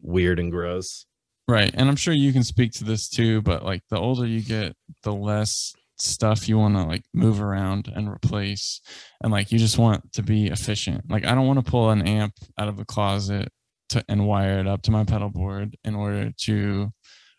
weird 0.00 0.38
and 0.38 0.50
gross. 0.50 1.06
Right. 1.48 1.70
And 1.74 1.88
I'm 1.88 1.96
sure 1.96 2.14
you 2.14 2.32
can 2.32 2.44
speak 2.44 2.72
to 2.72 2.84
this 2.84 3.08
too, 3.08 3.42
but 3.42 3.64
like 3.64 3.82
the 3.88 3.98
older 3.98 4.26
you 4.26 4.42
get, 4.42 4.76
the 5.02 5.12
less 5.12 5.74
stuff 5.96 6.48
you 6.48 6.58
want 6.58 6.74
to 6.76 6.84
like 6.84 7.04
move 7.14 7.40
around 7.40 7.90
and 7.94 8.08
replace. 8.08 8.80
And 9.22 9.32
like 9.32 9.50
you 9.50 9.58
just 9.58 9.78
want 9.78 10.12
to 10.12 10.22
be 10.22 10.46
efficient. 10.48 11.10
Like 11.10 11.24
I 11.26 11.34
don't 11.34 11.46
want 11.46 11.64
to 11.64 11.70
pull 11.70 11.90
an 11.90 12.06
amp 12.06 12.34
out 12.58 12.68
of 12.68 12.78
a 12.78 12.84
closet 12.84 13.48
to 13.92 14.04
and 14.08 14.26
wire 14.26 14.58
it 14.58 14.66
up 14.66 14.82
to 14.82 14.90
my 14.90 15.04
pedal 15.04 15.30
board 15.30 15.76
in 15.84 15.94
order 15.94 16.32
to 16.42 16.92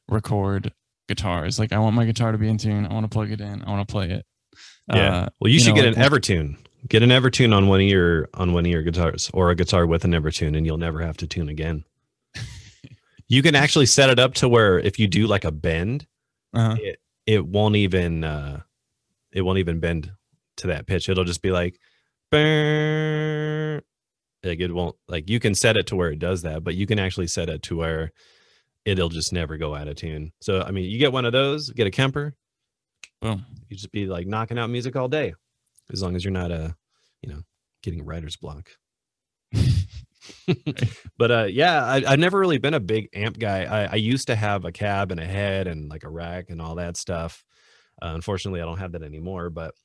record 0.08 0.74
guitars. 1.08 1.60
Like 1.60 1.72
I 1.72 1.80
want 1.80 1.96
my 1.96 2.06
guitar 2.06 2.32
to 2.32 2.38
be 2.38 2.50
in 2.50 2.58
tune. 2.58 2.86
I 2.86 2.94
want 2.94 3.06
to 3.06 3.10
plug 3.10 3.32
it 3.32 3.42
in. 3.42 3.64
I 3.64 3.70
want 3.70 3.88
to 3.88 3.92
play 3.92 4.10
it. 4.10 4.26
Yeah. 4.88 5.24
Uh, 5.24 5.30
Well, 5.40 5.50
you, 5.50 5.56
you 5.56 5.60
should 5.60 5.76
know, 5.76 5.82
get 5.84 5.98
like 5.98 5.98
an 5.98 6.12
Evertune. 6.12 6.58
Get 6.88 7.04
an 7.04 7.10
Evertune 7.10 7.56
on 7.56 7.68
one 7.68 7.80
of 7.80 7.88
your 7.88 8.30
on 8.34 8.54
one 8.54 8.66
of 8.66 8.72
your 8.72 8.82
guitars, 8.82 9.30
or 9.34 9.50
a 9.50 9.56
guitar 9.56 9.86
with 9.86 10.04
an 10.04 10.12
Evertune, 10.12 10.58
and 10.58 10.66
you'll 10.66 10.78
never 10.78 11.02
have 11.02 11.18
to 11.18 11.28
tune 11.28 11.50
again. 11.50 11.86
you 13.28 13.42
can 13.42 13.56
actually 13.56 13.86
set 13.86 14.10
it 14.10 14.20
up 14.20 14.34
to 14.36 14.50
where 14.50 14.80
if 14.80 15.00
you 15.00 15.08
do 15.08 15.28
like 15.28 15.46
a 15.46 15.52
bend, 15.52 16.06
uh, 16.54 16.76
it 17.26 17.46
won't 17.46 17.78
even 17.78 18.24
uh 18.24 18.62
it 19.32 19.42
won't 19.42 19.60
even 19.60 19.80
bend 19.80 20.12
to 20.58 20.68
that 20.68 20.88
pitch. 20.88 21.10
It'll 21.10 21.24
just 21.24 21.42
be 21.42 21.52
like. 21.52 21.80
Like 24.44 24.60
it 24.60 24.74
won't 24.74 24.96
like 25.08 25.30
you 25.30 25.40
can 25.40 25.56
set 25.56 25.78
it 25.78 25.88
to 25.88 25.96
where 25.96 26.12
it 26.12 26.20
does 26.20 26.42
that, 26.44 26.64
but 26.64 26.76
you 26.76 26.86
can 26.86 27.00
actually 27.00 27.28
set 27.28 27.50
it 27.50 27.64
to 27.64 27.78
where 27.78 28.12
it'll 28.86 29.10
just 29.10 29.32
never 29.34 29.58
go 29.58 29.76
out 29.76 29.88
of 29.88 29.96
tune. 29.96 30.32
So 30.42 30.62
I 30.62 30.72
mean, 30.72 30.90
you 30.90 31.00
get 31.00 31.14
one 31.14 31.26
of 31.26 31.32
those, 31.32 31.70
get 31.70 31.88
a 31.88 31.92
Kemper, 31.92 32.36
boom. 33.22 33.46
you 33.70 33.78
just 33.78 33.92
be 33.92 34.06
like 34.06 34.28
knocking 34.28 34.60
out 34.60 34.70
music 34.70 34.96
all 34.96 35.08
day, 35.08 35.34
as 35.92 36.02
long 36.02 36.16
as 36.16 36.24
you're 36.24 36.32
not 36.32 36.52
uh 36.52 36.70
you 37.22 37.30
know 37.30 37.42
getting 37.82 38.06
writer's 38.06 38.38
block. 38.38 38.70
but 41.18 41.32
uh 41.32 41.48
yeah 41.50 41.84
I, 41.84 42.04
i've 42.08 42.20
never 42.20 42.40
really 42.40 42.58
been 42.58 42.74
a 42.74 42.80
big 42.80 43.10
amp 43.14 43.38
guy 43.38 43.66
I, 43.66 43.84
I 43.92 43.96
used 43.96 44.28
to 44.28 44.36
have 44.36 44.66
a 44.66 44.72
cab 44.72 45.12
and 45.12 45.20
a 45.20 45.26
head 45.26 45.68
and 45.68 45.90
like 45.90 46.04
a 46.04 46.10
rack 46.10 46.46
and 46.50 46.62
all 46.62 46.76
that 46.76 46.98
stuff 46.98 47.44
uh, 48.02 48.12
unfortunately 48.14 48.62
i 48.62 48.66
don't 48.66 48.80
have 48.80 48.94
that 48.94 49.04
anymore 49.04 49.50
but 49.50 49.76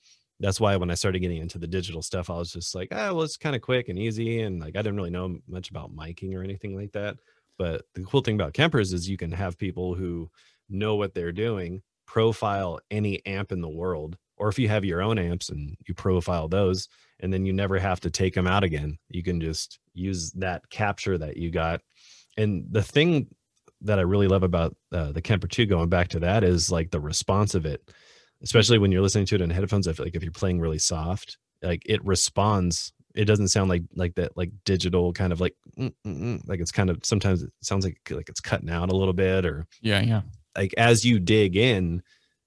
that's 0.40 0.60
why 0.60 0.76
when 0.76 0.90
i 0.90 0.94
started 0.94 1.20
getting 1.20 1.40
into 1.40 1.58
the 1.58 1.66
digital 1.66 2.02
stuff 2.02 2.30
i 2.30 2.36
was 2.36 2.52
just 2.52 2.74
like 2.74 2.88
ah 2.92 3.12
well 3.12 3.22
it's 3.22 3.36
kind 3.36 3.56
of 3.56 3.62
quick 3.62 3.88
and 3.88 3.98
easy 3.98 4.40
and 4.42 4.60
like 4.60 4.76
i 4.76 4.82
didn't 4.82 4.96
really 4.96 5.10
know 5.10 5.38
much 5.48 5.70
about 5.70 5.94
miking 5.94 6.34
or 6.34 6.42
anything 6.42 6.76
like 6.76 6.92
that 6.92 7.16
but 7.58 7.82
the 7.94 8.04
cool 8.04 8.20
thing 8.20 8.36
about 8.36 8.52
Kempers 8.52 8.92
is 8.92 9.08
you 9.08 9.16
can 9.16 9.32
have 9.32 9.58
people 9.58 9.92
who 9.92 10.30
know 10.68 10.94
what 10.94 11.12
they're 11.12 11.32
doing 11.32 11.82
profile 12.06 12.78
any 12.90 13.24
amp 13.26 13.52
in 13.52 13.60
the 13.60 13.68
world 13.68 14.16
or 14.38 14.48
if 14.48 14.58
you 14.58 14.68
have 14.68 14.84
your 14.84 15.02
own 15.02 15.18
amps 15.18 15.48
and 15.48 15.76
you 15.86 15.94
profile 15.94 16.48
those 16.48 16.88
and 17.20 17.32
then 17.32 17.44
you 17.44 17.52
never 17.52 17.78
have 17.78 18.00
to 18.00 18.10
take 18.10 18.34
them 18.34 18.46
out 18.46 18.64
again. 18.64 18.98
You 19.08 19.22
can 19.22 19.40
just 19.40 19.78
use 19.94 20.32
that 20.32 20.68
capture 20.70 21.18
that 21.18 21.36
you 21.36 21.50
got. 21.50 21.80
And 22.36 22.66
the 22.70 22.82
thing 22.82 23.28
that 23.82 23.98
I 23.98 24.02
really 24.02 24.28
love 24.28 24.42
about 24.42 24.76
uh, 24.92 25.12
the 25.12 25.22
Kemper 25.22 25.48
2, 25.48 25.66
going 25.66 25.88
back 25.88 26.08
to 26.08 26.20
that, 26.20 26.44
is 26.44 26.70
like 26.70 26.90
the 26.90 27.00
response 27.00 27.54
of 27.54 27.66
it, 27.66 27.92
especially 28.42 28.78
when 28.78 28.92
you're 28.92 29.02
listening 29.02 29.26
to 29.26 29.34
it 29.34 29.40
in 29.40 29.50
headphones. 29.50 29.88
I 29.88 29.92
feel 29.92 30.06
like 30.06 30.16
if 30.16 30.22
you're 30.22 30.32
playing 30.32 30.60
really 30.60 30.78
soft, 30.78 31.38
like 31.62 31.82
it 31.86 32.04
responds. 32.04 32.92
It 33.14 33.24
doesn't 33.24 33.48
sound 33.48 33.68
like 33.68 33.82
like 33.96 34.14
that 34.14 34.36
like 34.36 34.50
digital 34.64 35.12
kind 35.12 35.32
of 35.32 35.40
like 35.40 35.54
mm, 35.78 35.92
mm, 36.06 36.20
mm, 36.22 36.48
like 36.48 36.60
it's 36.60 36.70
kind 36.70 36.88
of 36.88 37.00
sometimes 37.02 37.42
it 37.42 37.50
sounds 37.62 37.84
like 37.84 37.98
like 38.10 38.28
it's 38.28 38.40
cutting 38.40 38.70
out 38.70 38.90
a 38.92 38.96
little 38.96 39.14
bit 39.14 39.44
or 39.44 39.66
Yeah, 39.82 40.02
yeah. 40.02 40.22
like 40.56 40.72
as 40.76 41.04
you 41.04 41.18
dig 41.18 41.56
in 41.56 42.02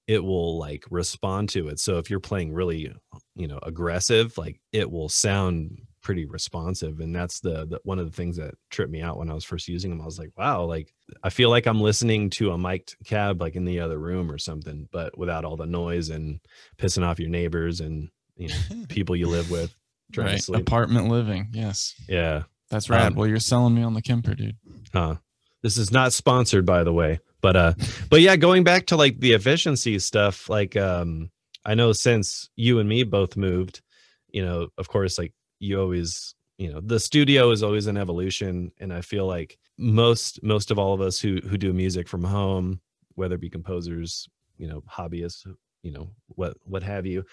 it 0.06 0.24
will 0.24 0.58
like 0.58 0.84
respond 0.90 1.50
to 1.50 1.68
it 1.68 1.78
so 1.78 1.98
if 1.98 2.08
you're 2.08 2.20
playing 2.20 2.52
really 2.54 2.90
you 3.34 3.46
know 3.46 3.58
aggressive 3.62 4.38
like 4.38 4.60
it 4.72 4.90
will 4.90 5.08
sound 5.10 5.78
pretty 6.02 6.24
responsive 6.24 7.00
and 7.00 7.14
that's 7.14 7.40
the, 7.40 7.64
the 7.66 7.80
one 7.84 7.98
of 7.98 8.06
the 8.06 8.16
things 8.16 8.36
that 8.36 8.54
tripped 8.70 8.90
me 8.90 9.00
out 9.00 9.18
when 9.18 9.30
i 9.30 9.34
was 9.34 9.44
first 9.44 9.68
using 9.68 9.90
them 9.90 10.00
i 10.00 10.04
was 10.04 10.18
like 10.18 10.32
wow 10.36 10.64
like 10.64 10.92
i 11.22 11.30
feel 11.30 11.48
like 11.48 11.66
i'm 11.66 11.80
listening 11.80 12.28
to 12.28 12.50
a 12.50 12.58
mic'd 12.58 12.96
cab 13.04 13.40
like 13.40 13.54
in 13.54 13.64
the 13.64 13.78
other 13.78 13.98
room 13.98 14.30
or 14.30 14.36
something 14.36 14.88
but 14.90 15.16
without 15.16 15.44
all 15.44 15.56
the 15.56 15.64
noise 15.64 16.08
and 16.10 16.40
pissing 16.76 17.04
off 17.04 17.20
your 17.20 17.30
neighbors 17.30 17.80
and 17.80 18.10
you 18.36 18.48
know 18.48 18.84
people 18.88 19.14
you 19.14 19.28
live 19.28 19.50
with 19.50 19.74
trying 20.12 20.26
to 20.26 20.32
right. 20.32 20.42
sleep 20.42 20.60
Apartment 20.60 21.08
living. 21.08 21.48
Yes. 21.52 21.94
yeah 22.08 22.44
That's 22.70 22.88
rad. 22.88 23.12
Um, 23.12 23.14
well, 23.14 23.26
you're 23.26 23.38
selling 23.38 23.74
me 23.74 23.82
on 23.82 23.94
the 23.94 24.02
Kemper, 24.02 24.34
dude. 24.34 24.56
Uh, 24.94 25.16
this 25.62 25.76
is 25.76 25.90
not 25.90 26.12
sponsored, 26.12 26.66
by 26.66 26.84
the 26.84 26.92
way. 26.92 27.20
But 27.40 27.56
uh, 27.56 27.74
but 28.08 28.20
yeah, 28.20 28.36
going 28.36 28.62
back 28.62 28.86
to 28.86 28.96
like 28.96 29.18
the 29.18 29.32
efficiency 29.32 29.98
stuff, 29.98 30.48
like 30.48 30.76
um, 30.76 31.30
I 31.64 31.74
know 31.74 31.92
since 31.92 32.50
you 32.54 32.78
and 32.78 32.88
me 32.88 33.02
both 33.02 33.36
moved, 33.36 33.82
you 34.28 34.44
know, 34.44 34.68
of 34.78 34.88
course, 34.88 35.18
like 35.18 35.32
you 35.62 35.80
always, 35.80 36.34
you 36.58 36.72
know, 36.72 36.80
the 36.80 36.98
studio 37.00 37.50
is 37.50 37.62
always 37.62 37.86
an 37.86 37.96
evolution, 37.96 38.72
and 38.80 38.92
I 38.92 39.00
feel 39.00 39.26
like 39.26 39.58
most 39.78 40.42
most 40.42 40.70
of 40.70 40.78
all 40.78 40.92
of 40.92 41.00
us 41.00 41.20
who 41.20 41.40
who 41.48 41.56
do 41.56 41.72
music 41.72 42.08
from 42.08 42.24
home, 42.24 42.80
whether 43.14 43.36
it 43.36 43.40
be 43.40 43.48
composers, 43.50 44.28
you 44.58 44.68
know, 44.68 44.82
hobbyists, 44.90 45.46
you 45.82 45.92
know, 45.92 46.10
what 46.26 46.56
what 46.64 46.82
have 46.82 47.06
you, 47.06 47.24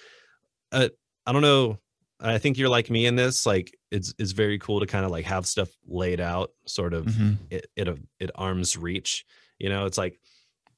uh, 0.72 0.90
I 1.26 1.32
don't 1.32 1.42
know. 1.42 1.80
I 2.22 2.38
think 2.38 2.58
you're 2.58 2.70
like 2.70 2.90
me 2.90 3.06
in 3.06 3.16
this. 3.16 3.46
Like 3.46 3.76
it's 3.92 4.14
it's 4.20 4.32
very 4.32 4.60
cool 4.60 4.80
to 4.82 4.86
kind 4.86 5.06
of 5.06 5.12
like 5.12 5.26
have 5.26 5.48
stuff 5.48 5.70
laid 5.88 6.20
out 6.20 6.52
sort 6.66 6.94
of 6.94 7.06
Mhm. 7.06 7.38
it 7.50 7.68
it 7.76 7.88
at 8.22 8.32
arm's 8.36 8.78
reach 8.78 9.26
you 9.58 9.70
know 9.70 9.86
it's 9.86 9.98
like 9.98 10.20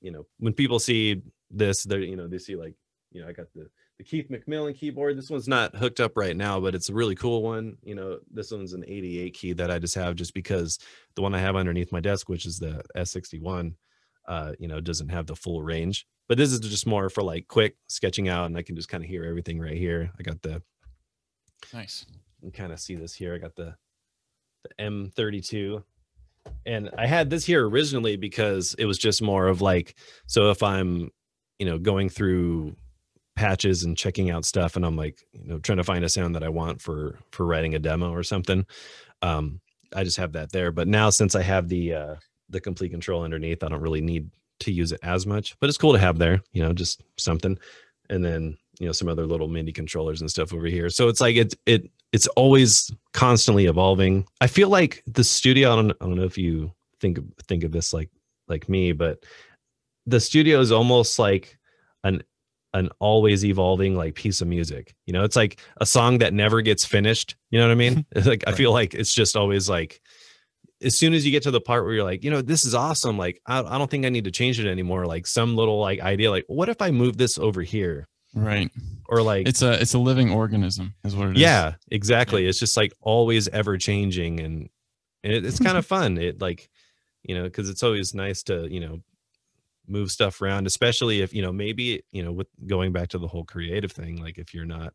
you 0.01 0.11
know 0.11 0.25
when 0.39 0.53
people 0.53 0.79
see 0.79 1.21
this 1.49 1.83
they're 1.83 1.99
you 1.99 2.15
know 2.15 2.27
they 2.27 2.37
see 2.39 2.55
like 2.55 2.73
you 3.11 3.21
know 3.21 3.27
i 3.27 3.33
got 3.33 3.47
the 3.53 3.67
the 4.03 4.09
Keith 4.09 4.29
McMillen 4.29 4.75
keyboard. 4.75 5.17
This 5.17 5.29
one's 5.29 5.47
not 5.47 5.75
hooked 5.75 5.99
up 5.99 6.17
right 6.17 6.35
now 6.35 6.59
but 6.59 6.73
it's 6.73 6.89
a 6.89 6.93
really 6.93 7.15
cool 7.15 7.43
one. 7.43 7.77
You 7.83 7.95
know 7.95 8.19
this 8.31 8.51
one's 8.51 8.73
an 8.73 8.83
88 8.87 9.33
key 9.33 9.53
that 9.53 9.69
i 9.69 9.77
just 9.79 9.95
have 9.95 10.15
just 10.15 10.33
because 10.33 10.79
the 11.15 11.21
one 11.21 11.35
i 11.35 11.39
have 11.39 11.55
underneath 11.55 11.91
my 11.91 11.99
desk 11.99 12.27
which 12.29 12.45
is 12.45 12.57
the 12.59 12.83
s61 12.95 13.73
uh 14.27 14.53
you 14.59 14.67
know 14.67 14.81
doesn't 14.81 15.09
have 15.09 15.27
the 15.27 15.35
full 15.35 15.61
range. 15.61 16.07
But 16.27 16.37
this 16.37 16.51
is 16.51 16.59
just 16.61 16.87
more 16.87 17.09
for 17.09 17.21
like 17.23 17.47
quick 17.47 17.75
sketching 17.87 18.29
out 18.29 18.45
and 18.45 18.57
i 18.57 18.61
can 18.63 18.75
just 18.75 18.89
kind 18.89 19.03
of 19.03 19.09
hear 19.09 19.23
everything 19.23 19.59
right 19.59 19.77
here. 19.77 20.11
I 20.19 20.23
got 20.23 20.41
the 20.41 20.61
Nice. 21.73 22.05
you 22.41 22.51
kind 22.51 22.71
of 22.71 22.79
see 22.79 22.95
this 22.95 23.13
here. 23.13 23.35
I 23.35 23.37
got 23.37 23.55
the 23.55 23.75
the 24.63 24.83
M32, 24.83 25.83
and 26.67 26.89
I 26.97 27.07
had 27.07 27.29
this 27.29 27.45
here 27.45 27.67
originally 27.67 28.15
because 28.15 28.75
it 28.77 28.85
was 28.85 28.97
just 28.99 29.21
more 29.21 29.47
of 29.47 29.59
like, 29.61 29.95
so 30.27 30.51
if 30.51 30.61
I'm, 30.61 31.09
you 31.57 31.65
know, 31.65 31.79
going 31.79 32.09
through 32.09 32.75
patches 33.35 33.83
and 33.83 33.97
checking 33.97 34.29
out 34.29 34.45
stuff, 34.45 34.75
and 34.75 34.85
I'm 34.85 34.95
like, 34.95 35.25
you 35.33 35.47
know, 35.47 35.59
trying 35.59 35.77
to 35.77 35.83
find 35.83 36.03
a 36.03 36.09
sound 36.09 36.35
that 36.35 36.43
I 36.43 36.49
want 36.49 36.81
for 36.81 37.19
for 37.31 37.45
writing 37.45 37.75
a 37.75 37.79
demo 37.79 38.11
or 38.11 38.23
something, 38.23 38.65
um, 39.21 39.61
I 39.95 40.03
just 40.03 40.17
have 40.17 40.33
that 40.33 40.51
there. 40.51 40.71
But 40.71 40.87
now 40.87 41.09
since 41.09 41.35
I 41.35 41.41
have 41.41 41.67
the 41.67 41.93
uh, 41.93 42.15
the 42.49 42.61
Komplete 42.61 42.93
Kontrol 42.93 43.23
underneath, 43.23 43.63
I 43.63 43.69
don't 43.69 43.81
really 43.81 44.01
need 44.01 44.29
to 44.61 44.71
use 44.71 44.91
it 44.91 44.99
as 45.03 45.25
much. 45.25 45.57
But 45.59 45.69
it's 45.69 45.77
cool 45.77 45.93
to 45.93 45.99
have 45.99 46.17
there, 46.17 46.41
you 46.53 46.63
know, 46.63 46.73
just 46.73 47.01
something. 47.17 47.57
And 48.09 48.23
then 48.23 48.57
you 48.81 48.87
know 48.87 48.91
some 48.91 49.07
other 49.07 49.27
little 49.27 49.47
mini 49.47 49.71
controllers 49.71 50.21
and 50.21 50.29
stuff 50.29 50.53
over 50.53 50.65
here. 50.65 50.89
So 50.89 51.07
it's 51.07 51.21
like 51.21 51.35
it 51.35 51.53
it 51.67 51.89
it's 52.11 52.25
always 52.29 52.91
constantly 53.13 53.67
evolving. 53.67 54.25
I 54.41 54.47
feel 54.47 54.69
like 54.69 55.03
the 55.05 55.23
studio. 55.23 55.71
I 55.71 55.75
don't 55.75 55.91
I 55.91 56.05
don't 56.05 56.15
know 56.15 56.23
if 56.23 56.37
you 56.37 56.71
think 56.99 57.19
think 57.47 57.63
of 57.63 57.71
this 57.71 57.93
like 57.93 58.09
like 58.47 58.67
me, 58.67 58.91
but 58.91 59.23
the 60.07 60.19
studio 60.19 60.59
is 60.59 60.71
almost 60.71 61.19
like 61.19 61.59
an 62.03 62.23
an 62.73 62.89
always 62.99 63.43
evolving 63.43 63.95
like 63.95 64.15
piece 64.15 64.41
of 64.41 64.47
music. 64.47 64.95
You 65.05 65.13
know, 65.13 65.23
it's 65.23 65.35
like 65.35 65.59
a 65.79 65.85
song 65.85 66.19
that 66.19 66.33
never 66.33 66.61
gets 66.61 66.85
finished. 66.85 67.35
You 67.49 67.59
know 67.59 67.67
what 67.67 67.73
I 67.73 67.75
mean? 67.75 68.05
It's 68.11 68.27
like 68.33 68.43
I 68.47 68.53
feel 68.53 68.71
like 68.71 68.93
it's 68.93 69.13
just 69.13 69.35
always 69.35 69.69
like 69.69 70.01
as 70.83 70.97
soon 70.97 71.13
as 71.13 71.25
you 71.25 71.31
get 71.31 71.43
to 71.43 71.51
the 71.51 71.61
part 71.61 71.83
where 71.83 71.93
you're 71.93 72.03
like, 72.03 72.23
you 72.23 72.31
know, 72.31 72.41
this 72.41 72.65
is 72.65 72.73
awesome. 72.73 73.17
Like, 73.17 73.39
I, 73.45 73.59
I 73.61 73.77
don't 73.77 73.89
think 73.91 74.03
I 74.05 74.09
need 74.09 74.23
to 74.23 74.31
change 74.31 74.59
it 74.59 74.67
anymore. 74.67 75.05
Like 75.05 75.27
some 75.27 75.55
little 75.55 75.79
like 75.79 75.99
idea, 75.99 76.31
like, 76.31 76.45
what 76.47 76.69
if 76.69 76.81
I 76.81 76.89
move 76.91 77.17
this 77.17 77.37
over 77.37 77.61
here? 77.61 78.07
Right. 78.33 78.71
Or 79.07 79.21
like, 79.21 79.47
It's 79.47 79.61
a 79.61 79.73
it's 79.79 79.93
a 79.93 79.99
living 79.99 80.31
organism, 80.31 80.95
is 81.03 81.15
what 81.15 81.27
it 81.29 81.35
is. 81.35 81.41
yeah, 81.41 81.75
exactly. 81.91 82.47
It's 82.47 82.59
just 82.59 82.77
like 82.77 82.93
always 83.01 83.47
ever 83.49 83.77
changing, 83.77 84.39
and, 84.39 84.69
and 85.23 85.33
it, 85.33 85.45
it's 85.45 85.59
kind 85.59 85.77
of 85.77 85.85
fun. 85.95 86.17
It 86.17 86.41
like, 86.41 86.69
you 87.23 87.35
know, 87.35 87.43
because 87.43 87.69
it's 87.69 87.83
always 87.83 88.15
nice 88.15 88.41
to 88.43 88.67
you 88.73 88.79
know 88.79 89.01
move 89.91 90.09
stuff 90.11 90.41
around, 90.41 90.65
especially 90.67 91.21
if 91.21 91.33
you 91.33 91.41
know 91.41 91.51
maybe 91.51 92.03
you 92.11 92.23
know 92.23 92.31
with 92.31 92.47
going 92.65 92.91
back 92.91 93.09
to 93.09 93.17
the 93.19 93.27
whole 93.27 93.43
creative 93.45 93.91
thing. 93.91 94.21
Like 94.21 94.37
if 94.37 94.53
you're 94.53 94.65
not 94.65 94.93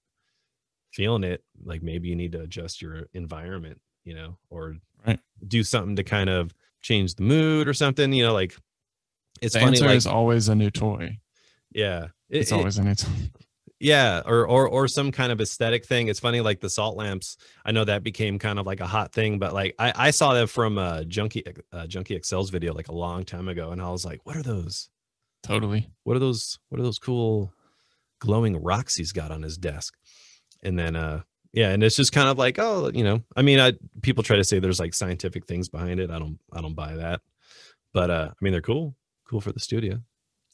feeling 0.93 1.25
it, 1.25 1.45
like 1.65 1.83
maybe 1.83 2.09
you 2.09 2.17
need 2.17 2.33
to 2.33 2.41
adjust 2.41 2.81
your 2.81 3.07
environment, 3.13 3.81
you 4.05 4.15
know, 4.15 4.39
or 4.51 4.77
Right. 5.07 5.21
do 5.47 5.63
something 5.63 5.95
to 5.97 6.03
kind 6.05 6.31
of 6.31 6.53
change 6.81 7.15
the 7.17 7.23
mood 7.23 7.69
or 7.69 7.75
something. 7.75 8.13
You 8.13 8.25
know, 8.25 8.33
like 8.33 8.57
it's 9.43 9.55
the 9.55 9.61
funny. 9.61 9.73
answer 9.77 9.87
Like 9.87 9.97
is 9.97 10.07
always 10.07 10.49
a 10.49 10.55
new 10.55 10.71
toy. 10.71 11.19
yeah, 11.73 12.07
It- 12.31 12.41
It's 12.41 12.51
it- 12.53 12.55
always 12.55 12.79
a 12.79 12.83
new 12.85 12.95
toy. 12.95 13.11
Yeah 13.79 14.23
or 14.25 14.47
or 14.47 14.69
or 14.69 14.89
some 14.89 15.13
kind 15.13 15.31
of 15.31 15.41
aesthetic 15.41 15.85
thing 15.85 16.09
it's 16.09 16.21
funny 16.21 16.41
like 16.41 16.61
the 16.61 16.71
salt 16.71 16.97
lamps 16.97 17.37
i 17.65 17.73
know 17.73 17.85
that 17.85 18.03
became 18.03 18.39
kind 18.39 18.59
of 18.59 18.65
like 18.65 18.81
a 18.81 18.87
hot 18.87 19.13
thing 19.13 19.39
but 19.39 19.53
like 19.53 19.75
i 19.79 19.93
i 19.95 20.11
saw 20.11 20.33
that 20.33 20.49
from 20.49 20.79
a 20.79 21.05
junkie 21.05 21.45
uh, 21.73 21.87
Junkie 21.87 22.19
XL's 22.19 22.49
video 22.49 22.73
like 22.73 22.89
a 22.89 22.95
long 22.95 23.25
time 23.25 23.49
ago 23.49 23.73
and 23.73 23.83
i 23.83 23.91
was 23.91 24.05
like 24.05 24.21
what 24.25 24.35
are 24.37 24.43
those? 24.43 24.89
Totally. 25.43 25.91
what 26.05 26.17
are 26.17 26.21
those 26.21 26.59
what 26.71 26.81
are 26.81 26.85
those 26.85 26.99
cool 26.99 27.53
glowing 28.19 28.57
rocks 28.63 28.97
he's 28.97 29.13
got 29.13 29.31
on 29.31 29.43
his 29.43 29.59
desk? 29.59 29.95
And 30.63 30.79
then 30.79 30.97
uh 30.97 31.21
yeah 31.57 31.71
and 31.71 31.83
it's 31.83 31.97
just 31.97 32.13
kind 32.13 32.29
of 32.29 32.39
like 32.39 32.59
oh 32.59 32.91
you 32.95 33.03
know 33.03 33.23
i 33.35 33.43
mean 33.43 33.59
i 33.59 33.73
people 34.03 34.23
try 34.23 34.37
to 34.37 34.45
say 34.45 34.59
there's 34.61 34.79
like 34.79 34.95
scientific 34.95 35.47
things 35.47 35.69
behind 35.69 35.99
it 35.99 36.11
i 36.11 36.19
don't 36.19 36.39
i 36.53 36.61
don't 36.61 36.75
buy 36.75 36.95
that 36.95 37.21
but 37.93 38.11
uh 38.11 38.29
i 38.31 38.45
mean 38.45 38.53
they're 38.53 38.61
cool 38.61 38.95
cool 39.29 39.41
for 39.41 39.53
the 39.53 39.61
studio 39.61 39.99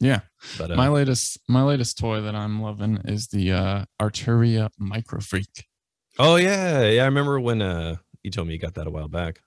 Yeah. 0.03 0.21
but 0.59 0.71
uh, 0.73 0.77
my 0.77 0.89
latest 0.89 1.39
my 1.49 1.63
latest 1.63 1.97
toy 1.99 2.21
that 2.23 2.35
I'm 2.35 2.61
loving 2.61 2.99
is 3.05 3.29
the 3.29 3.53
uh 3.53 3.85
Arturia 4.01 4.69
MicroFreak. 4.81 5.63
oh 6.19 6.37
yeah 6.37 6.83
yeah 6.89 7.03
i 7.03 7.07
remember 7.07 7.39
when 7.41 7.63
uh 7.63 7.97
you 8.23 8.31
told 8.31 8.49
me 8.49 8.55
you 8.55 8.61
got 8.61 8.75
that 8.75 8.87
a 8.87 8.91
while 8.91 9.09
back 9.09 9.39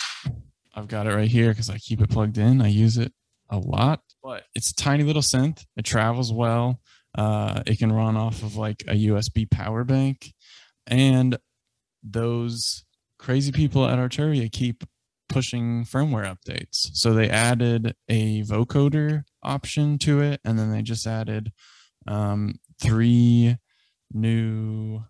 I've 0.77 0.87
got 0.87 1.07
it 1.07 1.13
right 1.15 1.29
here 1.29 1.49
because 1.49 1.69
I 1.69 1.77
keep 1.77 2.01
it 2.01 2.09
plugged 2.09 2.37
in. 2.37 2.61
I 2.61 2.67
use 2.67 2.97
it 2.97 3.13
a 3.49 3.57
lot, 3.57 4.01
but 4.21 4.43
it's 4.55 4.71
a 4.71 4.75
tiny 4.75 5.03
little 5.05 5.21
synth. 5.21 5.63
It 5.77 5.85
travels 5.85 6.33
well. 6.33 6.81
Uh, 7.17 7.63
it 7.65 7.79
can 7.79 7.93
run 7.93 8.17
off 8.17 8.43
of 8.43 8.57
like 8.57 8.83
a 8.89 9.07
USB 9.07 9.49
power 9.49 9.85
bank, 9.85 10.33
and 10.85 11.37
those 12.03 12.83
crazy 13.17 13.53
people 13.53 13.85
at 13.87 13.97
Arturia 13.99 14.51
keep 14.51 14.83
pushing 15.29 15.85
firmware 15.85 16.25
updates. 16.35 16.89
So 16.93 17.13
they 17.13 17.29
added 17.29 17.95
a 18.09 18.43
vocoder 18.43 19.23
option 19.45 19.97
to 19.99 20.21
it, 20.21 20.41
and 20.43 20.57
then 20.57 20.71
they 20.71 20.81
just 20.81 21.07
added 21.07 21.51
um, 22.07 22.55
three 22.81 23.57
new 24.11 25.01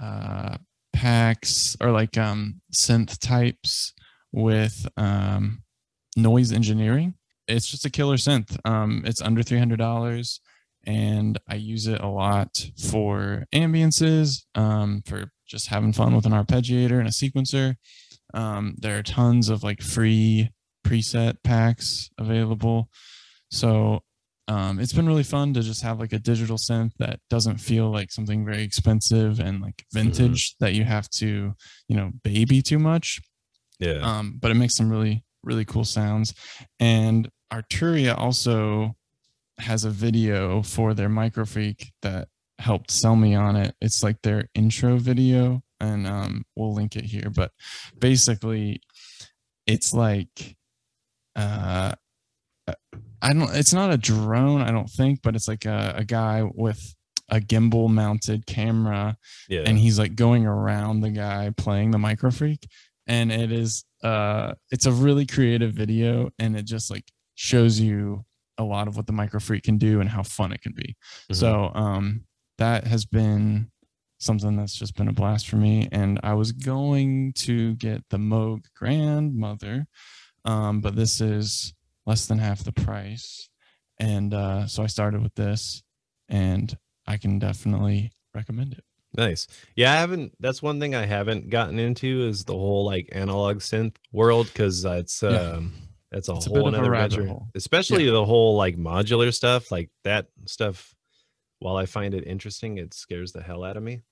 uh, 0.00 0.56
packs 0.92 1.76
or 1.80 1.90
like 1.90 2.16
um, 2.18 2.60
synth 2.72 3.18
types 3.18 3.92
with 4.32 4.86
um, 4.96 5.62
noise 6.16 6.52
engineering. 6.52 7.14
It's 7.48 7.66
just 7.66 7.84
a 7.84 7.90
killer 7.90 8.16
synth. 8.16 8.56
Um, 8.64 9.02
it's 9.04 9.22
under 9.22 9.42
three 9.42 9.58
hundred 9.58 9.78
dollars, 9.78 10.40
and 10.86 11.38
I 11.48 11.56
use 11.56 11.86
it 11.86 12.00
a 12.00 12.08
lot 12.08 12.70
for 12.90 13.44
ambiances, 13.52 14.44
um, 14.54 15.02
for 15.04 15.30
just 15.46 15.68
having 15.68 15.92
fun 15.92 16.14
with 16.14 16.26
an 16.26 16.32
arpeggiator 16.32 16.98
and 16.98 17.08
a 17.08 17.10
sequencer. 17.10 17.74
Um, 18.32 18.76
there 18.78 18.98
are 18.98 19.02
tons 19.02 19.48
of 19.48 19.64
like 19.64 19.82
free 19.82 20.50
preset 20.86 21.38
packs 21.42 22.10
available, 22.18 22.88
so 23.50 24.02
um, 24.48 24.80
it's 24.80 24.92
been 24.92 25.06
really 25.06 25.22
fun 25.22 25.54
to 25.54 25.62
just 25.62 25.82
have 25.82 26.00
like 26.00 26.12
a 26.12 26.18
digital 26.18 26.56
synth 26.56 26.92
that 26.98 27.20
doesn't 27.30 27.58
feel 27.58 27.90
like 27.90 28.10
something 28.10 28.44
very 28.44 28.62
expensive 28.62 29.38
and 29.38 29.60
like 29.60 29.84
vintage 29.92 30.56
that 30.58 30.74
you 30.74 30.82
have 30.82 31.08
to, 31.10 31.54
you 31.86 31.96
know, 31.96 32.10
baby 32.24 32.60
too 32.60 32.80
much. 32.80 33.20
Yeah. 33.78 34.00
Um, 34.02 34.38
but 34.40 34.50
it 34.50 34.54
makes 34.54 34.74
some 34.74 34.90
really 34.90 35.24
really 35.44 35.64
cool 35.64 35.84
sounds. 35.84 36.34
And 36.80 37.30
arturia 37.52 38.18
also 38.18 38.96
has 39.58 39.84
a 39.84 39.90
video 39.90 40.62
for 40.62 40.94
their 40.94 41.08
MicroFreak 41.08 41.92
that 42.02 42.28
helped 42.58 42.90
sell 42.90 43.16
me 43.16 43.34
on 43.34 43.56
it. 43.56 43.74
It's 43.80 44.02
like 44.02 44.20
their 44.22 44.48
intro 44.54 44.96
video 44.96 45.62
and 45.78 46.06
um, 46.06 46.44
we'll 46.56 46.74
link 46.74 46.96
it 46.96 47.04
here. 47.04 47.30
But 47.30 47.52
basically 47.98 48.82
it's 49.66 49.94
like 49.94 50.56
uh 51.36 51.92
i 53.22 53.32
don't 53.32 53.54
it's 53.54 53.72
not 53.72 53.92
a 53.92 53.96
drone 53.96 54.60
i 54.62 54.70
don't 54.70 54.90
think 54.90 55.20
but 55.22 55.34
it's 55.36 55.48
like 55.48 55.64
a, 55.64 55.94
a 55.96 56.04
guy 56.04 56.42
with 56.54 56.94
a 57.30 57.40
gimbal 57.40 57.88
mounted 57.88 58.44
camera. 58.46 59.16
Yeah. 59.48 59.62
And 59.64 59.78
he's 59.78 59.98
like 59.98 60.16
going 60.16 60.46
around 60.46 61.00
the 61.00 61.10
guy 61.10 61.52
playing 61.56 61.92
the 61.92 61.98
MicroFreak 61.98 62.64
and 63.06 63.32
it 63.32 63.52
is 63.52 63.84
uh 64.02 64.52
it's 64.70 64.86
a 64.86 64.92
really 64.92 65.26
creative 65.26 65.72
video 65.72 66.30
and 66.38 66.56
it 66.56 66.64
just 66.64 66.90
like 66.90 67.04
shows 67.36 67.78
you 67.78 68.24
a 68.58 68.64
lot 68.64 68.88
of 68.88 68.96
what 68.96 69.06
the 69.06 69.12
MicroFreak 69.12 69.62
can 69.62 69.78
do 69.78 70.00
and 70.00 70.10
how 70.10 70.22
fun 70.22 70.52
it 70.52 70.60
can 70.60 70.72
be. 70.72 70.96
Mhm. 71.30 71.36
so 71.36 71.70
um 71.74 72.24
that 72.58 72.86
has 72.86 73.06
been 73.06 73.70
something 74.18 74.56
that's 74.56 74.74
just 74.74 74.96
been 74.96 75.08
a 75.08 75.12
blast 75.12 75.48
for 75.48 75.56
me. 75.56 75.88
And 75.92 76.18
i 76.22 76.34
was 76.34 76.52
going 76.52 77.32
to 77.34 77.74
get 77.76 78.02
the 78.10 78.18
moog 78.18 78.64
grandmother 78.76 79.86
um 80.44 80.80
but 80.80 80.96
this 80.96 81.20
is 81.20 81.74
less 82.06 82.26
than 82.26 82.38
half 82.38 82.64
the 82.64 82.72
price 82.72 83.48
and 83.98 84.32
uh 84.34 84.66
so 84.66 84.82
i 84.82 84.86
started 84.86 85.22
with 85.22 85.34
this 85.34 85.82
and 86.28 86.76
i 87.06 87.16
can 87.16 87.38
definitely 87.38 88.10
recommend 88.34 88.72
it 88.72 88.84
Nice. 89.16 89.48
Yeah, 89.74 89.92
I 89.92 89.96
haven't. 89.96 90.34
That's 90.38 90.62
one 90.62 90.78
thing 90.78 90.94
I 90.94 91.04
haven't 91.04 91.50
gotten 91.50 91.80
into 91.80 92.28
is 92.28 92.44
the 92.44 92.52
whole 92.52 92.84
like 92.84 93.08
analog 93.10 93.56
synth 93.58 93.96
world 94.12 94.46
because 94.46 94.84
it's 94.84 95.20
Yeah. 95.20 95.30
um 95.54 95.72
that's 96.12 96.28
a 96.28 96.34
It's 96.34 96.46
a 96.46 96.50
whole 96.50 96.66
a 96.72 96.78
another 96.78 97.26
hole. 97.26 97.48
Especially 97.56 98.08
the 98.08 98.24
whole 98.24 98.54
like 98.56 98.76
modular 98.76 99.34
stuff, 99.34 99.72
like 99.72 99.90
that 100.04 100.28
stuff. 100.46 100.94
While 101.58 101.76
I 101.76 101.86
find 101.86 102.14
it 102.14 102.24
interesting, 102.24 102.78
it 102.78 102.94
scares 102.94 103.32
the 103.32 103.42
hell 103.42 103.64
out 103.64 103.76
of 103.76 103.82
me. 103.82 104.02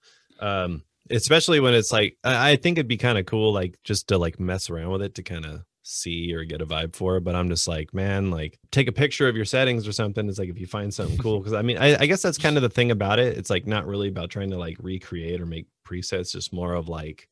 Um, 0.41 0.83
especially 1.11 1.61
when 1.61 1.75
it's 1.75 1.93
like 1.93 2.17
I, 2.25 2.51
I 2.51 2.57
think 2.57 2.77
it'd 2.77 2.89
be 2.89 2.97
kind 2.97 3.19
of 3.19 3.25
cool, 3.27 3.53
like 3.53 3.79
just 3.85 4.09
to 4.09 4.19
like 4.19 4.41
mess 4.41 4.69
around 4.69 4.91
with 4.91 5.03
it 5.03 5.15
to 5.15 5.23
kind 5.23 5.47
of 5.47 5.63
see 5.89 6.35
or 6.35 6.45
get 6.45 6.61
a 6.61 6.67
vibe 6.67 6.95
for. 6.95 7.19
But 7.21 7.35
I'm 7.35 7.49
just 7.49 7.67
like, 7.67 7.95
man, 7.95 8.31
like 8.31 8.59
take 8.71 8.89
a 8.89 8.93
picture 8.93 9.27
of 9.29 9.37
your 9.37 9.45
settings 9.45 9.89
or 9.89 9.93
something. 9.93 10.29
It's 10.29 10.39
like 10.39 10.51
if 10.51 10.59
you 10.61 10.67
find 10.67 10.93
something 10.93 11.17
cool, 11.23 11.39
because 11.39 11.55
I 11.55 11.63
mean, 11.63 11.79
I, 11.79 11.97
I 12.03 12.07
guess 12.07 12.23
that's 12.23 12.39
kind 12.39 12.57
of 12.57 12.63
the 12.63 12.69
thing 12.69 12.91
about 12.91 13.19
it. 13.19 13.37
It's 13.39 13.51
like 13.51 13.67
not 13.67 13.87
really 13.87 14.09
about 14.09 14.31
trying 14.31 14.51
to 14.51 14.59
like 14.59 14.77
recreate 14.81 15.41
or 15.41 15.47
make 15.47 15.67
presets, 15.87 16.33
just 16.33 16.53
more 16.53 16.75
of 16.75 16.89
like 16.89 17.29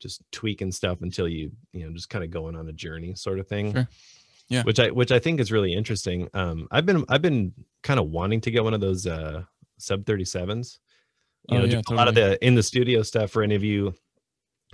just 0.00 0.20
tweaking 0.30 0.72
stuff 0.72 1.00
until 1.00 1.26
you 1.26 1.52
you 1.72 1.86
know 1.86 1.92
just 1.92 2.10
kind 2.10 2.22
of 2.24 2.30
going 2.30 2.54
on 2.56 2.68
a 2.68 2.72
journey 2.72 3.14
sort 3.14 3.38
of 3.38 3.46
thing. 3.48 3.72
Sure. 3.72 3.88
Yeah. 4.48 4.62
Which 4.62 4.78
I 4.78 4.90
which 4.90 5.10
I 5.12 5.18
think 5.18 5.40
is 5.40 5.50
really 5.50 5.72
interesting. 5.72 6.28
Um, 6.34 6.68
I've 6.70 6.86
been 6.86 7.04
I've 7.08 7.22
been 7.22 7.52
kind 7.82 7.98
of 7.98 8.10
wanting 8.10 8.40
to 8.42 8.50
get 8.50 8.62
one 8.64 8.74
of 8.74 8.80
those 8.80 9.06
uh 9.06 9.42
sub 9.78 10.04
37s. 10.04 10.78
You 11.48 11.56
Oh, 11.56 11.60
know, 11.60 11.64
yeah, 11.66 11.70
just 11.72 11.90
a 11.90 11.94
lot 11.94 12.08
of 12.08 12.14
the 12.16 12.44
in 12.44 12.56
the 12.56 12.62
studio 12.62 13.02
stuff 13.02 13.30
for 13.30 13.42
any 13.42 13.54
of 13.54 13.62
you 13.62 13.94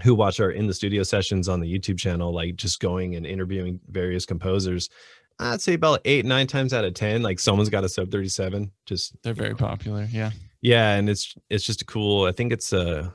who 0.02 0.14
watch 0.14 0.40
our 0.40 0.50
in 0.50 0.66
the 0.66 0.74
studio 0.74 1.02
sessions 1.02 1.48
on 1.48 1.60
the 1.60 1.72
YouTube 1.72 1.98
channel, 1.98 2.32
like 2.32 2.56
just 2.56 2.80
going 2.80 3.14
and 3.16 3.26
interviewing 3.26 3.80
various 3.88 4.26
composers. 4.26 4.88
I'd 5.38 5.60
say 5.60 5.74
about 5.74 6.00
eight, 6.04 6.24
nine 6.24 6.46
times 6.46 6.72
out 6.72 6.84
of 6.84 6.94
ten, 6.94 7.22
like 7.22 7.38
someone's 7.38 7.68
got 7.68 7.84
a 7.84 7.88
sub 7.88 8.10
37. 8.10 8.70
Just 8.86 9.14
They're 9.22 9.34
very 9.34 9.50
know, 9.50 9.56
popular. 9.56 10.06
Yeah. 10.10 10.30
yeah, 10.60 10.94
and 10.94 11.08
it's 11.08 11.34
it's 11.50 11.64
just 11.64 11.82
a 11.82 11.84
cool. 11.84 12.26
I 12.26 12.32
think 12.32 12.52
it's 12.52 12.72
a 12.72 13.14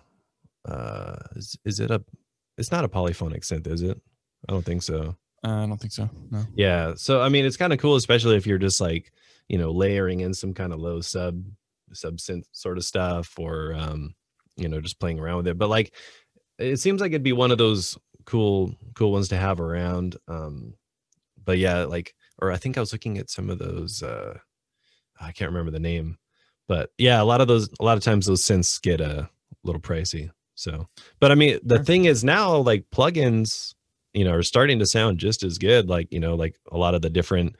uh 0.65 1.15
is, 1.35 1.57
is 1.63 1.79
it 1.79 1.91
a 1.91 2.03
it's 2.57 2.71
not 2.71 2.83
a 2.83 2.89
polyphonic 2.89 3.43
synth, 3.43 3.67
is 3.67 3.81
it? 3.81 3.99
I 4.49 4.53
don't 4.53 4.65
think 4.65 4.81
so. 4.81 5.15
Uh, 5.43 5.63
I 5.63 5.65
don't 5.65 5.77
think 5.77 5.93
so. 5.93 6.09
No. 6.31 6.43
Yeah. 6.55 6.93
So 6.95 7.21
I 7.21 7.29
mean 7.29 7.45
it's 7.45 7.57
kind 7.57 7.73
of 7.73 7.79
cool, 7.79 7.95
especially 7.95 8.35
if 8.35 8.47
you're 8.47 8.57
just 8.57 8.81
like, 8.81 9.11
you 9.47 9.57
know, 9.57 9.71
layering 9.71 10.21
in 10.21 10.33
some 10.33 10.53
kind 10.53 10.73
of 10.73 10.79
low 10.79 11.01
sub 11.01 11.43
sub 11.93 12.17
synth 12.17 12.45
sort 12.51 12.77
of 12.77 12.83
stuff 12.83 13.37
or 13.37 13.73
um, 13.73 14.13
you 14.57 14.67
know, 14.67 14.81
just 14.81 14.99
playing 14.99 15.19
around 15.19 15.37
with 15.37 15.47
it. 15.47 15.57
But 15.57 15.69
like 15.69 15.93
it 16.59 16.77
seems 16.77 17.01
like 17.01 17.11
it'd 17.11 17.23
be 17.23 17.33
one 17.33 17.51
of 17.51 17.57
those 17.57 17.97
cool, 18.25 18.75
cool 18.95 19.11
ones 19.11 19.29
to 19.29 19.37
have 19.37 19.59
around. 19.59 20.17
Um, 20.27 20.73
but 21.43 21.57
yeah, 21.57 21.83
like 21.83 22.13
or 22.39 22.51
I 22.51 22.57
think 22.57 22.77
I 22.77 22.81
was 22.81 22.91
looking 22.91 23.17
at 23.17 23.29
some 23.29 23.49
of 23.49 23.57
those 23.59 24.03
uh 24.03 24.37
I 25.19 25.31
can't 25.31 25.49
remember 25.51 25.71
the 25.71 25.79
name. 25.79 26.17
But 26.67 26.91
yeah, 26.97 27.21
a 27.21 27.25
lot 27.25 27.41
of 27.41 27.47
those 27.47 27.69
a 27.79 27.83
lot 27.83 27.97
of 27.97 28.03
times 28.03 28.25
those 28.25 28.43
synths 28.43 28.81
get 28.81 29.01
a 29.01 29.29
little 29.63 29.81
pricey. 29.81 30.29
So 30.55 30.87
but 31.19 31.31
I 31.31 31.35
mean 31.35 31.59
the 31.63 31.75
Sure. 31.77 31.83
thing 31.85 32.05
is 32.05 32.23
now 32.23 32.57
like 32.57 32.89
plugins 32.91 33.73
you 34.13 34.25
know 34.25 34.33
are 34.33 34.43
starting 34.43 34.79
to 34.79 34.85
sound 34.85 35.19
just 35.19 35.43
as 35.43 35.57
good 35.57 35.87
like 35.89 36.11
you 36.11 36.19
know 36.19 36.35
like 36.35 36.57
a 36.71 36.77
lot 36.77 36.95
of 36.95 37.01
the 37.01 37.09
different 37.09 37.55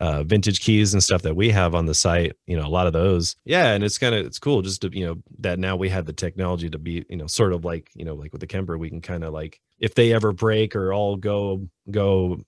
uh 0.00 0.22
vintage 0.24 0.60
keys 0.60 0.92
and 0.92 1.02
stuff 1.02 1.22
that 1.22 1.36
we 1.36 1.50
have 1.50 1.74
on 1.74 1.86
the 1.86 1.94
site 1.94 2.34
you 2.46 2.56
know 2.56 2.66
a 2.66 2.68
lot 2.68 2.86
of 2.86 2.92
those. 2.92 3.36
Yeah 3.44 3.72
and 3.72 3.84
it's 3.84 3.98
kind 3.98 4.14
of 4.14 4.26
it's 4.26 4.38
cool 4.38 4.62
just 4.62 4.82
to 4.82 4.90
you 4.92 5.06
know 5.06 5.16
that 5.38 5.58
now 5.58 5.76
we 5.76 5.88
have 5.90 6.06
the 6.06 6.12
technology 6.12 6.68
to 6.70 6.78
be 6.78 7.04
you 7.08 7.16
know 7.16 7.26
sort 7.26 7.52
of 7.52 7.64
like 7.64 7.90
you 7.94 8.04
know 8.04 8.14
like 8.14 8.32
with 8.32 8.40
the 8.40 8.46
kemper 8.46 8.76
we 8.78 8.90
can 8.90 9.00
kind 9.00 9.24
of 9.24 9.32
like 9.32 9.60
if 9.78 9.94
they 9.94 10.12
ever 10.12 10.32
break 10.32 10.74
or 10.74 10.92
all 10.92 11.16
go 11.16 11.68
go 11.90 12.40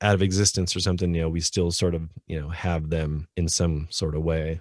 out 0.00 0.14
of 0.14 0.22
existence 0.22 0.76
or 0.76 0.80
something 0.80 1.14
you 1.14 1.22
know 1.22 1.28
we 1.28 1.40
still 1.40 1.70
sort 1.70 1.94
of 1.94 2.08
you 2.26 2.40
know 2.40 2.48
have 2.48 2.90
them 2.90 3.28
in 3.36 3.48
some 3.48 3.88
sort 3.90 4.14
of 4.14 4.22
way. 4.22 4.60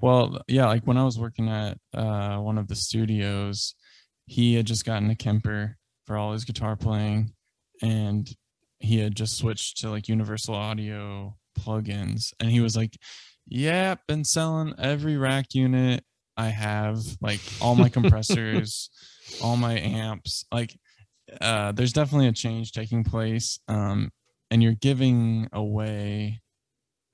Well, 0.00 0.40
yeah, 0.48 0.66
like 0.66 0.84
when 0.84 0.96
I 0.96 1.04
was 1.04 1.18
working 1.18 1.48
at 1.48 1.78
uh, 1.94 2.38
one 2.38 2.58
of 2.58 2.68
the 2.68 2.74
studios, 2.74 3.74
he 4.26 4.54
had 4.54 4.66
just 4.66 4.84
gotten 4.84 5.10
a 5.10 5.14
Kemper 5.14 5.76
for 6.06 6.16
all 6.16 6.32
his 6.32 6.44
guitar 6.44 6.76
playing, 6.76 7.32
and 7.82 8.28
he 8.80 8.98
had 8.98 9.14
just 9.14 9.36
switched 9.36 9.78
to 9.78 9.90
like 9.90 10.08
Universal 10.08 10.54
Audio 10.54 11.36
plugins, 11.58 12.32
and 12.40 12.50
he 12.50 12.60
was 12.60 12.76
like, 12.76 12.96
"Yeah, 13.46 13.96
been 14.08 14.24
selling 14.24 14.74
every 14.78 15.16
rack 15.16 15.54
unit 15.54 16.04
I 16.36 16.48
have, 16.48 17.00
like 17.20 17.40
all 17.60 17.74
my 17.74 17.88
compressors, 17.88 18.90
all 19.42 19.56
my 19.56 19.78
amps. 19.78 20.44
Like, 20.52 20.76
uh, 21.40 21.72
there's 21.72 21.92
definitely 21.92 22.28
a 22.28 22.32
change 22.32 22.72
taking 22.72 23.04
place, 23.04 23.58
um, 23.68 24.10
and 24.50 24.62
you're 24.62 24.74
giving 24.74 25.48
away." 25.52 26.40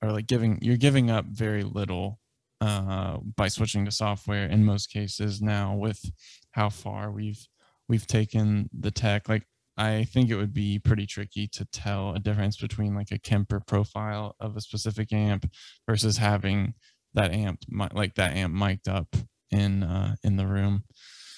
or 0.01 0.11
like 0.11 0.27
giving 0.27 0.59
you're 0.61 0.77
giving 0.77 1.09
up 1.09 1.25
very 1.25 1.63
little 1.63 2.19
uh, 2.61 3.17
by 3.35 3.47
switching 3.47 3.85
to 3.85 3.91
software 3.91 4.45
in 4.45 4.63
most 4.65 4.91
cases 4.91 5.41
now 5.41 5.75
with 5.75 6.03
how 6.51 6.69
far 6.69 7.11
we've 7.11 7.47
we've 7.87 8.07
taken 8.07 8.69
the 8.77 8.91
tech 8.91 9.29
like 9.29 9.43
i 9.77 10.03
think 10.05 10.29
it 10.29 10.35
would 10.35 10.53
be 10.53 10.79
pretty 10.79 11.05
tricky 11.05 11.47
to 11.47 11.65
tell 11.65 12.13
a 12.13 12.19
difference 12.19 12.57
between 12.57 12.95
like 12.95 13.11
a 13.11 13.19
kemper 13.19 13.61
profile 13.65 14.35
of 14.39 14.55
a 14.55 14.61
specific 14.61 15.11
amp 15.11 15.49
versus 15.87 16.17
having 16.17 16.73
that 17.13 17.31
amp 17.31 17.59
like 17.93 18.15
that 18.15 18.35
amp 18.35 18.53
mic'd 18.53 18.87
up 18.87 19.15
in 19.51 19.83
uh 19.83 20.15
in 20.23 20.35
the 20.35 20.45
room 20.45 20.83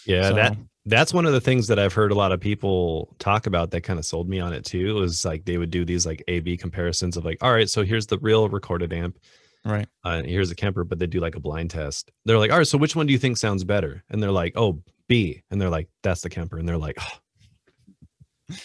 yeah 0.06 0.32
that 0.32 0.58
that's 0.86 1.14
one 1.14 1.26
of 1.26 1.34
the 1.34 1.42
things 1.42 1.68
that 1.68 1.78
I've 1.78 1.94
heard 1.94 2.12
a 2.12 2.16
lot 2.16 2.32
of 2.32 2.40
people 2.40 3.16
talk 3.20 3.46
about 3.46 3.72
that 3.72 3.82
kind 3.82 4.00
of 4.00 4.06
sold 4.06 4.28
me 4.28 4.40
on 4.40 4.54
it 4.54 4.66
too. 4.66 4.96
Was 4.96 5.24
like 5.24 5.46
they 5.46 5.58
would 5.58 5.70
do 5.70 5.86
these 5.86 6.06
like 6.06 6.24
A 6.28 6.40
B 6.40 6.58
comparisons 6.58 7.16
of 7.16 7.26
like, 7.26 7.38
all 7.42 7.54
right, 7.54 7.70
so 7.70 7.84
here's 7.84 8.08
the 8.08 8.18
real 8.20 8.50
recorded 8.50 8.92
amp, 8.92 9.18
right 9.66 9.88
uh, 10.04 10.24
here's 10.24 10.52
a 10.52 10.56
Kemper, 10.56 10.84
but 10.84 10.98
they 11.00 11.08
do 11.08 11.20
like 11.20 11.36
a 11.36 11.40
blind 11.40 11.70
test. 11.70 12.12
They're 12.26 12.40
like, 12.40 12.52
all 12.52 12.58
right, 12.58 12.68
so 12.68 12.78
which 12.78 12.96
one 12.96 13.06
do 13.06 13.14
you 13.14 13.20
think 13.20 13.38
sounds 13.38 13.64
better? 13.64 14.04
And 14.10 14.22
they're 14.22 14.32
like, 14.32 14.54
oh, 14.56 14.82
B, 15.08 15.44
and 15.52 15.62
they're 15.62 15.70
like, 15.70 15.90
that's 16.02 16.22
the 16.22 16.30
Kemper, 16.30 16.58
and 16.58 16.68
they're 16.68 16.78
like, 16.78 16.98
oh. 17.00 17.18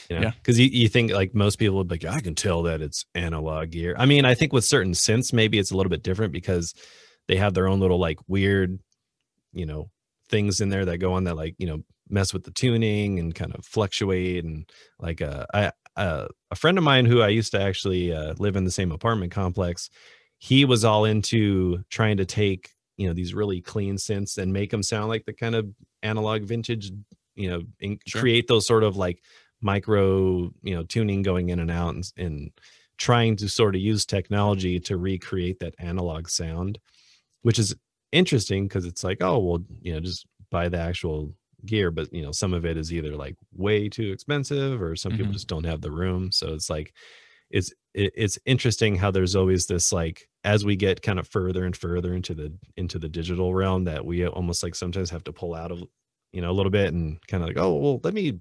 You 0.09 0.17
know, 0.17 0.23
Yeah. 0.23 0.31
because 0.33 0.59
you, 0.59 0.67
you 0.67 0.89
think 0.89 1.13
like 1.13 1.35
most 1.35 1.57
people 1.57 1.77
would 1.77 1.89
be 1.89 1.95
like, 1.95 2.05
I 2.05 2.21
can 2.21 2.35
tell 2.35 2.63
that 2.65 2.81
it's 2.81 3.05
analog 3.15 3.71
gear. 3.71 3.95
I 3.99 4.07
mean, 4.07 4.25
I 4.25 4.35
think 4.35 4.53
with 4.53 4.65
certain 4.65 4.93
synths, 4.93 5.33
maybe 5.33 5.59
it's 5.59 5.71
a 5.71 5.77
little 5.77 5.91
bit 5.91 6.03
different 6.03 6.33
because 6.33 6.75
they 7.29 7.37
have 7.37 7.55
their 7.55 7.69
own 7.69 7.81
little 7.81 7.99
like 7.99 8.19
weird, 8.29 8.79
you 9.53 9.67
know, 9.67 9.91
things 10.29 10.61
in 10.61 10.69
there 10.71 10.85
that 10.87 10.99
go 10.99 11.13
on 11.13 11.25
that 11.25 11.37
like 11.37 11.55
you 11.59 11.67
know 11.67 11.83
mess 12.09 12.33
with 12.33 12.45
the 12.45 12.51
tuning 12.51 13.19
and 13.19 13.35
kind 13.35 13.55
of 13.55 13.65
fluctuate 13.65 14.43
and 14.45 14.71
like 14.99 15.21
uh 15.23 15.45
i 15.53 15.71
uh, 15.97 16.27
a 16.51 16.57
friend 16.57 16.77
of 16.79 16.83
mine 16.83 17.05
who 17.05 17.21
i 17.21 17.29
used 17.29 17.53
to 17.53 17.61
actually 17.61 18.13
uh, 18.13 18.35
live 18.39 18.57
in 18.57 18.65
the 18.65 18.71
same 18.71 18.91
apartment 18.91 19.31
complex 19.31 19.91
he 20.39 20.65
was 20.65 20.85
all 20.85 21.05
into 21.05 21.85
trying 21.91 22.17
to 22.17 22.25
take 22.25 22.71
you 22.97 23.07
know 23.07 23.13
these 23.13 23.35
really 23.35 23.61
clean 23.61 23.97
synths 23.97 24.39
and 24.39 24.53
make 24.53 24.71
them 24.71 24.83
sound 24.83 25.09
like 25.09 25.25
the 25.27 25.33
kind 25.33 25.55
of 25.55 25.69
analog 26.03 26.43
vintage 26.43 26.91
you 27.37 27.51
know 27.51 27.63
and 27.83 28.01
Sure. 28.07 28.21
create 28.23 28.49
those 28.49 28.67
sort 28.67 28.83
of 28.83 28.97
like 28.97 29.23
micro 29.65 30.51
you 30.63 30.75
know 30.75 30.85
tuning 30.85 31.23
going 31.23 31.51
in 31.51 31.61
and 31.61 31.71
out 31.71 31.95
and, 31.95 32.13
and 32.19 32.53
trying 32.99 33.37
to 33.37 33.49
sort 33.49 33.75
of 33.75 33.81
use 33.81 34.07
technology 34.07 34.81
to 34.81 34.97
recreate 34.99 35.59
that 35.61 35.75
analog 35.79 36.29
sound 36.29 36.79
which 37.43 37.59
is 37.59 37.75
interesting 38.13 38.67
because 38.69 38.85
it's 38.85 39.05
like 39.05 39.19
oh 39.23 39.39
well 39.39 39.65
you 39.81 39.93
know 39.93 40.01
just 40.01 40.27
buy 40.51 40.69
the 40.69 40.79
actual 40.79 41.35
gear 41.67 41.91
but 41.91 42.13
you 42.13 42.23
know 42.23 42.33
some 42.33 42.53
of 42.55 42.65
it 42.65 42.77
is 42.77 42.93
either 42.93 43.17
like 43.17 43.37
way 43.53 43.89
too 43.89 44.13
expensive 44.13 44.83
or 44.83 44.95
some 44.95 45.15
people 45.15 45.33
Mhm. 45.33 45.33
just 45.33 45.49
don't 45.49 45.65
have 45.65 45.81
the 45.81 45.91
room 45.91 46.31
so 46.31 46.53
it's 46.55 46.71
like 46.71 46.95
it's 47.51 47.73
it, 47.95 48.13
it's 48.17 48.39
interesting 48.47 48.97
how 48.97 49.11
there's 49.11 49.37
always 49.37 49.67
this 49.67 49.93
like 49.93 50.29
as 50.45 50.65
we 50.65 50.77
get 50.77 51.03
kind 51.03 51.19
of 51.19 51.29
further 51.29 51.65
and 51.65 51.77
further 51.77 52.15
into 52.15 52.35
the 52.35 52.53
into 52.77 52.99
the 52.99 53.09
digital 53.09 53.55
realm 53.55 53.85
that 53.85 54.05
we 54.05 54.27
almost 54.27 54.63
like 54.63 54.75
sometimes 54.75 55.11
have 55.11 55.25
to 55.25 55.33
pull 55.33 55.55
out 55.55 55.73
of 55.73 55.83
you 56.33 56.41
know 56.41 56.51
a 56.51 56.55
little 56.55 56.71
bit 56.71 56.93
and 56.93 57.25
kind 57.29 57.43
of 57.43 57.49
like 57.49 57.59
oh 57.59 57.75
well 57.75 58.01
let 58.05 58.15
me 58.15 58.41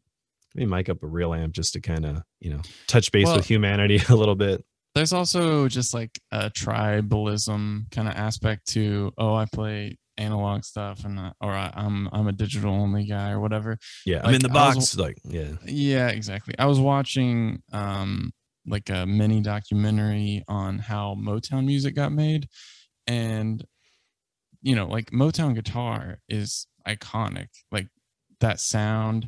let 0.56 0.60
me 0.60 0.66
mic 0.66 0.89
up 0.89 1.02
a 1.04 1.08
real 1.08 1.34
amp 1.34 1.54
just 1.54 1.74
to 1.74 1.82
kind 1.82 2.06
of 2.06 2.22
you 2.39 2.52
know 2.52 2.62
touch 2.88 3.12
base 3.12 3.26
Well- 3.26 3.38
with 3.38 3.46
humanity 3.46 4.00
a 4.10 4.16
little 4.16 4.36
bit. 4.36 4.63
There's 4.96 5.12
also 5.13 5.68
just 5.68 5.94
like 5.96 6.20
a 6.32 6.52
tribalism 6.52 7.89
kind 7.92 8.08
of 8.08 8.13
aspect 8.16 8.68
to 8.70 9.12
oh 9.18 9.34
i 9.34 9.46
play 9.46 9.98
analog 10.18 10.63
stuff 10.63 11.04
and 11.06 11.20
I, 11.20 11.32
or 11.42 11.52
I, 11.52 11.72
i'm 11.76 12.08
i'm 12.13 12.28
a 12.28 12.32
digital 12.32 12.72
only 12.72 13.06
guy 13.06 13.32
or 13.32 13.39
whatever. 13.39 13.80
Yeah 14.06 14.22
i'm 14.24 14.36
in 14.36 14.42
the 14.42 14.52
I 14.52 14.68
was- 14.68 14.76
box 14.76 14.98
like 14.98 15.18
yeah. 15.24 15.54
Yeah 15.66 16.10
exactly. 16.10 16.54
I 16.60 16.68
was 16.68 16.80
watching 16.80 17.63
um 17.72 18.32
like 18.68 18.89
a 18.92 19.06
mini 19.08 19.42
documentary 19.42 20.44
on 20.48 20.78
how 20.80 21.16
motown 21.20 21.66
music 21.66 21.96
got 21.96 22.12
made 22.12 22.48
and 23.08 23.66
you 24.62 24.76
know 24.76 24.86
like 24.88 25.10
motown 25.12 25.56
guitar 25.56 26.20
is 26.30 26.68
iconic 26.88 27.48
like 27.72 27.88
that 28.39 28.60
sound 28.60 29.28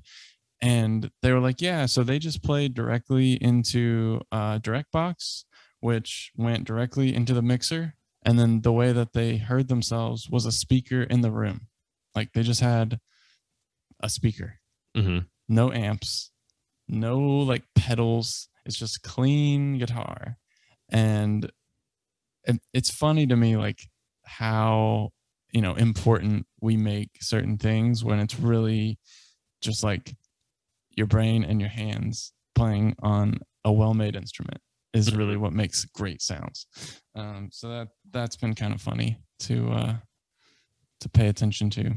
and 0.62 1.12
they 1.22 1.32
were 1.32 1.39
like 1.39 1.62
yeah. 1.62 1.86
So 1.86 2.04
they 2.04 2.20
just 2.20 2.44
played 2.44 2.74
directly 2.74 3.34
into 3.34 4.22
uh 4.32 4.58
direct 4.60 4.91
box 4.91 5.46
which 5.82 6.32
went 6.36 6.65
directly 6.65 7.13
into 7.13 7.32
the 7.32 7.44
mixer. 7.44 7.94
And 8.24 8.39
then 8.39 8.62
the 8.62 8.74
way 8.74 8.91
that 8.91 9.13
they 9.13 9.38
heard 9.38 9.68
themselves 9.68 10.28
was 10.28 10.48
a 10.48 10.52
speaker 10.52 11.04
in 11.04 11.22
the 11.22 11.30
room. 11.30 11.68
Like 12.15 12.32
they 12.34 12.41
just 12.41 12.62
had 12.62 13.00
a 14.02 14.10
speaker. 14.10 14.56
Hmm 14.96 15.20
no 15.48 15.72
amps, 15.72 16.32
no 16.88 17.20
like 17.20 17.63
pedals. 17.76 18.50
It's 18.65 18.78
just 18.78 19.04
clean 19.04 19.78
guitar. 19.78 20.38
And 20.89 21.52
it's 22.74 22.91
funny 22.91 23.28
to 23.28 23.36
me 23.36 23.58
like 23.58 23.80
how, 24.24 25.10
you 25.52 25.62
know, 25.62 25.76
important 25.76 26.46
we 26.62 26.78
make 26.78 27.10
certain 27.22 27.58
things 27.58 28.04
when 28.04 28.20
it's 28.20 28.39
really 28.39 29.00
just 29.62 29.84
like 29.84 30.15
your 30.96 31.08
brain 31.08 31.44
and 31.44 31.60
your 31.60 31.70
hands 31.70 32.34
playing 32.56 32.96
on 33.02 33.40
a 33.64 33.72
well-made 33.72 34.16
instrument 34.16 34.60
is 34.94 35.14
really 35.14 35.36
what 35.38 35.52
makes 35.54 35.84
great 35.86 36.22
sounds. 36.22 36.68
Um, 37.16 37.50
so 37.52 37.68
that 37.70 37.88
that's 38.12 38.38
been 38.38 38.54
kind 38.56 38.74
of 38.74 38.82
funny 38.82 39.18
to 39.40 39.72
uh 39.72 39.96
to 41.02 41.10
pay 41.10 41.28
attention 41.28 41.70
to. 41.72 41.92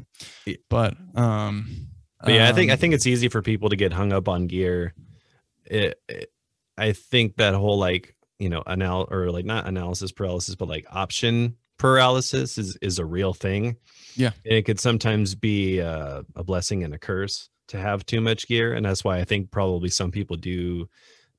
But 0.68 0.96
um 1.14 1.88
But 2.24 2.34
yeah, 2.34 2.48
I 2.48 2.52
think 2.52 2.70
I 2.70 2.74
um, 2.74 2.80
think 2.80 2.94
it's 2.94 3.06
easy 3.06 3.28
for 3.28 3.42
people 3.42 3.68
to 3.68 3.76
get 3.76 3.92
hung 3.92 4.12
up 4.12 4.28
on 4.28 4.46
gear. 4.46 4.94
It, 5.64 6.00
it- 6.08 6.32
I 6.76 6.92
think 6.92 7.36
that 7.36 7.54
whole 7.54 7.76
like 7.76 8.14
you 8.38 8.48
know 8.48 8.62
anal 8.68 9.08
or 9.10 9.30
like 9.32 9.44
not 9.44 9.66
analysis 9.66 10.12
paralysis, 10.12 10.54
but 10.54 10.68
like 10.68 10.86
option 10.90 11.56
paralysis 11.78 12.56
is 12.58 12.76
is 12.80 12.98
a 13.00 13.04
real 13.04 13.32
thing. 13.32 13.76
Yeah. 14.16 14.30
and 14.44 14.54
it 14.54 14.62
could 14.64 14.78
sometimes 14.80 15.34
be 15.36 15.80
uh, 15.80 16.22
a 16.36 16.44
blessing 16.44 16.82
and 16.84 16.94
a 16.94 16.98
curse. 16.98 17.48
To 17.68 17.78
have 17.78 18.04
too 18.06 18.20
much 18.20 18.46
gear 18.48 18.74
and 18.74 18.84
that's 18.84 19.04
why 19.04 19.18
i 19.18 19.24
think 19.24 19.50
probably 19.50 19.88
some 19.88 20.10
people 20.10 20.36
do 20.36 20.88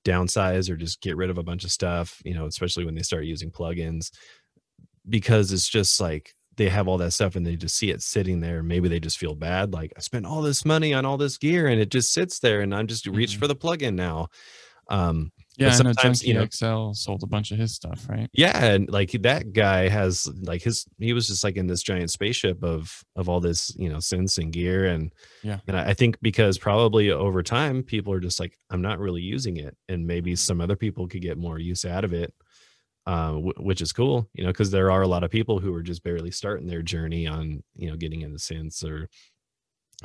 downsize 0.05 0.69
or 0.69 0.75
just 0.77 1.01
get 1.01 1.17
rid 1.17 1.29
of 1.29 1.37
a 1.37 1.43
bunch 1.43 1.63
of 1.63 1.71
stuff 1.71 2.21
you 2.23 2.33
know 2.33 2.45
especially 2.45 2.85
when 2.85 2.95
they 2.95 3.01
start 3.01 3.25
using 3.25 3.51
plugins 3.51 4.11
because 5.07 5.51
it's 5.51 5.67
just 5.67 5.99
like 5.99 6.33
they 6.55 6.69
have 6.69 6.87
all 6.87 6.97
that 6.97 7.11
stuff 7.11 7.35
and 7.35 7.45
they 7.45 7.55
just 7.55 7.77
see 7.77 7.89
it 7.89 8.01
sitting 8.01 8.39
there 8.39 8.61
maybe 8.63 8.87
they 8.87 8.99
just 8.99 9.17
feel 9.17 9.35
bad 9.35 9.73
like 9.73 9.91
i 9.97 9.99
spent 9.99 10.25
all 10.25 10.41
this 10.41 10.65
money 10.65 10.93
on 10.93 11.05
all 11.05 11.17
this 11.17 11.37
gear 11.37 11.67
and 11.67 11.81
it 11.81 11.89
just 11.89 12.13
sits 12.13 12.39
there 12.39 12.61
and 12.61 12.73
i'm 12.73 12.87
just 12.87 13.07
reach 13.07 13.35
Mhm. 13.35 13.39
for 13.39 13.47
the 13.47 13.55
plugin 13.55 13.95
now 13.95 14.27
um 14.89 15.31
Yeah, 15.59 15.67
I 15.67 15.71
know 15.71 15.75
sometimes, 15.93 16.23
you 16.23 16.33
know- 16.33 16.45
XL 16.51 16.93
sold 16.93 17.23
a 17.23 17.27
bunch 17.27 17.51
of 17.51 17.57
his 17.59 17.73
stuff, 17.75 18.07
right? 18.09 18.29
yeah 18.33 18.63
and 18.63 18.89
like 18.89 19.11
that 19.23 19.53
guy 19.53 19.87
has 19.89 20.27
like 20.41 20.61
his 20.61 20.85
he 20.99 21.13
was 21.13 21.27
just 21.27 21.43
like 21.43 21.57
in 21.57 21.67
this 21.67 21.81
giant 21.83 22.09
spaceship 22.11 22.63
of 22.63 23.03
of 23.15 23.27
all 23.29 23.39
this 23.39 23.75
you 23.77 23.89
know 23.89 23.97
synths 23.97 24.37
and 24.37 24.53
gear 24.53 24.85
and 24.85 25.11
Yeah. 25.43 25.59
and 25.67 25.75
i 25.77 25.93
think 25.93 26.17
because 26.21 26.57
probably 26.57 27.11
over 27.11 27.43
time 27.43 27.83
people 27.83 28.13
are 28.13 28.19
just 28.19 28.39
like 28.39 28.57
i'm 28.69 28.81
not 28.81 28.99
really 28.99 29.21
using 29.21 29.57
it 29.57 29.75
and 29.89 30.05
maybe 30.07 30.35
some 30.35 30.61
other 30.61 30.75
people 30.75 31.07
could 31.07 31.21
get 31.21 31.37
more 31.37 31.59
use 31.59 31.83
out 31.85 32.03
of 32.05 32.13
it 32.13 32.33
uh, 33.07 33.33
wh- 33.33 33.59
which 33.63 33.81
is 33.81 33.91
cool 33.91 34.29
you 34.33 34.43
know 34.43 34.49
because 34.51 34.69
there 34.71 34.91
are 34.91 35.01
a 35.01 35.07
lot 35.07 35.23
of 35.23 35.31
people 35.31 35.59
who 35.59 35.73
are 35.73 35.81
just 35.83 36.03
barely 36.03 36.31
starting 36.31 36.67
their 36.67 36.81
journey 36.83 37.25
on 37.27 37.63
you 37.75 37.89
know 37.89 37.95
getting 37.97 38.21
into 38.21 38.37
synths 38.37 38.83
or 38.83 39.09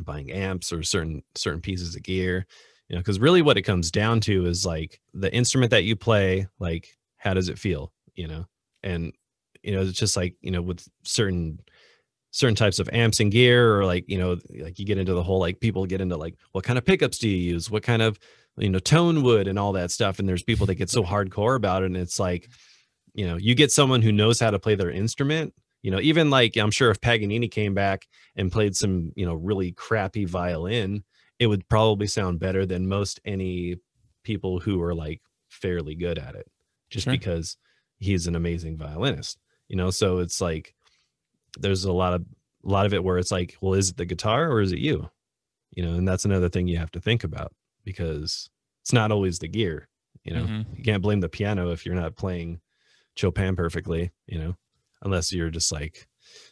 buying 0.02 0.30
amps 0.32 0.72
or 0.72 0.82
certain 0.82 1.22
certain 1.36 1.60
pieces 1.60 1.94
of 1.94 2.02
gear 2.02 2.46
you 2.88 2.96
know 2.96 3.00
because 3.00 3.18
really 3.18 3.42
what 3.42 3.56
it 3.56 3.62
comes 3.62 3.90
down 3.90 4.20
to 4.20 4.46
is 4.46 4.66
like 4.66 5.00
the 5.12 5.32
instrument 5.34 5.70
that 5.70 5.84
you 5.84 5.96
play 5.96 6.46
like 6.58 6.88
how 7.16 7.34
does 7.34 7.48
it 7.48 7.58
feel 7.58 7.92
you 8.14 8.28
know? 8.28 8.46
And 8.82 9.12
you 9.62 9.72
know 9.72 9.82
it's 9.82 9.98
just 9.98 10.16
like 10.16 10.36
you 10.40 10.50
know 10.50 10.62
with 10.62 10.86
certain 11.04 11.58
certain 12.30 12.56
types 12.56 12.78
of 12.78 12.88
amps 12.92 13.20
and 13.20 13.30
gear 13.30 13.78
or 13.78 13.86
like 13.86 14.04
you 14.08 14.18
know 14.18 14.36
like 14.60 14.78
you 14.78 14.84
get 14.84 14.98
into 14.98 15.14
the 15.14 15.22
whole 15.22 15.38
like 15.38 15.60
people 15.60 15.86
get 15.86 16.00
into 16.00 16.16
like 16.16 16.36
what 16.52 16.64
kind 16.64 16.78
of 16.78 16.84
pickups 16.84 17.18
do 17.18 17.28
you 17.28 17.36
use? 17.36 17.70
What 17.70 17.82
kind 17.82 18.02
of 18.02 18.18
you 18.56 18.68
know 18.68 18.78
tone 18.78 19.22
wood 19.22 19.48
and 19.48 19.58
all 19.58 19.72
that 19.72 19.90
stuff 19.90 20.18
and 20.18 20.28
there's 20.28 20.42
people 20.42 20.66
that 20.66 20.74
get 20.76 20.90
so 20.90 21.02
hardcore 21.02 21.56
about 21.56 21.82
it 21.82 21.86
and 21.86 21.96
it's 21.96 22.20
like 22.20 22.48
you 23.14 23.26
know 23.26 23.36
you 23.36 23.54
get 23.54 23.72
someone 23.72 24.02
who 24.02 24.12
knows 24.12 24.38
how 24.38 24.50
to 24.50 24.60
play 24.60 24.76
their 24.76 24.92
instrument 24.92 25.52
you 25.82 25.90
know 25.90 25.98
even 25.98 26.30
like 26.30 26.56
i'm 26.56 26.70
sure 26.70 26.88
if 26.88 27.00
paganini 27.00 27.48
came 27.48 27.74
back 27.74 28.06
and 28.36 28.52
played 28.52 28.76
some 28.76 29.10
you 29.16 29.26
know 29.26 29.34
really 29.34 29.72
crappy 29.72 30.24
violin 30.24 31.02
it 31.38 31.46
would 31.48 31.68
probably 31.68 32.06
sound 32.06 32.38
better 32.40 32.64
than 32.66 32.86
most 32.88 33.20
any 33.24 33.76
people 34.22 34.60
who 34.60 34.80
are 34.82 34.94
like 34.94 35.20
fairly 35.48 35.94
good 35.94 36.18
at 36.18 36.34
it 36.34 36.46
just 36.90 37.04
Sure. 37.04 37.12
because 37.12 37.56
he's 37.98 38.26
an 38.26 38.34
amazing 38.36 38.76
violinist 38.76 39.38
you 39.68 39.76
know 39.76 39.90
so 39.90 40.18
it's 40.18 40.40
like 40.40 40.74
there's 41.58 41.84
a 41.84 41.92
lot 41.92 42.14
of 42.14 42.22
a 42.64 42.68
lot 42.68 42.86
of 42.86 42.94
it 42.94 43.04
where 43.04 43.18
it's 43.18 43.30
like 43.30 43.56
well 43.60 43.74
is 43.74 43.90
it 43.90 43.96
the 43.96 44.04
guitar 44.04 44.50
or 44.50 44.60
is 44.60 44.72
it 44.72 44.78
you 44.78 45.08
you 45.72 45.82
know 45.84 45.94
and 45.94 46.06
that's 46.08 46.24
another 46.24 46.48
thing 46.48 46.66
you 46.66 46.78
have 46.78 46.90
to 46.90 47.00
think 47.00 47.24
about 47.24 47.52
because 47.84 48.48
it's 48.82 48.92
not 48.92 49.12
always 49.12 49.38
the 49.38 49.48
gear 49.48 49.88
you 50.24 50.32
know 50.34 50.44
Mhm. 50.44 50.76
you 50.78 50.82
can't 50.84 51.02
blame 51.02 51.20
the 51.20 51.28
piano 51.28 51.70
if 51.70 51.84
you're 51.86 51.94
not 51.94 52.16
playing 52.16 52.60
chopin 53.16 53.54
perfectly 53.56 54.10
you 54.26 54.38
know 54.38 54.56
unless 55.02 55.32
you're 55.32 55.50
just 55.50 55.70
like 55.70 56.08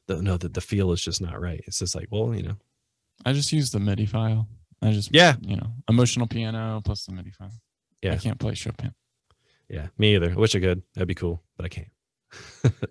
the, 0.07 0.21
no 0.23 0.37
the, 0.37 0.49
the 0.49 0.61
feel 0.61 0.93
is 0.93 1.01
just 1.03 1.21
not 1.21 1.41
right 1.41 1.63
it's 1.67 1.79
just 1.79 1.95
like 1.95 2.09
well 2.11 2.35
you 2.35 2.43
know 2.43 2.57
I 3.25 3.33
just 3.33 3.53
use 3.53 3.71
the 3.71 3.79
MIDI 3.79 4.07
file. 4.07 4.49
I 4.83 4.93
just 4.93 5.11
Yeah. 5.15 5.37
you 5.41 5.57
know, 5.57 5.73
emotional 5.89 6.27
piano 6.27 6.81
plus 6.85 7.05
the 7.07 7.13
MIDI 7.13 7.31
file. 7.31 7.53
Yeah, 8.03 8.15
I 8.15 8.17
can't 8.17 8.39
play 8.39 8.55
Chopin. 8.55 8.93
yeah 9.69 9.87
me 9.97 10.15
either 10.17 10.31
i 10.33 10.35
wish 10.35 10.55
i 10.57 10.61
could 10.61 10.83
that'd 10.95 11.07
be 11.09 11.15
cool 11.15 11.41
but 11.57 11.65
i 11.65 11.69
can't 11.69 11.89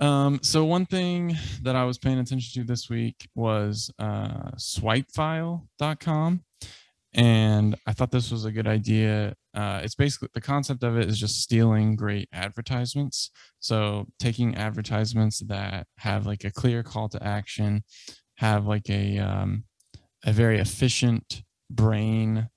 Um, 0.00 0.40
so 0.42 0.64
one 0.64 0.86
thing 0.86 1.36
that 1.62 1.76
I 1.76 1.84
was 1.84 1.98
paying 1.98 2.18
attention 2.18 2.60
to 2.62 2.66
this 2.66 2.90
week 2.90 3.28
was 3.36 3.92
uh, 4.00 4.50
swipefile.com. 4.58 6.42
And 7.16 7.76
I 7.86 7.92
thought 7.92 8.10
this 8.10 8.32
was 8.32 8.44
a 8.44 8.50
good 8.50 8.66
idea. 8.66 9.36
Uh, 9.54 9.80
it's 9.84 9.94
basically 9.94 10.30
the 10.34 10.40
concept 10.40 10.82
of 10.82 10.96
it 10.98 11.08
is 11.08 11.16
just 11.20 11.40
stealing 11.40 11.94
great 11.94 12.28
advertisements. 12.32 13.30
So 13.60 14.06
taking 14.18 14.56
advertisements 14.56 15.38
that 15.46 15.86
have 15.98 16.26
like 16.26 16.42
a 16.42 16.50
clear 16.50 16.82
call 16.82 17.08
to 17.10 17.22
action, 17.22 17.84
have 18.38 18.66
like 18.66 18.90
a 18.90 19.18
um, 19.18 19.62
a 20.24 20.32
very 20.32 20.58
efficient 20.58 21.42
brain 21.70 22.48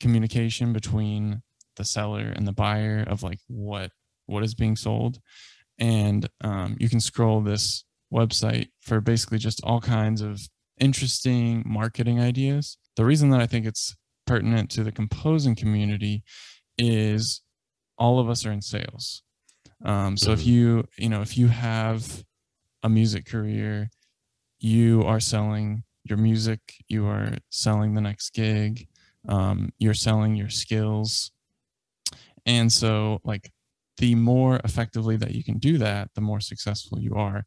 communication 0.00 0.72
between 0.72 1.42
the 1.76 1.84
seller 1.84 2.32
and 2.34 2.46
the 2.46 2.52
buyer 2.52 3.04
of 3.06 3.22
like 3.22 3.38
what 3.48 3.90
what 4.26 4.42
is 4.42 4.54
being 4.54 4.76
sold 4.76 5.18
and 5.78 6.28
um, 6.42 6.76
you 6.78 6.88
can 6.88 7.00
scroll 7.00 7.40
this 7.40 7.84
website 8.12 8.68
for 8.80 9.00
basically 9.00 9.38
just 9.38 9.60
all 9.64 9.80
kinds 9.80 10.20
of 10.20 10.40
interesting 10.78 11.62
marketing 11.66 12.20
ideas. 12.20 12.76
The 12.96 13.04
reason 13.04 13.30
that 13.30 13.40
I 13.40 13.46
think 13.46 13.66
it's 13.66 13.96
pertinent 14.26 14.70
to 14.72 14.84
the 14.84 14.92
composing 14.92 15.54
community 15.56 16.22
is 16.78 17.40
all 17.98 18.18
of 18.20 18.28
us 18.28 18.44
are 18.44 18.52
in 18.52 18.60
sales. 18.62 19.22
Um, 19.84 20.16
so 20.16 20.32
if 20.32 20.40
Mhm. 20.40 20.46
you 20.46 20.88
you 20.98 21.08
know 21.08 21.22
if 21.22 21.36
you 21.38 21.48
have 21.48 22.24
a 22.82 22.88
music 22.88 23.26
career, 23.26 23.90
you 24.58 25.02
are 25.04 25.20
selling 25.20 25.84
your 26.04 26.18
music, 26.18 26.60
you 26.88 27.06
are 27.06 27.36
selling 27.50 27.94
the 27.94 28.00
next 28.00 28.30
gig, 28.34 28.88
um, 29.28 29.70
you're 29.78 29.94
selling 29.94 30.34
your 30.36 30.50
skills, 30.50 31.32
and 32.46 32.72
so 32.72 33.20
like 33.24 33.52
the 33.98 34.14
more 34.14 34.60
effectively 34.64 35.16
that 35.16 35.32
you 35.34 35.44
can 35.44 35.58
do 35.58 35.78
that, 35.78 36.10
the 36.14 36.20
more 36.20 36.40
successful 36.40 36.98
you 36.98 37.14
are. 37.14 37.44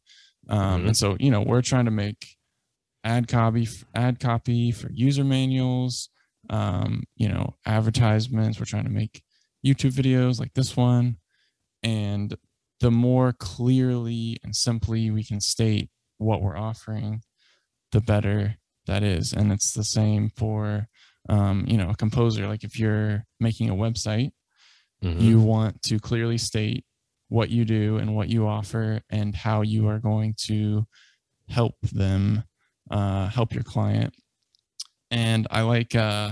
Um, 0.48 0.82
Mhm. 0.82 0.86
And 0.88 0.96
so, 0.96 1.16
you 1.18 1.30
know, 1.30 1.42
we're 1.42 1.62
trying 1.62 1.86
to 1.86 1.90
make 1.90 2.36
ad 3.04 3.28
copy, 3.28 3.68
ad 3.94 4.20
copy 4.20 4.72
for 4.72 4.90
user 4.92 5.24
manuals, 5.24 6.08
um, 6.50 7.04
you 7.16 7.28
know, 7.28 7.56
advertisements. 7.66 8.58
We're 8.58 8.66
trying 8.66 8.84
to 8.84 8.90
make 8.90 9.22
YouTube 9.66 9.92
videos 9.92 10.38
like 10.40 10.54
this 10.54 10.76
one. 10.76 11.18
And 11.82 12.36
the 12.80 12.90
more 12.90 13.32
clearly 13.32 14.38
and 14.44 14.54
simply 14.54 15.10
we 15.10 15.24
can 15.24 15.40
state 15.40 15.90
what 16.18 16.42
we're 16.42 16.56
offering, 16.56 17.22
the 17.96 18.02
better 18.02 18.56
that 18.86 19.02
is. 19.02 19.32
And 19.32 19.50
it's 19.50 19.72
the 19.72 19.82
same 19.84 20.30
for, 20.36 20.86
um, 21.30 21.64
you 21.66 21.78
know, 21.78 21.88
a 21.90 21.96
composer. 21.96 22.46
Like 22.46 22.62
if 22.62 22.78
you're 22.78 23.24
making 23.40 23.70
a 23.70 23.74
website, 23.74 24.32
Mhm. 25.02 25.20
you 25.20 25.40
want 25.40 25.82
to 25.88 25.98
clearly 25.98 26.38
state 26.38 26.84
what 27.28 27.48
you 27.50 27.64
do 27.64 27.96
and 27.96 28.14
what 28.14 28.28
you 28.28 28.46
offer 28.46 29.00
and 29.10 29.34
how 29.34 29.62
you 29.62 29.88
are 29.88 29.98
going 29.98 30.34
to 30.48 30.86
help 31.48 31.74
them 31.92 32.44
uh, 32.90 33.28
help 33.28 33.52
your 33.52 33.62
client 33.64 34.14
and 35.10 35.46
i 35.50 35.60
like 35.62 35.94
uh, 35.94 36.30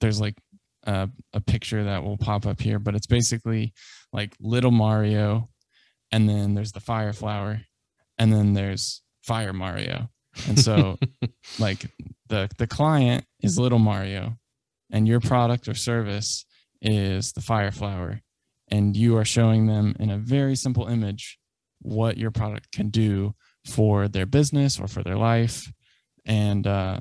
there's 0.00 0.20
like 0.20 0.36
a, 0.84 1.08
a 1.34 1.40
picture 1.40 1.82
that 1.84 2.02
will 2.04 2.16
pop 2.16 2.46
up 2.46 2.60
here 2.60 2.78
but 2.78 2.94
it's 2.94 3.06
basically 3.08 3.72
like 4.12 4.34
little 4.40 4.70
mario 4.70 5.48
and 6.12 6.28
then 6.28 6.54
there's 6.54 6.72
the 6.72 6.80
fire 6.80 7.12
flower 7.12 7.62
and 8.18 8.32
then 8.32 8.54
there's 8.54 9.02
fire 9.22 9.52
mario 9.52 10.08
and 10.48 10.58
so 10.58 10.98
like 11.58 11.86
the 12.28 12.48
the 12.58 12.66
client 12.66 13.24
is 13.42 13.58
little 13.58 13.78
mario 13.78 14.36
and 14.90 15.06
your 15.06 15.20
product 15.20 15.68
or 15.68 15.74
service 15.74 16.44
is 16.82 17.32
the 17.32 17.40
fire 17.40 17.70
flower 17.70 18.20
and 18.68 18.96
you 18.96 19.16
are 19.16 19.24
showing 19.24 19.66
them 19.66 19.94
in 19.98 20.10
a 20.10 20.18
very 20.18 20.54
simple 20.54 20.86
image 20.86 21.38
what 21.82 22.16
your 22.16 22.30
product 22.30 22.70
can 22.72 22.88
do 22.88 23.34
for 23.66 24.08
their 24.08 24.26
business 24.26 24.78
or 24.78 24.86
for 24.86 25.02
their 25.02 25.16
life 25.16 25.70
and 26.24 26.66
uh, 26.66 27.00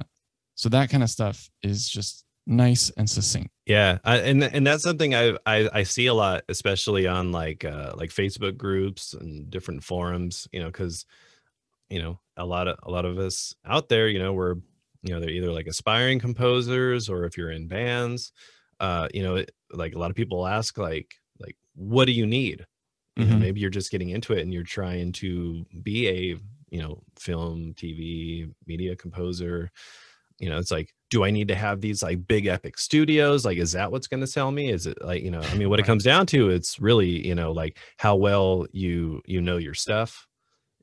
so 0.56 0.70
that 0.70 0.90
kind 0.90 1.04
of 1.04 1.10
stuff 1.10 1.50
is 1.62 1.88
just 1.88 2.26
nice 2.48 2.90
and 2.98 3.10
succinct 3.10 3.52
Yeah, 3.70 4.00
and 4.04 4.44
and 4.44 4.66
that's 4.66 4.82
something 4.82 5.14
I, 5.14 5.38
I 5.46 5.70
I 5.72 5.84
see 5.84 6.08
a 6.08 6.14
lot, 6.16 6.42
especially 6.50 7.06
on 7.06 7.32
like 7.32 7.64
uh 7.64 7.94
like 7.96 8.10
Facebook 8.10 8.58
groups 8.58 9.14
and 9.14 9.48
different 9.48 9.84
forums. 9.84 10.48
You 10.52 10.62
know, 10.62 10.66
because 10.66 11.06
you 11.90 12.02
know 12.02 12.20
a 12.38 12.46
lot 12.46 12.68
of 12.68 12.78
a 12.84 12.92
lot 12.92 13.06
of 13.06 13.18
us 13.20 13.54
out 13.66 13.90
there, 13.90 14.08
you 14.08 14.20
know, 14.20 14.34
we're 14.34 14.56
you 15.04 15.14
know 15.14 15.20
they're 15.20 15.30
either 15.30 15.52
like 15.52 15.68
aspiring 15.68 16.20
composers 16.20 17.10
or 17.10 17.26
if 17.26 17.38
you're 17.38 17.52
in 17.52 17.68
bands, 17.68 18.32
uh, 18.80 19.08
you 19.14 19.24
know, 19.24 19.36
it, 19.36 19.52
like 19.72 19.94
a 19.94 20.00
lot 20.00 20.10
of 20.10 20.16
people 20.16 20.48
ask 20.48 20.78
like 20.78 21.14
like 21.40 21.56
what 21.76 22.06
do 22.06 22.12
you 22.12 22.26
need? 22.26 22.66
You 23.16 23.26
know, 23.26 23.38
maybe 23.38 23.60
you're 23.60 23.70
just 23.70 23.92
getting 23.92 24.10
into 24.10 24.32
it 24.34 24.42
and 24.42 24.54
you're 24.54 24.64
trying 24.64 25.12
to 25.14 25.66
be 25.84 26.08
a 26.08 26.38
you 26.70 26.82
know 26.82 27.02
film, 27.18 27.74
TV, 27.76 28.50
media 28.66 28.96
composer. 28.96 29.70
You 30.40 30.50
know 30.50 30.58
it's 30.58 30.72
like 30.72 30.94
do 31.10 31.26
i 31.26 31.32
need 31.32 31.50
to 31.50 31.56
have 31.56 31.82
these 31.82 32.02
like 32.02 32.26
big 32.28 32.46
epic 32.46 32.78
studios? 32.78 33.44
Like 33.44 33.58
is 33.58 33.74
that 33.74 33.92
what's 33.92 34.08
going 34.08 34.22
to 34.22 34.28
sell 34.28 34.52
me? 34.52 34.70
Is 34.72 34.88
it 34.88 35.04
like 35.04 35.22
you 35.22 35.32
know 35.32 35.42
i 35.42 35.56
mean 35.56 35.70
what 35.70 35.82
it 35.82 35.86
comes 35.86 36.04
down 36.06 36.26
to 36.28 36.50
it's 36.50 36.80
really 36.80 37.28
you 37.28 37.36
know 37.36 37.52
like 37.52 37.78
how 37.98 38.16
well 38.16 38.66
you 38.72 39.22
you 39.26 39.42
know 39.42 39.58
your 39.58 39.74
stuff 39.74 40.29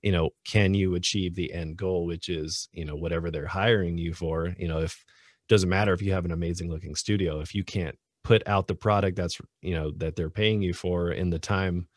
you 0.06 0.12
know 0.12 0.30
can 0.44 0.72
you 0.72 0.94
achieve 0.94 1.34
the 1.34 1.52
end 1.52 1.76
goal 1.76 2.06
which 2.06 2.28
is 2.28 2.68
you 2.72 2.84
know 2.84 2.94
whatever 2.94 3.28
they're 3.28 3.48
hiring 3.48 3.98
you 3.98 4.14
for 4.14 4.54
you 4.56 4.68
know 4.68 4.78
if 4.78 5.04
doesn't 5.48 5.68
matter 5.68 5.92
if 5.92 6.00
you 6.00 6.12
have 6.12 6.24
an 6.24 6.30
amazing 6.30 6.70
looking 6.70 6.94
studio 6.94 7.40
if 7.40 7.56
you 7.56 7.64
can't 7.64 7.98
put 8.22 8.46
out 8.46 8.68
the 8.68 8.74
product 8.74 9.16
that's 9.16 9.38
you 9.62 9.74
know 9.74 9.90
that 9.96 10.14
they're 10.14 10.30
paying 10.30 10.62
you 10.62 10.72
for 10.72 11.10
in 11.10 11.30
the 11.30 11.40
time 11.40 11.88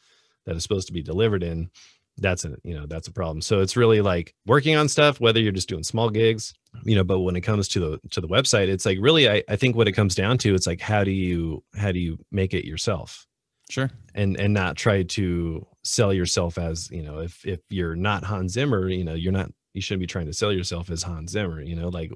that 0.47 0.55
is 0.55 0.63
supposed 0.63 0.87
to 0.87 0.93
be 0.93 1.03
delivered 1.03 1.43
in 1.43 1.69
that's 2.17 2.45
a 2.45 2.55
you 2.63 2.73
know 2.73 2.87
that's 2.87 3.07
a 3.07 3.13
problem 3.13 3.41
so 3.41 3.59
it's 3.59 3.77
really 3.77 4.01
like 4.01 4.33
working 4.47 4.75
on 4.75 4.89
stuff 4.89 5.21
whether 5.21 5.39
you're 5.39 5.51
just 5.51 5.69
doing 5.69 5.83
small 5.83 6.09
gigs 6.09 6.51
you 6.85 6.95
know 6.95 7.03
but 7.03 7.19
when 7.19 7.35
it 7.35 7.41
comes 7.41 7.67
to 7.67 7.79
the 7.79 7.99
to 8.09 8.21
the 8.21 8.27
website 8.27 8.69
it's 8.69 8.87
like 8.87 8.97
really 8.99 9.29
I, 9.29 9.43
I 9.47 9.55
think 9.55 9.75
what 9.75 9.87
it 9.87 9.93
comes 9.93 10.15
down 10.15 10.39
to 10.39 10.55
it's 10.55 10.65
like 10.67 10.81
how 10.81 11.03
do 11.03 11.11
you 11.11 11.63
how 11.75 11.91
do 11.91 11.99
you 11.99 12.17
make 12.31 12.55
it 12.55 12.65
yourself 12.65 13.27
Sure. 13.69 13.91
and 14.15 14.35
and 14.39 14.51
not 14.51 14.77
try 14.77 15.03
to 15.03 15.67
sell 15.83 16.13
yourself 16.13 16.57
as 16.57 16.89
you 16.91 17.01
know 17.03 17.19
if 17.19 17.45
if 17.45 17.59
you're 17.69 17.95
not 17.95 18.23
hans 18.23 18.53
zimmer 18.53 18.89
you 18.89 19.03
know 19.03 19.13
you're 19.13 19.31
not 19.31 19.49
you 19.73 19.81
shouldn't 19.81 20.01
be 20.01 20.07
trying 20.07 20.25
to 20.25 20.33
sell 20.33 20.51
yourself 20.51 20.89
as 20.89 21.03
hans 21.03 21.31
zimmer 21.31 21.61
you 21.61 21.75
know 21.75 21.87
like 21.89 22.11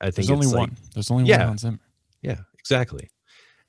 i 0.00 0.06
think 0.10 0.26
There's 0.28 0.30
only 0.30 0.46
like, 0.46 0.56
one. 0.68 0.76
There's 0.92 1.10
only 1.10 1.24
Yeah. 1.24 1.38
one 1.38 1.46
Hans 1.48 1.60
Zimmer. 1.62 1.78
yeah, 2.22 2.40
exactly. 2.58 3.08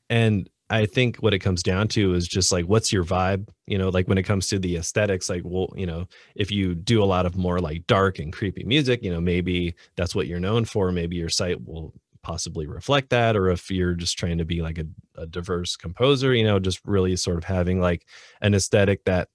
And 0.09 0.49
I 0.69 0.87
think 0.87 1.17
what 1.17 1.33
it 1.35 1.39
comes 1.39 1.61
down 1.61 1.87
to 1.89 2.13
is 2.15 2.27
just 2.27 2.51
like 2.51 2.65
what's 2.65 2.91
your 2.91 3.03
vibe, 3.05 3.47
you 3.67 3.77
know, 3.77 3.89
like 3.89 4.07
when 4.07 4.17
it 4.17 4.23
comes 4.23 4.47
to 4.47 4.57
the 4.57 4.77
aesthetics, 4.77 5.29
like 5.29 5.43
well, 5.45 5.71
you 5.75 5.85
know, 5.85 6.07
if 6.35 6.51
you 6.51 6.73
do 6.73 7.03
a 7.03 7.05
lot 7.05 7.25
of 7.27 7.35
more 7.37 7.59
like 7.59 7.85
dark 7.85 8.17
and 8.17 8.33
creepy 8.33 8.63
music, 8.63 9.03
you 9.03 9.11
know, 9.11 9.21
maybe 9.21 9.75
that's 9.95 10.15
what 10.15 10.25
you're 10.27 10.39
known 10.39 10.65
for. 10.65 10.91
Maybe 10.91 11.15
your 11.17 11.29
site 11.29 11.63
will 11.63 11.93
possibly 12.25 12.65
reflect 12.65 13.11
that. 13.11 13.35
Or 13.35 13.49
if 13.49 13.69
you're 13.69 13.93
just 13.93 14.17
trying 14.17 14.39
to 14.39 14.45
be 14.45 14.61
like 14.61 14.79
a, 14.79 14.85
a 15.15 15.27
diverse 15.27 15.75
composer, 15.75 16.33
you 16.33 16.43
know, 16.43 16.57
just 16.59 16.79
really 16.85 17.15
sort 17.15 17.37
of 17.37 17.43
having 17.43 17.79
like 17.79 18.07
an 18.41 18.55
aesthetic 18.55 19.03
that 19.05 19.29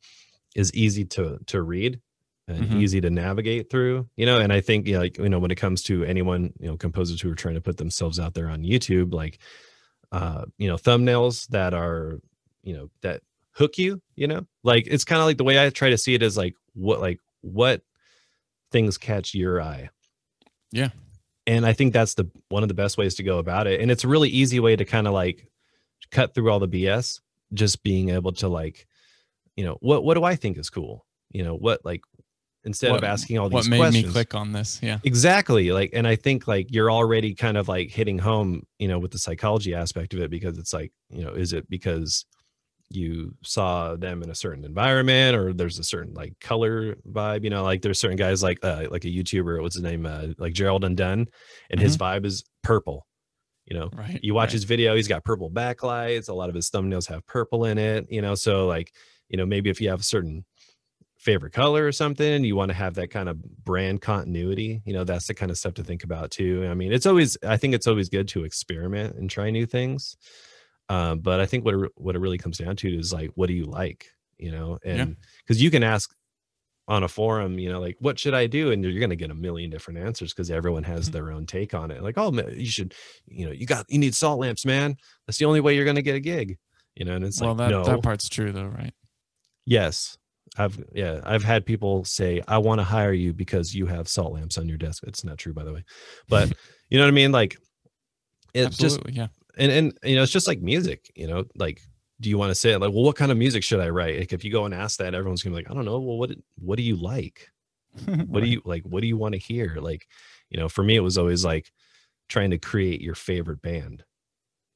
is 0.56 0.74
easy 0.74 1.04
to 1.04 1.38
to 1.46 1.62
read 1.62 2.00
and 2.48 2.68
Mhm. 2.68 2.82
easy 2.82 3.00
to 3.00 3.10
navigate 3.10 3.70
through 3.70 4.08
you 4.16 4.26
know 4.26 4.40
and 4.40 4.52
i 4.52 4.60
think 4.60 4.88
you 4.88 4.94
know, 4.94 4.98
like 4.98 5.16
you 5.18 5.28
know 5.28 5.38
when 5.38 5.52
it 5.52 5.60
comes 5.60 5.84
to 5.84 6.02
anyone 6.02 6.52
you 6.58 6.66
know 6.66 6.76
composers 6.76 7.20
who 7.20 7.30
are 7.30 7.36
trying 7.36 7.54
to 7.54 7.60
put 7.60 7.76
themselves 7.76 8.18
out 8.18 8.34
there 8.34 8.48
on 8.48 8.64
youtube 8.64 9.14
like 9.14 9.38
uh 10.10 10.44
you 10.58 10.66
know 10.66 10.74
thumbnails 10.74 11.46
that 11.50 11.72
are 11.72 12.18
you 12.64 12.74
know 12.74 12.90
that 13.02 13.22
hook 13.52 13.78
you 13.78 14.02
you 14.16 14.26
know 14.26 14.44
like 14.64 14.88
it's 14.88 15.04
kind 15.04 15.20
of 15.20 15.26
like 15.26 15.36
the 15.36 15.44
way 15.44 15.64
i 15.64 15.70
try 15.70 15.90
to 15.90 15.98
see 15.98 16.14
it 16.14 16.22
is 16.24 16.36
like 16.36 16.56
what 16.74 17.00
like 17.00 17.20
what 17.42 17.82
things 18.72 18.98
catch 18.98 19.32
your 19.32 19.62
eye 19.62 19.88
Yeah. 20.72 20.90
And 21.50 21.66
i 21.66 21.72
think 21.72 21.92
that's 21.92 22.14
the 22.14 22.28
one 22.48 22.62
of 22.62 22.68
the 22.68 22.74
best 22.82 22.96
ways 22.98 23.14
to 23.14 23.22
go 23.22 23.38
about 23.38 23.66
it 23.66 23.80
and 23.80 23.90
it's 23.90 24.04
a 24.04 24.08
really 24.08 24.28
easy 24.28 24.60
way 24.60 24.74
to 24.76 24.84
kind 24.84 25.06
of 25.06 25.12
like 25.12 25.48
cut 26.10 26.34
through 26.34 26.50
all 26.50 26.58
the 26.60 26.68
bs 26.68 27.20
just 27.52 27.82
being 27.82 28.10
able 28.10 28.32
to 28.32 28.48
like 28.48 28.86
you 29.56 29.64
know 29.64 29.76
what 29.80 30.04
what 30.04 30.14
do 30.14 30.24
i 30.24 30.34
think 30.36 30.56
is 30.56 30.70
cool 30.70 31.04
you 31.30 31.42
know 31.44 31.54
what 31.54 31.84
like 31.84 32.00
instead 32.64 32.90
What- 32.90 32.98
of 32.98 33.04
asking 33.04 33.38
all 33.38 33.48
these 33.48 33.54
questions. 33.68 33.70
What 33.70 33.76
made 33.76 33.82
questions 33.92 34.06
me 34.06 34.12
click 34.12 34.34
on 34.34 34.52
this? 34.52 34.80
Yeah. 34.82 34.98
exactly 35.04 35.72
like 35.72 35.90
and 35.94 36.06
i 36.06 36.16
think 36.16 36.46
like 36.46 36.66
you're 36.70 36.90
already 36.90 37.34
kind 37.34 37.56
of 37.56 37.68
like 37.68 37.90
hitting 37.90 38.18
home 38.18 38.64
you 38.78 38.86
know 38.88 38.98
with 38.98 39.10
the 39.12 39.18
psychology 39.18 39.74
aspect 39.74 40.14
of 40.14 40.20
it 40.20 40.30
because 40.30 40.58
it's 40.58 40.72
like 40.72 40.92
you 41.10 41.24
know 41.24 41.32
is 41.32 41.52
it 41.52 41.68
because 41.70 42.24
you 42.92 43.34
saw 43.44 43.94
them 43.94 44.22
in 44.22 44.30
a 44.30 44.34
certain 44.34 44.64
environment 44.64 45.36
or 45.36 45.52
there's 45.52 45.78
a 45.78 45.84
certain 45.84 46.12
like 46.14 46.34
color 46.40 46.96
vibe 47.08 47.44
you 47.44 47.50
know 47.50 47.62
like 47.62 47.82
there's 47.82 48.00
certain 48.00 48.16
guys 48.16 48.42
like 48.42 48.58
uh, 48.64 48.86
like 48.90 49.04
a 49.04 49.08
youtuber 49.08 49.62
what's 49.62 49.76
his 49.76 49.84
name 49.84 50.04
uh, 50.06 50.26
like 50.38 50.52
gerald 50.52 50.82
undone 50.84 51.26
and 51.70 51.78
his 51.80 51.96
vibe 51.96 52.24
is 52.26 52.42
purple 52.62 53.06
you 53.66 53.78
know 53.78 53.88
Right. 53.94 54.18
you 54.22 54.34
watch 54.34 54.48
right. 54.48 54.52
his 54.54 54.64
video 54.64 54.96
he's 54.96 55.06
got 55.06 55.22
purple 55.24 55.50
backlights 55.50 56.28
a 56.28 56.34
lot 56.34 56.48
of 56.48 56.54
his 56.56 56.68
thumbnails 56.68 57.08
have 57.08 57.24
purple 57.26 57.64
in 57.64 57.78
it 57.78 58.06
you 58.10 58.20
know 58.22 58.34
so 58.34 58.66
like 58.66 58.92
you 59.28 59.36
know 59.36 59.46
maybe 59.46 59.70
if 59.70 59.80
you 59.80 59.88
have 59.88 60.00
a 60.00 60.04
certain 60.04 60.44
favorite 61.18 61.52
color 61.52 61.84
or 61.86 61.92
something 61.92 62.42
you 62.44 62.56
want 62.56 62.70
to 62.70 62.74
have 62.74 62.94
that 62.94 63.10
kind 63.10 63.28
of 63.28 63.40
brand 63.64 64.00
continuity 64.00 64.80
you 64.86 64.92
know 64.94 65.04
that's 65.04 65.26
the 65.26 65.34
kind 65.34 65.50
of 65.50 65.58
stuff 65.58 65.74
to 65.74 65.84
think 65.84 66.02
about 66.02 66.30
too 66.30 66.66
i 66.70 66.74
mean 66.74 66.92
it's 66.92 67.04
always 67.06 67.36
i 67.46 67.56
think 67.58 67.74
it's 67.74 67.86
always 67.86 68.08
good 68.08 68.26
to 68.26 68.42
experiment 68.44 69.14
and 69.16 69.28
try 69.30 69.50
new 69.50 69.66
things 69.66 70.16
um, 70.90 71.20
but 71.20 71.40
i 71.40 71.46
think 71.46 71.64
what 71.64 71.74
it, 71.74 71.90
what 71.94 72.14
it 72.14 72.18
really 72.18 72.38
comes 72.38 72.58
down 72.58 72.76
to 72.76 72.88
is 72.88 73.12
like 73.12 73.30
what 73.36 73.46
do 73.46 73.54
you 73.54 73.64
like 73.64 74.06
you 74.40 74.50
know? 74.50 74.78
And 74.84 75.16
because 75.44 75.60
you 75.60 75.70
can 75.70 75.82
ask 75.82 76.14
on 76.88 77.02
a 77.04 77.08
forum 77.08 77.58
you 77.58 77.70
know 77.70 77.78
like 77.78 77.96
what 78.00 78.18
should 78.18 78.34
i 78.34 78.46
do? 78.46 78.72
And 78.72 78.82
you're 78.82 78.98
going 78.98 79.10
to 79.10 79.16
get 79.16 79.30
a 79.30 79.34
million 79.34 79.70
different 79.70 80.00
answers 80.00 80.32
because 80.32 80.50
everyone 80.50 80.82
has 80.84 81.08
Mhm. 81.08 81.12
their 81.12 81.30
own 81.30 81.44
take 81.46 81.74
on 81.74 81.90
it. 81.90 82.02
Like 82.02 82.16
oh 82.16 82.32
you 82.50 82.66
should 82.66 82.94
you 83.26 83.44
know 83.46 83.52
you 83.52 83.66
got 83.66 83.84
you 83.88 83.98
need 83.98 84.14
salt 84.14 84.40
lamps 84.40 84.64
man. 84.64 84.96
That's 85.26 85.38
the 85.38 85.44
only 85.44 85.60
way 85.60 85.74
you're 85.76 85.84
going 85.84 85.96
to 85.96 86.02
get 86.02 86.16
a 86.16 86.20
gig. 86.20 86.58
You 86.96 87.04
know 87.04 87.14
and 87.16 87.24
it's 87.24 87.38
like, 87.40 87.46
well, 87.48 87.54
like 87.54 87.68
that 87.68 87.70
no. 87.70 87.84
that 87.84 88.02
part's 88.02 88.28
true 88.28 88.50
though, 88.50 88.66
right? 88.66 88.94
yes. 89.66 90.16
I've 90.56 90.82
yeah 90.92 91.20
i've 91.22 91.44
had 91.44 91.64
people 91.64 92.04
say 92.04 92.42
i 92.48 92.58
want 92.58 92.80
to 92.80 92.84
hire 92.84 93.12
you 93.12 93.32
because 93.32 93.72
you 93.72 93.86
have 93.86 94.08
salt 94.08 94.32
lamps 94.32 94.58
on 94.58 94.68
your 94.68 94.78
desk. 94.78 95.04
It's 95.06 95.22
not 95.22 95.38
true 95.38 95.52
by 95.52 95.64
the 95.64 95.72
way. 95.72 95.84
But 96.28 96.48
you 96.88 96.98
know 96.98 97.04
what 97.04 97.08
i 97.08 97.12
mean? 97.12 97.30
Like 97.30 97.56
it 98.54 98.70
just 98.70 99.00
yeah. 99.10 99.28
And 99.58 99.70
and 99.72 99.98
you 100.04 100.16
know 100.16 100.22
it's 100.22 100.32
just 100.32 100.46
like 100.46 100.60
music 100.60 101.10
you 101.14 101.26
know 101.26 101.44
like 101.56 101.82
do 102.20 102.28
you 102.28 102.36
want 102.36 102.50
to 102.50 102.54
say 102.54 102.72
it? 102.72 102.80
Like 102.80 102.92
well 102.92 103.02
what 103.04 103.16
kind 103.16 103.32
of 103.32 103.38
music 103.38 103.62
should 103.64 103.80
i 103.80 103.88
write? 103.88 104.18
Like 104.18 104.32
if 104.34 104.44
you 104.44 104.52
go 104.52 104.66
and 104.66 104.74
ask 104.74 104.98
that 104.98 105.14
everyone's 105.14 105.42
gonna 105.42 105.56
be 105.56 105.62
like 105.62 105.70
i 105.70 105.74
don't 105.74 105.86
know. 105.86 105.98
Well 105.98 106.18
what 106.18 106.30
what 106.58 106.76
do 106.76 106.82
you 106.82 106.96
like? 106.96 107.50
What 108.26 108.42
do 108.42 108.48
you 108.48 108.60
like 108.64 108.82
what 108.84 109.00
do 109.00 109.06
you 109.06 109.16
want 109.16 109.32
to 109.32 109.38
hear? 109.38 109.76
Like 109.80 110.06
you 110.50 110.58
know 110.60 110.68
for 110.68 110.82
me 110.84 110.96
it 110.96 111.00
was 111.00 111.16
always 111.18 111.44
like 111.44 111.72
trying 112.28 112.50
to 112.50 112.58
create 112.58 113.00
your 113.00 113.14
favorite 113.14 113.62
band 113.62 114.04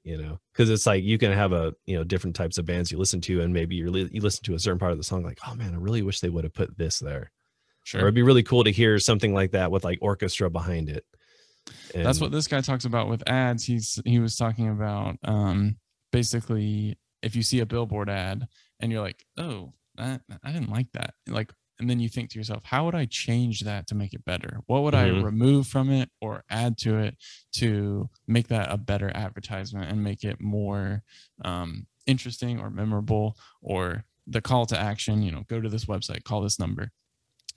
you 0.03 0.18
know? 0.18 0.39
Because 0.53 0.68
it's 0.68 0.87
like 0.87 1.03
you 1.03 1.16
can 1.18 1.33
have 1.33 1.53
a 1.53 1.75
you 1.87 1.97
know 1.97 2.05
different 2.05 2.37
types 2.37 2.59
of 2.59 2.66
bands 2.66 2.91
you 2.93 2.99
listen 2.99 3.20
to 3.22 3.41
and 3.41 3.53
maybe 3.53 3.75
you're 3.77 3.89
you 3.89 4.20
listen 4.20 4.45
to 4.45 4.55
a 4.55 4.59
certain 4.59 4.79
part 4.79 4.93
of 4.93 4.99
the 4.99 5.05
song 5.05 5.22
like 5.22 5.39
oh 5.47 5.55
man 5.55 5.72
i 5.75 5.79
really 5.79 6.03
wish 6.03 6.20
they 6.20 6.29
would 6.29 6.45
have 6.45 6.55
put 6.55 6.77
this 6.77 6.99
there. 6.99 7.20
Or 7.22 7.31
Sure. 7.85 8.01
it'd 8.01 8.14
be 8.14 8.22
really 8.22 8.43
cool 8.43 8.64
to 8.64 8.72
hear 8.72 8.99
something 8.99 9.35
like 9.35 9.51
that 9.51 9.70
with 9.70 9.85
like 9.85 9.99
orchestra 10.01 10.49
behind 10.49 10.89
it 10.89 11.05
That's 12.05 12.21
what 12.21 12.33
this 12.33 12.47
guy 12.47 12.61
talks 12.61 12.85
about 12.85 13.09
with 13.09 13.29
ads. 13.29 13.65
He's 13.65 14.01
he 14.05 14.19
was 14.19 14.37
talking 14.37 14.69
about 14.69 15.17
um 15.25 15.77
basically 16.12 16.97
if 17.23 17.35
you 17.35 17.43
see 17.43 17.61
a 17.61 17.67
billboard 17.67 18.11
ad 18.11 18.47
and 18.81 18.93
you're 18.93 19.01
like, 19.01 19.25
oh, 19.39 19.73
I, 19.99 20.21
I 20.43 20.53
didn't 20.53 20.71
like 20.71 20.93
that. 20.93 21.15
Like, 21.27 21.53
and 21.81 21.89
then 21.89 21.99
you 21.99 22.09
think 22.09 22.31
to 22.31 22.39
yourself, 22.39 22.62
how 22.65 22.85
would 22.85 22.95
I 22.95 23.07
change 23.07 23.61
that 23.61 23.87
to 23.89 23.95
make 23.95 24.12
it 24.12 24.25
better? 24.27 24.59
What 24.67 24.83
would 24.83 24.95
I 24.95 25.09
Mhm. 25.09 25.23
remove 25.25 25.67
from 25.67 25.91
it 25.91 26.11
or 26.21 26.45
add 26.51 26.77
to 26.79 26.99
it 26.99 27.17
to 27.55 28.11
make 28.27 28.49
that 28.49 28.71
a 28.71 28.77
better 28.77 29.11
advertisement 29.15 29.91
and 29.91 30.05
make 30.05 30.23
it 30.23 30.41
more 30.41 31.03
um, 31.45 31.87
interesting 32.07 32.61
or 32.61 32.69
memorable 32.71 33.37
or 33.62 34.05
the 34.27 34.43
call 34.43 34.67
to 34.67 34.79
action, 34.79 35.23
you 35.23 35.33
know, 35.33 35.45
go 35.49 35.61
to 35.61 35.69
this 35.69 35.87
website, 35.87 36.25
call 36.25 36.43
this 36.43 36.59
number, 36.59 36.91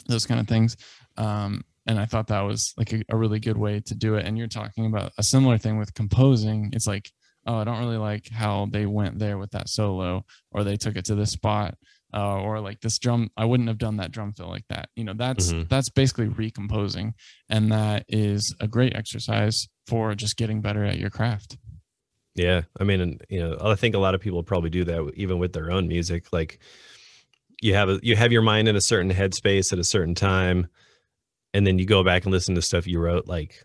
those 0.08 0.26
kind 0.26 0.40
of 0.40 0.48
things. 0.48 0.78
Um, 1.18 1.64
and 1.86 2.00
I 2.00 2.06
thought 2.06 2.28
that 2.28 2.42
was 2.42 2.74
like 2.78 2.94
a, 2.94 3.04
a 3.10 3.18
really 3.18 3.40
good 3.40 3.58
way 3.58 3.80
to 3.82 3.96
do 3.96 4.16
it. 4.16 4.26
And 4.26 4.38
you're 4.38 4.48
talking 4.48 4.86
about 4.86 5.14
a 5.18 5.24
similar 5.24 5.58
thing 5.58 5.78
with 5.78 5.94
composing. 5.94 6.70
It's 6.74 6.88
like, 6.88 7.12
oh, 7.46 7.56
I 7.56 7.64
don't 7.64 7.80
really 7.80 7.98
like 7.98 8.30
how 8.30 8.68
they 8.72 8.86
went 8.86 9.20
there 9.20 9.38
with 9.38 9.52
that 9.52 9.70
solo, 9.70 10.26
or 10.52 10.64
they 10.64 10.76
took 10.76 10.98
it 10.98 11.06
to 11.06 11.16
this 11.16 11.32
spot, 11.32 11.76
uh, 12.14 12.42
or 12.42 12.60
like 12.60 12.82
this 12.82 13.00
drum. 13.00 13.32
I 13.38 13.46
wouldn't 13.46 13.70
have 13.70 13.78
done 13.78 13.98
that 13.98 14.12
drum 14.12 14.34
fill 14.34 14.50
like 14.50 14.68
that. 14.68 14.90
You 14.98 15.06
know, 15.06 15.14
that's 15.14 15.54
Mhm. 15.54 15.70
that's 15.70 15.90
basically 15.90 16.28
recomposing, 16.28 17.14
and 17.50 17.72
that 17.72 18.04
is 18.10 18.54
a 18.60 18.68
great 18.68 18.96
exercise 18.96 19.70
for 19.86 20.14
just 20.14 20.36
getting 20.36 20.62
better 20.62 20.84
at 20.84 21.00
your 21.00 21.10
craft. 21.10 21.58
Yeah, 22.36 22.64
I 22.80 22.84
mean, 22.84 23.02
and, 23.02 23.22
you 23.30 23.40
know, 23.40 23.58
I 23.62 23.76
think 23.76 23.96
a 23.96 24.00
lot 24.00 24.14
of 24.14 24.22
people 24.22 24.44
probably 24.44 24.70
do 24.70 24.84
that 24.84 25.12
even 25.16 25.40
with 25.40 25.54
their 25.54 25.72
own 25.72 25.88
music. 25.88 26.32
Like, 26.32 26.60
you 27.62 27.74
have 27.74 27.90
a 27.90 28.00
you 28.04 28.16
have 28.16 28.32
your 28.32 28.42
mind 28.42 28.68
in 28.68 28.76
a 28.76 28.82
certain 28.82 29.12
headspace 29.12 29.74
at 29.74 29.80
a 29.80 29.84
certain 29.84 30.16
time, 30.16 30.68
and 31.54 31.66
then 31.66 31.80
you 31.80 31.86
go 31.86 32.04
back 32.04 32.24
and 32.24 32.32
listen 32.32 32.56
to 32.56 32.62
stuff 32.62 32.88
you 32.88 33.00
wrote 33.00 33.28
like 33.28 33.64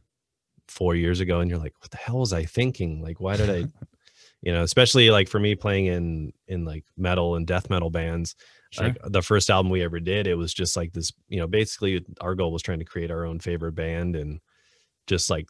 four 0.68 0.94
years 0.94 1.20
ago, 1.20 1.40
and 1.40 1.50
you're 1.50 1.58
like, 1.58 1.74
"What 1.80 1.90
the 1.90 1.98
hell 1.98 2.18
was 2.18 2.32
I 2.32 2.44
thinking? 2.44 3.02
Like, 3.02 3.20
why 3.20 3.36
did 3.36 3.50
I?" 3.50 3.64
you 4.42 4.52
know, 4.52 4.62
especially 4.62 5.10
like 5.10 5.28
for 5.28 5.38
me 5.38 5.54
playing 5.54 5.86
in 5.86 6.32
in 6.48 6.64
like 6.64 6.84
metal 6.96 7.36
and 7.36 7.46
death 7.46 7.70
metal 7.70 7.90
bands. 7.90 8.34
Sure. 8.70 8.86
Like 8.86 8.98
the 9.04 9.20
first 9.20 9.50
album 9.50 9.70
we 9.70 9.82
ever 9.82 10.00
did, 10.00 10.26
it 10.26 10.34
was 10.34 10.54
just 10.54 10.76
like 10.76 10.92
this. 10.92 11.12
You 11.28 11.40
know, 11.40 11.46
basically 11.46 12.04
our 12.20 12.34
goal 12.34 12.52
was 12.52 12.62
trying 12.62 12.78
to 12.78 12.84
create 12.86 13.10
our 13.10 13.26
own 13.26 13.38
favorite 13.38 13.74
band 13.74 14.16
and 14.16 14.40
just 15.06 15.28
like 15.28 15.46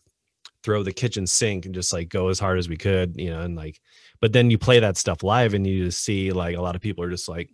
throw 0.64 0.82
the 0.82 0.92
kitchen 0.92 1.26
sink 1.26 1.64
and 1.66 1.74
just 1.74 1.92
like 1.92 2.08
go 2.08 2.28
as 2.28 2.38
hard 2.38 2.58
as 2.58 2.68
we 2.68 2.76
could, 2.76 3.14
you 3.16 3.30
know, 3.30 3.40
and 3.40 3.56
like, 3.56 3.80
but 4.20 4.32
then 4.32 4.50
you 4.50 4.58
play 4.58 4.80
that 4.80 4.96
stuff 4.96 5.22
live 5.22 5.54
and 5.54 5.66
you 5.66 5.84
just 5.86 6.04
see 6.04 6.32
like 6.32 6.56
a 6.56 6.60
lot 6.60 6.76
of 6.76 6.82
people 6.82 7.02
are 7.04 7.10
just 7.10 7.28
like, 7.28 7.50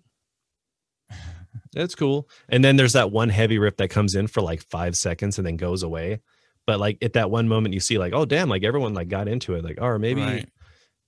that's 1.72 1.94
cool. 1.94 2.28
And 2.48 2.64
then 2.64 2.76
there's 2.76 2.92
that 2.94 3.10
one 3.10 3.28
heavy 3.28 3.58
riff 3.58 3.76
that 3.78 3.88
comes 3.88 4.14
in 4.14 4.26
for 4.26 4.40
like 4.40 4.62
five 4.62 4.96
seconds 4.96 5.38
and 5.38 5.46
then 5.46 5.56
goes 5.56 5.82
away. 5.82 6.20
But 6.66 6.80
like 6.80 6.98
at 7.02 7.14
that 7.14 7.30
one 7.30 7.48
moment, 7.48 7.74
you 7.74 7.80
see 7.80 7.98
like, 7.98 8.12
oh 8.12 8.24
damn, 8.24 8.48
like 8.48 8.64
everyone 8.64 8.94
like 8.94 9.08
got 9.08 9.28
into 9.28 9.54
it. 9.54 9.64
Like, 9.64 9.78
oh, 9.80 9.86
or 9.86 9.98
maybe 9.98 10.20
Right. 10.22 10.48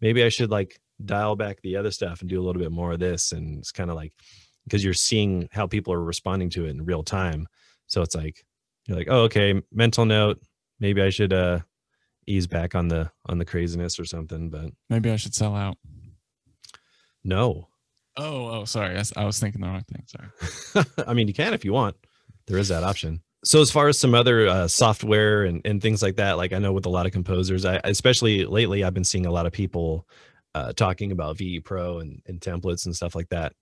maybe 0.01 0.23
I 0.25 0.29
should 0.31 0.51
like 0.51 0.81
dial 1.05 1.37
back 1.37 1.61
the 1.63 1.77
other 1.77 1.91
stuff 1.91 2.21
and 2.21 2.31
do 2.31 2.41
a 2.41 2.45
little 2.45 2.61
bit 2.61 2.73
more 2.73 2.93
of 2.93 2.99
this. 2.99 3.33
And 3.33 3.59
it's 3.59 3.73
kind 3.73 3.91
of 3.91 3.97
like 3.97 4.13
because 4.65 4.83
you're 4.85 4.93
seeing 4.95 5.49
how 5.53 5.67
people 5.67 5.93
are 5.93 6.03
responding 6.05 6.51
to 6.51 6.67
it 6.67 6.71
in 6.71 6.85
real 6.85 7.03
time. 7.03 7.47
So 7.87 8.03
it's 8.03 8.15
like 8.15 8.45
you're 8.87 8.97
like, 8.97 9.09
oh, 9.11 9.23
okay, 9.23 9.61
mental 9.73 10.05
note. 10.07 10.41
Maybe 10.79 11.03
I 11.03 11.11
should 11.11 11.33
uh 11.33 11.61
ease 12.27 12.47
back 12.47 12.75
on 12.75 12.89
the 12.89 13.11
on 13.27 13.39
the 13.39 13.45
craziness 13.45 13.99
or 13.99 14.05
something. 14.05 14.51
But 14.51 14.71
Maybe 14.89 15.11
I 15.11 15.17
should 15.17 15.35
sell 15.35 15.55
out. 15.57 15.77
no. 17.25 17.69
Oh, 18.21 18.49
oh, 18.49 18.65
sorry. 18.67 19.01
I 19.17 19.25
was 19.25 19.41
thinking 19.41 19.63
the 19.63 19.67
wrong 19.67 19.83
thing. 19.83 20.05
Sorry. 20.07 20.87
I 21.07 21.15
mean, 21.15 21.27
you 21.27 21.35
can 21.35 21.55
if 21.55 21.65
you 21.65 21.73
want. 21.73 21.97
There 22.47 22.59
is 22.59 22.69
that 22.69 22.85
option. 22.85 23.23
So 23.45 23.63
as 23.63 23.71
far 23.71 23.89
as 23.89 23.99
some 23.99 24.15
other 24.15 24.47
uh, 24.47 24.69
software 24.69 25.45
and, 25.45 25.63
and 25.65 25.81
things 25.81 26.03
like 26.03 26.17
that, 26.17 26.37
like 26.37 26.53
I 26.53 26.59
know 26.59 26.73
with 26.73 26.85
a 26.85 26.91
lot 26.91 27.07
of 27.07 27.13
composers, 27.13 27.65
I 27.65 27.81
especially 27.85 28.45
lately, 28.45 28.85
I've 28.85 28.93
been 28.93 29.05
seeing 29.05 29.25
a 29.25 29.31
lot 29.31 29.47
of 29.47 29.53
people 29.53 30.07
uh, 30.55 30.75
talking 30.75 31.13
about 31.13 31.39
VE 31.39 31.61
Pro 31.61 32.01
and, 32.01 32.21
and 32.27 32.41
templates 32.41 32.85
and 32.85 32.95
stuff 32.95 33.15
like 33.15 33.31
that. 33.31 33.55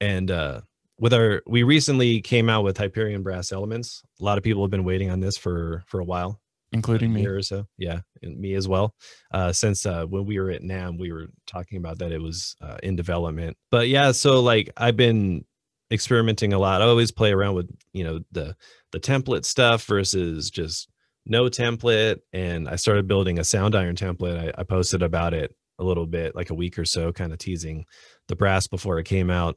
And 0.00 0.30
uh, 0.30 0.62
with 0.98 1.14
our 1.14 1.42
we 1.46 1.62
recently 1.62 2.20
came 2.20 2.48
out 2.48 2.64
with 2.64 2.76
Hyperion 2.76 3.22
brass 3.22 3.52
elements. 3.52 4.02
A 4.20 4.24
lot 4.24 4.38
of 4.38 4.44
people 4.44 4.64
have 4.64 4.70
been 4.70 4.84
waiting 4.84 5.10
on 5.10 5.20
this 5.20 5.36
for 5.36 5.84
for 5.86 6.00
a 6.00 6.04
while, 6.04 6.40
including 6.74 7.12
me. 7.12 7.24
or 7.26 7.40
so. 7.40 7.66
Yeah, 7.78 8.00
me 8.22 8.54
as 8.54 8.68
well. 8.68 8.94
Uh, 9.32 9.52
since 9.52 9.86
uh, 9.86 10.04
when 10.04 10.26
we 10.26 10.38
were 10.38 10.50
at 10.50 10.62
NAMM 10.62 10.98
we 10.98 11.12
were 11.12 11.28
talking 11.46 11.78
about 11.78 11.98
that 12.00 12.12
it 12.12 12.20
was 12.20 12.56
uh, 12.60 12.76
in 12.82 12.96
development. 12.96 13.56
But 13.70 13.88
yeah, 13.88 14.12
so 14.12 14.40
like 14.40 14.70
I've 14.76 14.96
been 14.96 15.44
experimenting 15.90 16.52
a 16.52 16.58
lot. 16.58 16.82
I 16.82 16.86
always 16.86 17.12
play 17.12 17.32
around 17.32 17.54
with 17.54 17.70
you 17.92 18.04
know 18.04 18.20
the 18.32 18.56
the 18.92 19.00
template 19.00 19.44
stuff 19.44 19.84
versus 19.84 20.50
just 20.50 20.88
no 21.24 21.44
template. 21.44 22.18
And 22.32 22.68
I 22.68 22.76
started 22.76 23.08
building 23.08 23.38
a 23.38 23.42
Soundiron 23.42 23.94
template. 23.94 24.52
I, 24.54 24.60
I 24.60 24.64
posted 24.64 25.02
about 25.02 25.32
it 25.32 25.54
a 25.78 25.84
little 25.84 26.06
bit, 26.06 26.36
like 26.36 26.50
a 26.50 26.54
week 26.54 26.78
or 26.78 26.84
so, 26.84 27.12
kind 27.12 27.32
of 27.32 27.38
teasing 27.38 27.84
the 28.28 28.36
brass 28.36 28.66
before 28.66 28.98
it 28.98 29.04
came 29.04 29.30
out 29.30 29.56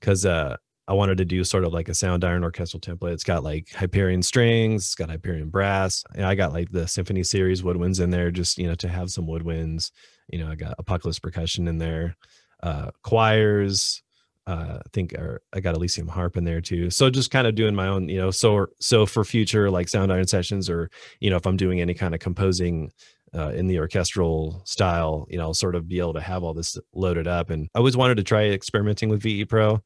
because 0.00 0.26
uh, 0.26 0.56
I 0.92 0.94
wanted 0.94 1.16
to 1.18 1.24
do 1.24 1.42
sort 1.42 1.64
of 1.64 1.72
like 1.72 1.88
a 1.88 1.92
Soundiron 1.92 2.42
orchestral 2.42 2.78
template. 2.78 3.14
It's 3.14 3.24
got 3.24 3.42
like 3.42 3.70
Hyperion 3.70 4.22
strings, 4.22 4.84
it's 4.84 4.94
got 4.94 5.08
Hyperion 5.08 5.48
brass. 5.48 6.04
And 6.14 6.26
I 6.26 6.34
got 6.34 6.52
like 6.52 6.70
the 6.70 6.86
Symphony 6.86 7.22
series 7.24 7.62
woodwinds 7.62 7.98
in 7.98 8.10
there, 8.10 8.30
just 8.30 8.58
you 8.58 8.66
know 8.66 8.74
to 8.74 8.88
have 8.88 9.10
some 9.10 9.26
woodwinds. 9.26 9.90
You 10.28 10.40
know, 10.40 10.50
I 10.50 10.54
got 10.54 10.74
Apocalypse 10.78 11.18
percussion 11.18 11.66
in 11.66 11.78
there, 11.78 12.14
uh, 12.62 12.90
choirs. 13.02 14.02
Uh, 14.46 14.80
I 14.80 14.88
think 14.92 15.14
I 15.54 15.60
got 15.60 15.76
Elysium 15.76 16.08
harp 16.08 16.36
in 16.36 16.44
there 16.44 16.60
too. 16.60 16.90
So 16.90 17.08
just 17.08 17.30
kind 17.30 17.46
of 17.46 17.54
doing 17.54 17.74
my 17.74 17.88
own, 17.88 18.10
you 18.10 18.18
know. 18.18 18.30
So 18.30 18.66
so 18.78 19.06
for 19.06 19.24
future 19.24 19.70
like 19.70 19.86
Soundiron 19.86 20.28
sessions, 20.28 20.68
or 20.68 20.90
you 21.20 21.30
know, 21.30 21.36
if 21.36 21.46
I'm 21.46 21.56
doing 21.56 21.80
any 21.80 21.94
kind 21.94 22.12
of 22.12 22.20
composing 22.20 22.92
uh, 23.34 23.48
in 23.54 23.66
the 23.66 23.78
orchestral 23.78 24.60
style, 24.66 25.26
you 25.30 25.38
know, 25.38 25.44
I'll 25.44 25.54
sort 25.54 25.74
of 25.74 25.88
be 25.88 26.00
able 26.00 26.12
to 26.12 26.20
have 26.20 26.42
all 26.42 26.52
this 26.52 26.76
loaded 26.92 27.26
up. 27.26 27.48
And 27.48 27.70
I 27.74 27.78
always 27.78 27.96
wanted 27.96 28.18
to 28.18 28.24
try 28.24 28.44
experimenting 28.48 29.08
with 29.08 29.22
VE 29.22 29.46
Pro. 29.46 29.82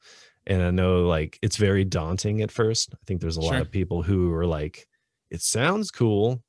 And 0.47 0.63
I 0.63 0.71
know 0.71 1.07
like 1.07 1.39
it's 1.43 1.57
very 1.57 1.85
daunting 1.85 2.41
at 2.43 2.51
first. 2.51 2.91
I 2.95 2.99
think 3.07 3.21
there's 3.21 3.37
a 3.37 3.43
Sure. 3.43 3.53
lot 3.53 3.61
of 3.61 3.71
people 3.71 4.03
who 4.03 4.33
are 4.33 4.47
like, 4.47 4.87
it 5.31 5.43
sounds 5.43 5.91
cool, 5.91 6.43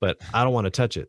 but 0.00 0.18
I 0.34 0.42
don't 0.44 0.52
want 0.52 0.64
to 0.66 0.70
touch 0.70 0.96
it 0.96 1.08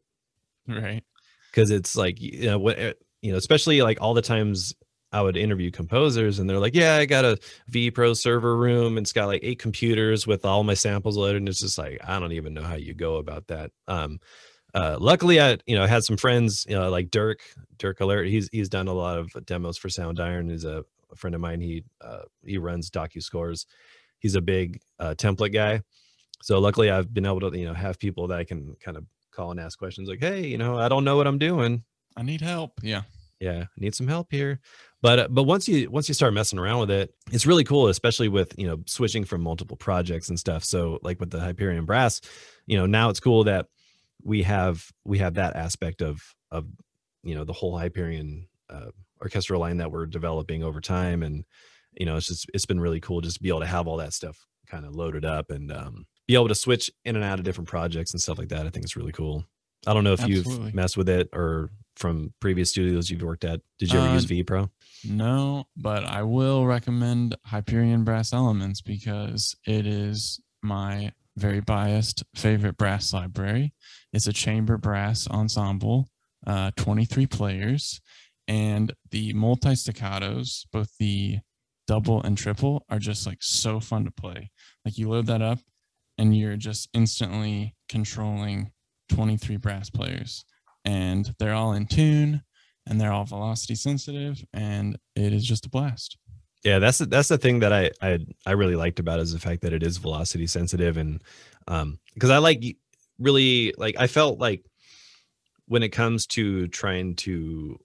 Right. 0.67 1.03
because 1.51 1.71
it's 1.71 1.95
like, 1.95 2.21
you 2.21 2.45
know, 2.45 2.59
what, 2.59 2.77
eh, 2.77 2.93
you 3.21 3.31
know, 3.31 3.37
especially 3.37 3.81
like 3.81 3.99
all 4.01 4.13
the 4.13 4.21
times 4.21 4.75
I 5.11 5.21
would 5.21 5.37
interview 5.37 5.71
composers 5.71 6.37
and 6.37 6.49
they're 6.49 6.59
like, 6.59 6.75
yeah, 6.75 6.97
I 6.97 7.05
got 7.05 7.25
a 7.25 7.39
VE 7.69 7.91
Pro 7.91 8.13
server 8.13 8.55
room 8.57 8.97
and 8.97 9.05
it's 9.05 9.13
got 9.13 9.25
like 9.27 9.39
eight 9.43 9.57
computers 9.57 10.27
with 10.27 10.45
all 10.45 10.63
my 10.63 10.73
samples 10.75 11.17
loaded. 11.17 11.37
And 11.37 11.49
it's 11.49 11.61
just 11.61 11.77
like, 11.77 11.99
I 12.05 12.19
don't 12.19 12.33
even 12.33 12.53
know 12.53 12.63
how 12.63 12.75
you 12.75 12.93
go 12.93 13.15
about 13.15 13.47
that. 13.47 13.71
Um, 13.87 14.19
uh, 14.75 14.97
luckily 14.99 15.39
I, 15.41 15.57
you 15.65 15.75
know, 15.75 15.87
had 15.87 16.03
some 16.03 16.17
friends, 16.17 16.65
you 16.69 16.75
know, 16.75 16.89
like 16.91 17.09
Dirk, 17.09 17.39
Dirk 17.77 17.97
Ehlert. 17.99 18.29
He's, 18.29 18.47
he's 18.51 18.69
done 18.69 18.87
a 18.89 18.93
lot 18.93 19.17
of 19.17 19.31
demos 19.45 19.77
for 19.77 19.87
Soundiron. 19.87 20.51
He's 20.51 20.65
a, 20.65 20.83
a 21.11 21.15
friend 21.15 21.35
of 21.35 21.41
mine. 21.41 21.61
He, 21.61 21.83
uh, 22.01 22.23
he 22.45 22.57
runs 22.57 22.89
Docu 22.89 23.21
Scores. 23.21 23.65
He's 24.19 24.35
a 24.35 24.41
big 24.41 24.79
uh, 24.99 25.15
template 25.17 25.53
guy. 25.53 25.81
So 26.41 26.59
luckily 26.59 26.89
I've 26.89 27.13
been 27.13 27.25
able 27.25 27.49
to, 27.49 27.57
you 27.57 27.65
know, 27.65 27.73
have 27.73 27.99
people 27.99 28.27
that 28.27 28.39
I 28.39 28.43
can 28.43 28.75
kind 28.79 28.97
of 28.97 29.05
call 29.31 29.51
and 29.51 29.59
ask 29.59 29.77
questions 29.77 30.09
like, 30.09 30.19
Hey, 30.19 30.47
you 30.47 30.57
know, 30.57 30.77
I 30.77 30.89
don't 30.89 31.03
know 31.03 31.17
what 31.17 31.27
I'm 31.27 31.37
doing 31.37 31.83
I 32.17 32.23
need 32.23 32.41
help. 32.41 32.71
Yeah. 32.81 33.03
yeah 33.39 33.65
I 33.65 33.79
need 33.79 33.93
some 33.93 34.07
help 34.07 34.31
here 34.31 34.59
but 35.01 35.19
uh, 35.19 35.27
but 35.29 35.43
once 35.43 35.67
you 35.67 35.89
once 35.91 36.07
you 36.07 36.15
start 36.15 36.33
messing 36.33 36.57
around 36.57 36.79
with 36.79 36.91
it 36.91 37.13
it's 37.31 37.45
really 37.45 37.63
cool 37.63 37.87
especially 37.87 38.27
with 38.27 38.57
you 38.57 38.65
know 38.67 38.81
switching 38.87 39.23
from 39.23 39.41
multiple 39.41 39.77
projects 39.77 40.29
and 40.29 40.39
stuff 40.39 40.63
so 40.63 40.99
like 41.03 41.19
with 41.19 41.29
the 41.29 41.39
hyperion 41.39 41.85
brass 41.85 42.21
you 42.65 42.75
know 42.75 42.87
now 42.87 43.09
it's 43.09 43.19
cool 43.19 43.43
that 43.43 43.67
we 44.23 44.41
have 44.41 44.83
we 45.05 45.19
have 45.19 45.35
that 45.35 45.55
aspect 45.55 46.01
of 46.01 46.21
of 46.51 46.65
you 47.23 47.35
know 47.35 47.43
the 47.43 47.53
whole 47.53 47.77
hyperion 47.77 48.47
uh, 48.71 48.89
orchestral 49.21 49.59
line 49.59 49.77
that 49.77 49.91
we're 49.91 50.05
developing 50.05 50.63
over 50.63 50.79
time 50.81 51.23
and 51.23 51.43
you 51.93 52.05
know 52.05 52.15
it's 52.17 52.27
just 52.27 52.49
it's 52.53 52.65
been 52.65 52.79
really 52.79 52.99
cool 52.99 53.21
just 53.21 53.37
to 53.37 53.43
be 53.43 53.49
able 53.49 53.59
to 53.61 53.65
have 53.65 53.87
all 53.87 53.97
that 53.97 54.13
stuff 54.13 54.45
kind 54.67 54.85
of 54.85 54.93
loaded 54.95 55.25
up 55.25 55.49
and 55.49 55.71
um, 55.71 56.05
be 56.27 56.33
able 56.35 56.47
to 56.47 56.55
switch 56.55 56.91
in 57.05 57.15
and 57.15 57.23
out 57.23 57.39
of 57.39 57.45
different 57.45 57.67
projects 57.69 58.11
and 58.11 58.21
stuff 58.21 58.37
like 58.37 58.49
that 58.49 58.65
i 58.65 58.69
think 58.69 58.83
it's 58.85 58.95
really 58.95 59.11
cool 59.13 59.43
i 59.87 59.93
don't 59.93 60.03
know 60.03 60.13
if 60.13 60.19
Absolutely. 60.21 60.65
you've 60.65 60.73
messed 60.75 60.97
with 60.97 61.09
it 61.09 61.29
or 61.33 61.69
from 61.95 62.31
previous 62.39 62.69
studios 62.69 63.09
you've 63.09 63.21
worked 63.23 63.43
at 63.45 63.61
did 63.79 63.91
you 63.91 63.99
ever 63.99 64.09
Uh, 64.09 64.13
use 64.13 64.25
v 64.25 64.43
pro 64.43 64.69
No, 65.05 65.65
but 65.77 66.03
I 66.03 66.23
will 66.23 66.65
recommend 66.65 67.35
Hyperion 67.45 68.03
Brass 68.03 68.33
Elements 68.33 68.81
because 68.81 69.55
it 69.65 69.85
is 69.87 70.39
my 70.61 71.13
very 71.37 71.59
biased 71.61 72.23
favorite 72.35 72.77
brass 72.77 73.13
library. 73.13 73.73
It's 74.11 74.25
a 74.27 74.33
chamber 74.33 74.77
brass 74.77 75.27
ensemble, 75.29 76.09
uh, 76.47 76.71
23 76.77 77.27
players, 77.27 78.01
and 78.47 78.93
the 79.11 79.33
multi 79.33 79.69
staccatos, 79.69 80.65
both 80.71 80.91
the 80.99 81.39
double 81.87 82.21
and 82.23 82.37
triple, 82.37 82.85
are 82.89 82.99
just 82.99 83.25
like 83.25 83.41
so 83.41 83.79
fun 83.79 84.05
to 84.05 84.11
play. 84.11 84.51
Like 84.85 84.97
you 84.97 85.09
load 85.09 85.27
that 85.27 85.41
up 85.41 85.59
and 86.17 86.35
you're 86.35 86.57
just 86.57 86.89
instantly 86.93 87.75
controlling 87.89 88.71
23 89.09 89.57
brass 89.57 89.89
players, 89.89 90.45
and 90.85 91.33
they're 91.39 91.53
all 91.53 91.73
in 91.73 91.85
tune 91.85 92.41
and 92.87 92.99
they're 92.99 93.11
all 93.11 93.25
velocity 93.25 93.75
sensitive 93.75 94.43
and 94.53 94.97
it 95.15 95.33
is 95.33 95.43
just 95.43 95.65
a 95.65 95.69
blast 95.69 96.17
yeah 96.63 96.79
that's 96.79 96.99
that's 96.99 97.27
the 97.27 97.37
thing 97.37 97.59
that 97.59 97.73
I, 97.73 97.91
I 98.01 98.19
i 98.45 98.51
really 98.51 98.75
liked 98.75 98.99
about 98.99 99.19
is 99.19 99.33
the 99.33 99.39
fact 99.39 99.61
that 99.61 99.73
it 99.73 99.83
is 99.83 99.97
velocity 99.97 100.47
sensitive 100.47 100.97
and 100.97 101.21
um 101.67 101.99
because 102.13 102.29
i 102.29 102.37
like 102.37 102.63
really 103.19 103.73
like 103.77 103.95
i 103.99 104.07
felt 104.07 104.39
like 104.39 104.65
when 105.67 105.83
it 105.83 105.89
comes 105.89 106.25
to 106.27 106.67
trying 106.69 107.15
to 107.15 107.77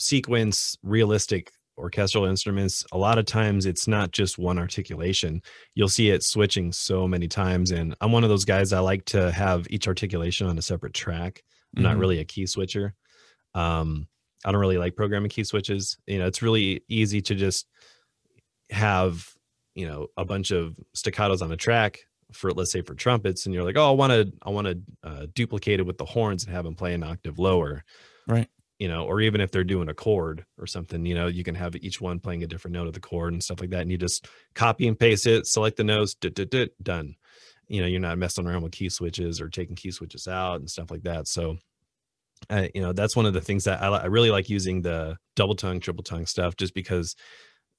sequence 0.00 0.76
realistic 0.82 1.52
orchestral 1.78 2.26
instruments 2.26 2.84
a 2.92 2.98
lot 2.98 3.16
of 3.16 3.24
times 3.24 3.64
it's 3.64 3.88
not 3.88 4.10
just 4.10 4.36
one 4.38 4.58
articulation. 4.58 5.40
You'll 5.74 5.88
see 5.88 6.10
it 6.10 6.22
switching 6.22 6.72
so 6.72 7.08
many 7.08 7.26
times 7.28 7.70
and 7.70 7.94
i'm 8.02 8.12
one 8.12 8.22
of 8.24 8.28
those 8.28 8.44
guys 8.44 8.72
i 8.74 8.80
like 8.80 9.04
to 9.06 9.30
have 9.30 9.66
each 9.70 9.88
articulation 9.88 10.46
on 10.46 10.58
a 10.58 10.62
separate 10.62 10.92
track. 10.94 11.42
I'm 11.76 11.82
not 11.82 11.96
Mhm. 11.96 12.00
really 12.00 12.18
a 12.18 12.24
key 12.24 12.46
switcher. 12.46 12.94
Um 13.54 14.06
i 14.44 14.52
don't 14.52 14.60
really 14.60 14.78
like 14.78 14.94
programming 14.96 15.30
key 15.30 15.44
switches. 15.44 15.96
You 16.06 16.18
know 16.18 16.26
it's 16.26 16.42
really 16.42 16.82
easy 16.88 17.20
to 17.22 17.34
just 17.34 17.66
have 18.70 19.26
you 19.74 19.86
know 19.86 20.08
a 20.16 20.24
bunch 20.24 20.50
of 20.50 20.76
staccatos 20.96 21.42
on 21.42 21.52
a 21.52 21.56
track 21.56 21.98
for 22.32 22.50
let's 22.52 22.70
say 22.72 22.82
for 22.82 22.94
trumpets 22.94 23.46
and 23.46 23.54
you're 23.54 23.64
like 23.64 23.76
oh 23.76 23.88
i 23.88 23.94
want 23.94 24.12
to 24.12 24.30
i 24.42 24.50
want 24.50 24.66
to 24.66 24.78
uh, 25.02 25.26
duplicate 25.34 25.80
it 25.80 25.86
with 25.86 25.98
the 25.98 26.04
horns 26.04 26.44
and 26.44 26.54
have 26.54 26.64
them 26.64 26.74
play 26.74 26.94
an 26.94 27.02
octave 27.02 27.38
lower. 27.38 27.82
Right 28.28 28.48
you 28.80 28.88
know 28.88 29.04
or 29.04 29.20
even 29.20 29.40
if 29.40 29.52
they're 29.52 29.62
doing 29.62 29.90
a 29.90 29.94
chord 29.94 30.44
or 30.58 30.66
something 30.66 31.04
you 31.06 31.14
know 31.14 31.28
you 31.28 31.44
can 31.44 31.54
have 31.54 31.76
each 31.76 32.00
one 32.00 32.18
playing 32.18 32.42
a 32.42 32.46
different 32.46 32.72
note 32.72 32.88
of 32.88 32.94
the 32.94 33.00
chord 33.00 33.32
and 33.32 33.44
stuff 33.44 33.60
like 33.60 33.70
that 33.70 33.82
and 33.82 33.92
you 33.92 33.98
just 33.98 34.26
copy 34.54 34.88
and 34.88 34.98
paste 34.98 35.26
it 35.26 35.46
select 35.46 35.76
the 35.76 35.84
notes 35.84 36.14
duh, 36.14 36.30
duh, 36.30 36.46
duh, 36.50 36.66
done. 36.82 37.14
You 37.68 37.82
know 37.82 37.86
you're 37.86 38.00
not 38.00 38.18
messing 38.18 38.46
around 38.46 38.62
with 38.62 38.72
key 38.72 38.88
switches 38.88 39.40
or 39.40 39.48
taking 39.48 39.76
key 39.76 39.92
switches 39.92 40.26
out 40.26 40.58
and 40.58 40.68
stuff 40.68 40.90
like 40.90 41.02
that 41.04 41.28
so 41.28 41.58
I, 42.48 42.70
you 42.74 42.80
know 42.80 42.92
that's 42.92 43.14
one 43.14 43.26
of 43.26 43.34
the 43.34 43.40
things 43.40 43.64
that 43.64 43.80
I, 43.80 43.88
I 43.88 44.06
really 44.06 44.30
like 44.30 44.48
using 44.48 44.82
the 44.82 45.16
double 45.36 45.54
tongue 45.54 45.78
triple 45.78 46.02
tongue 46.02 46.26
stuff 46.26 46.56
just 46.56 46.74
because 46.74 47.14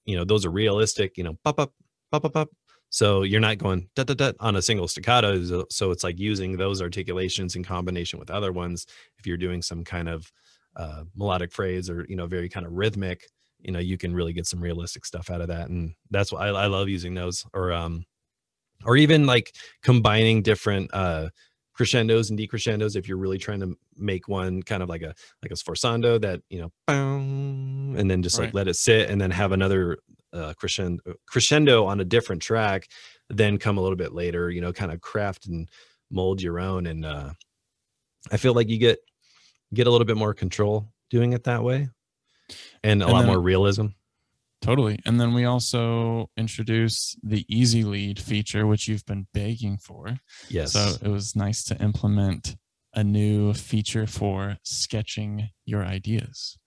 you 0.06 0.16
know 0.16 0.24
those 0.24 0.46
are 0.46 0.52
realistic 0.52 1.18
you 1.18 1.24
know 1.24 1.38
pop 1.44 1.60
up 1.60 1.74
pop 2.12 2.24
up 2.26 2.38
up 2.38 2.50
so 2.94 3.24
you're 3.24 3.40
not 3.40 3.58
going 3.58 3.88
da, 3.96 4.04
da, 4.04 4.14
da, 4.14 4.32
on 4.40 4.56
a 4.56 4.62
single 4.62 4.88
staccato 4.88 5.66
so 5.70 5.92
it's 5.92 6.04
like 6.04 6.20
using 6.20 6.58
those 6.58 6.82
articulations 6.82 7.56
in 7.56 7.64
combination 7.64 8.20
with 8.20 8.30
other 8.30 8.52
ones 8.52 8.86
if 9.18 9.26
you're 9.26 9.36
doing 9.36 9.62
some 9.62 9.84
kind 9.84 10.08
of 10.08 10.32
uh, 10.76 11.04
melodic 11.16 11.52
phrase 11.52 11.90
or 11.90 12.06
you 12.08 12.16
know 12.16 12.28
very 12.28 12.50
kind 12.50 12.66
of 12.66 12.72
rhythmic 12.74 13.28
you 13.60 13.72
know 13.72 13.80
you 13.80 13.98
can 13.98 14.14
really 14.14 14.34
get 14.34 14.48
some 14.48 14.62
realistic 14.62 15.06
stuff 15.06 15.30
out 15.30 15.42
of 15.42 15.48
that 15.48 15.70
and 15.70 15.94
that's 16.10 16.32
why 16.32 16.48
I, 16.48 16.64
I 16.64 16.66
love 16.68 16.90
using 16.90 17.14
those 17.14 17.46
or 17.54 17.72
um 17.72 18.06
or 18.86 18.98
even 18.98 19.26
like 19.26 19.54
combining 19.84 20.42
different 20.42 20.90
uh 20.94 21.30
crescendos 21.74 22.30
and 22.30 22.38
decrescendos 22.40 22.96
if 22.96 23.08
you're 23.08 23.18
really 23.18 23.38
trying 23.38 23.60
to 23.60 23.76
make 23.96 24.28
one 24.28 24.62
kind 24.64 24.82
of 24.84 24.90
like 24.90 25.02
a 25.04 25.14
like 25.44 25.52
a 25.52 25.56
sforzando 25.56 26.20
that 26.22 26.42
you 26.50 26.60
know 26.62 26.72
boom, 26.88 27.96
and 27.98 28.10
then 28.10 28.22
just 28.24 28.38
like 28.40 28.48
Right. 28.48 28.56
let 28.56 28.68
it 28.68 28.76
sit 28.76 29.10
and 29.10 29.20
then 29.22 29.32
have 29.32 29.52
another 29.52 29.98
uh, 30.34 30.54
crescendo 30.58 31.02
crescendo 31.28 31.86
on 31.86 32.00
a 32.00 32.06
different 32.06 32.42
track 32.42 32.88
then 33.30 33.58
come 33.58 33.78
a 33.78 33.82
little 33.82 33.98
bit 33.98 34.14
later 34.14 34.50
you 34.50 34.62
know 34.62 34.74
kind 34.74 34.92
of 34.92 35.02
craft 35.02 35.46
and 35.48 35.70
mold 36.10 36.42
your 36.42 36.60
own 36.60 36.88
and 36.88 37.06
uh 37.06 37.32
i 38.32 38.38
feel 38.38 38.54
like 38.54 38.70
you 38.70 38.78
get 38.78 39.00
get 39.74 39.88
a 39.88 39.92
little 39.92 40.06
bit 40.06 40.18
more 40.18 40.34
control 40.34 40.92
doing 41.10 41.34
it 41.34 41.44
that 41.46 41.64
way 41.64 41.90
and 42.84 43.02
a 43.02 43.06
And 43.06 43.14
lot 43.14 43.20
then- 43.22 43.28
more 43.28 43.40
realism. 43.42 43.88
Totally. 44.62 45.00
And 45.08 45.20
then 45.20 45.34
we 45.34 45.46
also 45.46 46.30
introduced 46.38 47.18
the 47.24 47.44
easy 47.50 47.84
lead 47.84 48.20
feature 48.20 48.68
which 48.68 48.88
you've 48.88 49.06
been 49.08 49.26
begging 49.34 49.80
for. 49.80 50.20
Yes. 50.50 50.74
So 50.74 50.94
it 51.02 51.08
was 51.08 51.36
nice 51.36 51.64
to 51.64 51.82
implement 51.82 52.56
a 52.94 53.04
new 53.04 53.54
feature 53.56 54.06
for 54.06 54.58
sketching 54.64 55.50
your 55.66 55.84
ideas 55.84 56.60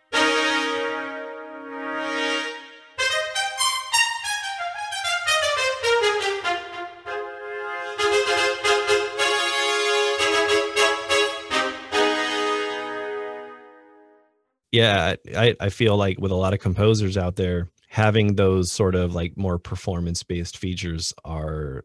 yeah 14.75 15.15
I, 15.37 15.55
I 15.61 15.69
feel 15.69 15.97
like 15.97 16.19
with 16.19 16.33
a 16.33 16.37
lot 16.37 16.53
of 16.53 16.59
composers 16.59 17.17
out 17.17 17.37
there 17.37 17.71
having 17.89 18.35
those 18.35 18.73
sort 18.73 18.97
of 18.97 19.15
like 19.15 19.37
more 19.37 19.59
performance 19.59 20.25
based 20.25 20.59
features 20.59 21.15
are 21.25 21.85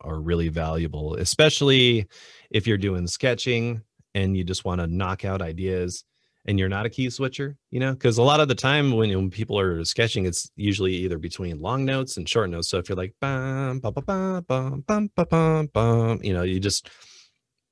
are 0.00 0.20
really 0.20 0.48
valuable 0.48 1.14
especially 1.14 2.08
if 2.50 2.66
you're 2.66 2.76
doing 2.76 3.06
sketching 3.06 3.82
and 4.14 4.36
you 4.36 4.42
just 4.42 4.64
want 4.64 4.80
to 4.80 4.88
knock 4.88 5.24
out 5.24 5.40
ideas 5.40 6.04
and 6.44 6.58
you're 6.58 6.68
not 6.68 6.86
a 6.86 6.90
key 6.90 7.08
switcher 7.08 7.56
you 7.70 7.78
know? 7.78 7.92
Because 7.92 8.18
a 8.18 8.22
lot 8.22 8.40
of 8.40 8.48
the 8.48 8.54
time 8.56 8.90
when, 8.92 9.10
when 9.10 9.30
people 9.30 9.58
are 9.58 9.84
sketching 9.84 10.26
it's 10.26 10.50
usually 10.56 10.92
either 10.92 11.18
between 11.18 11.60
long 11.60 11.84
notes 11.84 12.16
and 12.16 12.28
short 12.28 12.50
notes. 12.50 12.68
So 12.68 12.78
if 12.78 12.88
you're 12.88 12.96
like 12.96 13.14
bum, 13.20 13.78
bum, 13.78 13.92
bum, 13.92 14.04
bum, 14.06 14.84
bum, 14.86 15.10
bum, 15.14 15.26
bum, 15.30 15.66
bum, 15.72 16.20
you 16.24 16.32
know 16.34 16.42
you 16.42 16.58
just 16.58 16.90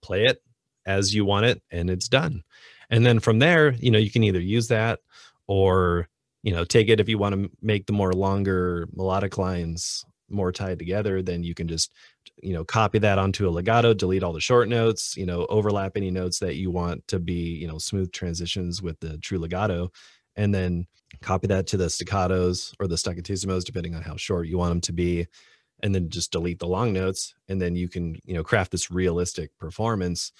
play 0.02 0.24
it 0.26 0.40
as 0.86 1.12
you 1.12 1.24
want 1.24 1.46
it 1.46 1.60
and 1.72 1.90
it's 1.90 2.08
done 2.08 2.42
and 2.92 3.04
then 3.04 3.18
from 3.18 3.40
there 3.40 3.72
you 3.72 3.90
know 3.90 3.98
you 3.98 4.10
can 4.10 4.22
either 4.22 4.40
use 4.40 4.68
that 4.68 5.00
or 5.48 6.08
you 6.44 6.52
know 6.52 6.64
take 6.64 6.88
it 6.88 7.00
if 7.00 7.08
you 7.08 7.18
want 7.18 7.34
to 7.34 7.50
make 7.60 7.86
the 7.86 7.92
more 7.92 8.12
longer 8.12 8.86
melodic 8.92 9.38
lines 9.38 10.04
more 10.30 10.52
tied 10.52 10.78
together 10.78 11.22
then 11.22 11.42
you 11.42 11.54
can 11.54 11.66
just 11.66 11.92
you 12.42 12.52
know 12.52 12.64
copy 12.64 12.98
that 12.98 13.18
onto 13.18 13.48
a 13.48 13.50
legato 13.50 13.92
delete 13.92 14.22
all 14.22 14.32
the 14.32 14.40
short 14.40 14.68
notes 14.68 15.16
you 15.16 15.26
know 15.26 15.46
overlap 15.46 15.92
any 15.96 16.10
notes 16.10 16.38
that 16.38 16.54
you 16.56 16.70
want 16.70 17.06
to 17.08 17.18
be 17.18 17.56
you 17.60 17.66
know 17.66 17.78
smooth 17.78 18.12
transitions 18.12 18.80
with 18.80 18.98
the 19.00 19.18
true 19.18 19.38
legato 19.38 19.90
and 20.36 20.54
then 20.54 20.86
copy 21.20 21.46
that 21.46 21.66
to 21.66 21.76
the 21.76 21.86
staccatos 21.90 22.74
or 22.80 22.86
the 22.86 22.94
staccatissimos 22.96 23.64
depending 23.64 23.94
on 23.94 24.02
how 24.02 24.16
short 24.16 24.46
you 24.46 24.56
want 24.58 24.70
them 24.70 24.80
to 24.80 24.92
be 24.92 25.26
and 25.82 25.94
then 25.94 26.08
just 26.08 26.32
delete 26.32 26.58
the 26.58 26.66
long 26.66 26.92
notes 26.92 27.34
and 27.48 27.60
then 27.60 27.74
you 27.76 27.88
can 27.88 28.16
you 28.24 28.34
know 28.34 28.42
craft 28.44 28.70
this 28.72 28.90
realistic 28.90 29.50
performance 29.58 30.32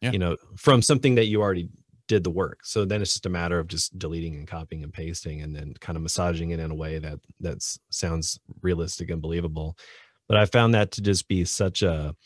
Yeah. 0.00 0.12
you 0.12 0.18
know 0.20 0.36
from 0.56 0.82
something 0.82 1.16
that 1.16 1.26
you 1.26 1.42
already 1.42 1.68
did 2.10 2.24
the 2.24 2.30
work. 2.30 2.58
So 2.64 2.84
then 2.84 3.00
it's 3.00 3.12
just 3.12 3.26
a 3.26 3.30
matter 3.30 3.60
of 3.60 3.68
just 3.68 3.96
deleting 3.96 4.34
and 4.34 4.48
copying 4.48 4.82
and 4.82 4.92
pasting 4.92 5.42
and 5.42 5.54
then 5.54 5.74
kind 5.78 5.96
of 5.96 6.02
massaging 6.02 6.50
it 6.50 6.58
in 6.58 6.72
a 6.72 6.74
way 6.74 6.98
that 6.98 7.20
that 7.38 7.62
sounds 7.90 8.40
realistic 8.62 9.10
and 9.10 9.22
believable. 9.22 9.78
But 10.26 10.36
i 10.36 10.44
found 10.44 10.74
that 10.74 10.90
to 10.92 11.02
just 11.02 11.28
be 11.28 11.44
such 11.44 11.82
a 11.82 12.16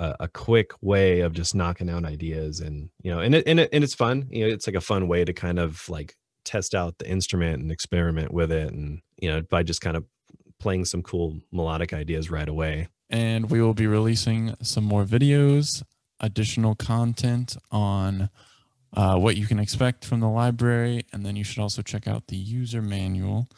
a, 0.00 0.28
quick 0.28 0.70
way 0.80 1.20
of 1.20 1.32
just 1.32 1.56
knocking 1.56 1.90
out 1.90 2.04
ideas 2.04 2.60
and 2.60 2.88
you 3.02 3.10
know 3.12 3.18
and 3.18 3.34
it, 3.34 3.48
and 3.48 3.60
it 3.60 3.68
and 3.72 3.84
it's 3.84 3.94
fun. 3.94 4.28
You 4.30 4.46
know 4.46 4.54
it's 4.54 4.66
like 4.66 4.76
a 4.76 4.80
fun 4.92 5.08
way 5.08 5.24
to 5.24 5.32
kind 5.32 5.58
of 5.58 5.86
like 5.88 6.16
test 6.44 6.74
out 6.74 6.96
the 6.98 7.10
instrument 7.10 7.60
and 7.60 7.70
experiment 7.70 8.32
with 8.32 8.50
it 8.50 8.72
and 8.72 9.02
you 9.20 9.28
know 9.28 9.42
by 9.42 9.62
just 9.62 9.82
kind 9.82 9.96
of 9.96 10.04
playing 10.58 10.86
some 10.86 11.02
cool 11.02 11.36
melodic 11.52 11.92
ideas 11.92 12.30
right 12.30 12.48
away. 12.48 12.88
And 13.10 13.50
we 13.50 13.60
will 13.60 13.74
be 13.74 13.86
releasing 13.86 14.54
some 14.62 14.84
more 14.84 15.04
videos, 15.04 15.82
additional 16.20 16.74
content 16.76 17.56
on 17.70 18.30
uh, 18.94 19.16
what 19.16 19.36
you 19.36 19.46
can 19.46 19.58
expect 19.58 20.04
from 20.04 20.20
the 20.20 20.28
library, 20.28 21.04
and 21.12 21.24
then 21.24 21.36
you 21.36 21.44
should 21.44 21.60
also 21.60 21.82
check 21.82 22.06
out 22.06 22.28
the 22.28 22.36
user 22.36 22.82
manual. 22.82 23.48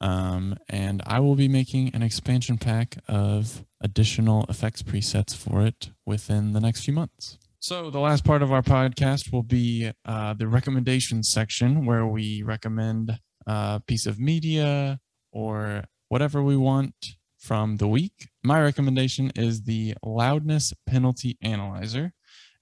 Um, 0.00 0.56
and 0.68 1.02
I 1.06 1.20
will 1.20 1.36
be 1.36 1.48
making 1.48 1.94
an 1.94 2.02
expansion 2.02 2.58
pack 2.58 2.98
of 3.08 3.64
additional 3.80 4.44
effects 4.48 4.82
presets 4.82 5.34
for 5.34 5.64
it 5.64 5.90
within 6.04 6.52
the 6.52 6.60
next 6.60 6.84
few 6.84 6.92
months. 6.92 7.38
So, 7.60 7.90
the 7.90 8.00
last 8.00 8.24
part 8.24 8.42
of 8.42 8.52
our 8.52 8.60
podcast 8.60 9.32
will 9.32 9.42
be 9.42 9.90
uh, 10.04 10.34
the 10.34 10.46
recommendations 10.46 11.30
section 11.30 11.86
where 11.86 12.06
we 12.06 12.42
recommend 12.42 13.18
a 13.46 13.80
piece 13.86 14.04
of 14.04 14.18
media 14.18 15.00
or 15.32 15.84
whatever 16.08 16.42
we 16.42 16.56
want 16.56 16.94
from 17.38 17.76
the 17.76 17.88
week. 17.88 18.28
My 18.42 18.62
recommendation 18.62 19.30
is 19.34 19.62
the 19.62 19.94
Loudness 20.02 20.72
Penalty 20.86 21.38
Analyzer. 21.42 22.12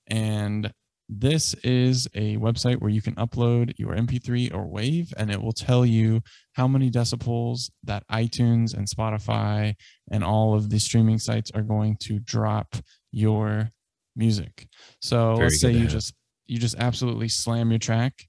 And 0.07 0.73
this 1.09 1.55
is 1.63 2.09
a 2.15 2.37
website 2.39 2.81
where 2.81 2.91
you 2.91 3.03
can 3.03 3.15
upload 3.17 3.75
your 3.79 3.95
MP3 3.95 4.55
or 4.55 4.67
WAV, 4.67 5.13
and 5.17 5.31
it 5.31 5.43
will 5.43 5.53
tell 5.53 5.85
you 5.85 6.23
how 6.55 6.67
many 6.67 6.91
decibels 6.91 7.71
that 7.85 8.07
iTunes 8.09 8.75
and 8.75 8.89
Spotify 8.89 9.75
and 10.11 10.25
all 10.25 10.55
of 10.55 10.71
the 10.71 10.79
streaming 10.79 11.19
sites 11.19 11.51
are 11.55 11.63
going 11.63 11.97
to 12.01 12.19
drop 12.19 12.77
your 13.11 13.71
music. 14.17 14.67
So 15.01 15.37
Very 15.37 15.49
let's 15.49 15.61
say 15.61 15.73
you 15.73 15.81
have. 15.81 15.91
just 15.91 16.15
you 16.47 16.59
just 16.59 16.77
absolutely 16.79 17.29
slam 17.29 17.71
your 17.71 17.79
track, 17.79 18.27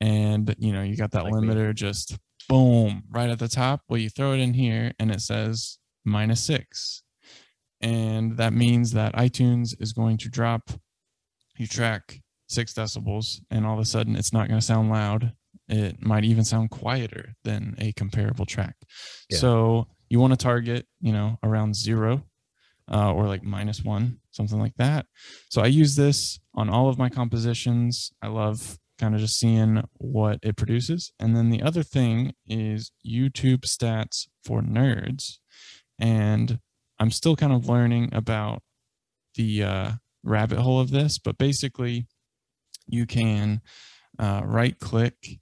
and 0.00 0.54
you 0.58 0.72
know 0.72 0.82
you 0.82 0.96
got 0.96 1.10
that 1.12 1.24
Like 1.24 1.34
me. 1.34 1.48
limiter 1.48 1.74
just 1.74 2.16
boom 2.48 3.02
right 3.10 3.30
at 3.30 3.38
the 3.38 3.48
top. 3.48 3.82
Well, 3.88 3.98
you 4.00 4.08
throw 4.08 4.32
it 4.32 4.40
in 4.40 4.54
here, 4.54 4.92
and 4.98 5.10
it 5.10 5.20
says 5.20 5.78
minus 6.04 6.42
six, 6.42 7.02
and 7.80 8.36
that 8.38 8.52
means 8.52 8.92
that 8.92 9.14
iTunes 9.14 9.74
is 9.80 9.92
going 9.92 10.16
to 10.18 10.28
drop 10.28 10.70
you 11.56 11.66
track 11.66 12.20
six 12.48 12.72
decibels 12.74 13.40
and 13.50 13.66
all 13.66 13.74
of 13.74 13.80
a 13.80 13.84
sudden 13.84 14.16
it's 14.16 14.32
not 14.32 14.48
going 14.48 14.60
to 14.60 14.66
sound 14.66 14.90
loud. 14.90 15.32
It 15.68 16.04
might 16.04 16.24
even 16.24 16.44
sound 16.44 16.70
quieter 16.70 17.34
than 17.44 17.74
a 17.78 17.92
comparable 17.92 18.46
track. 18.46 18.76
Yeah. 19.30 19.38
so 19.38 19.88
you 20.10 20.20
want 20.20 20.32
to 20.32 20.36
target 20.36 20.86
you 21.00 21.12
know 21.12 21.38
around 21.42 21.74
zero 21.74 22.24
uh, 22.92 23.12
or 23.12 23.26
like 23.26 23.42
minus 23.42 23.82
one 23.82 24.18
something 24.30 24.58
like 24.58 24.74
that. 24.76 25.06
So 25.50 25.62
i 25.62 25.66
use 25.66 25.96
this 25.96 26.38
on 26.54 26.68
all 26.68 26.88
of 26.88 26.98
my 26.98 27.08
compositions. 27.08 28.12
I 28.22 28.28
love 28.28 28.78
kind 28.98 29.14
of 29.14 29.20
just 29.20 29.38
seeing 29.38 29.82
what 29.94 30.38
it 30.42 30.56
produces. 30.56 31.12
And 31.18 31.34
then 31.34 31.50
the 31.50 31.62
other 31.62 31.82
thing 31.82 32.34
is 32.46 32.92
youtube 33.06 33.62
stats 33.62 34.28
for 34.44 34.60
nerds. 34.62 35.38
And 35.98 36.58
i'm 36.98 37.10
still 37.10 37.36
kind 37.36 37.52
of 37.52 37.68
learning 37.68 38.10
about 38.12 38.62
the 39.34 39.62
uh, 39.62 39.92
rabbit 40.24 40.58
hole 40.58 40.80
of 40.80 40.90
this, 40.90 41.18
but 41.18 41.38
basically, 41.38 42.06
you 42.86 43.06
can 43.06 43.60
uh, 44.18 44.42
right 44.44 44.78
click 44.78 45.40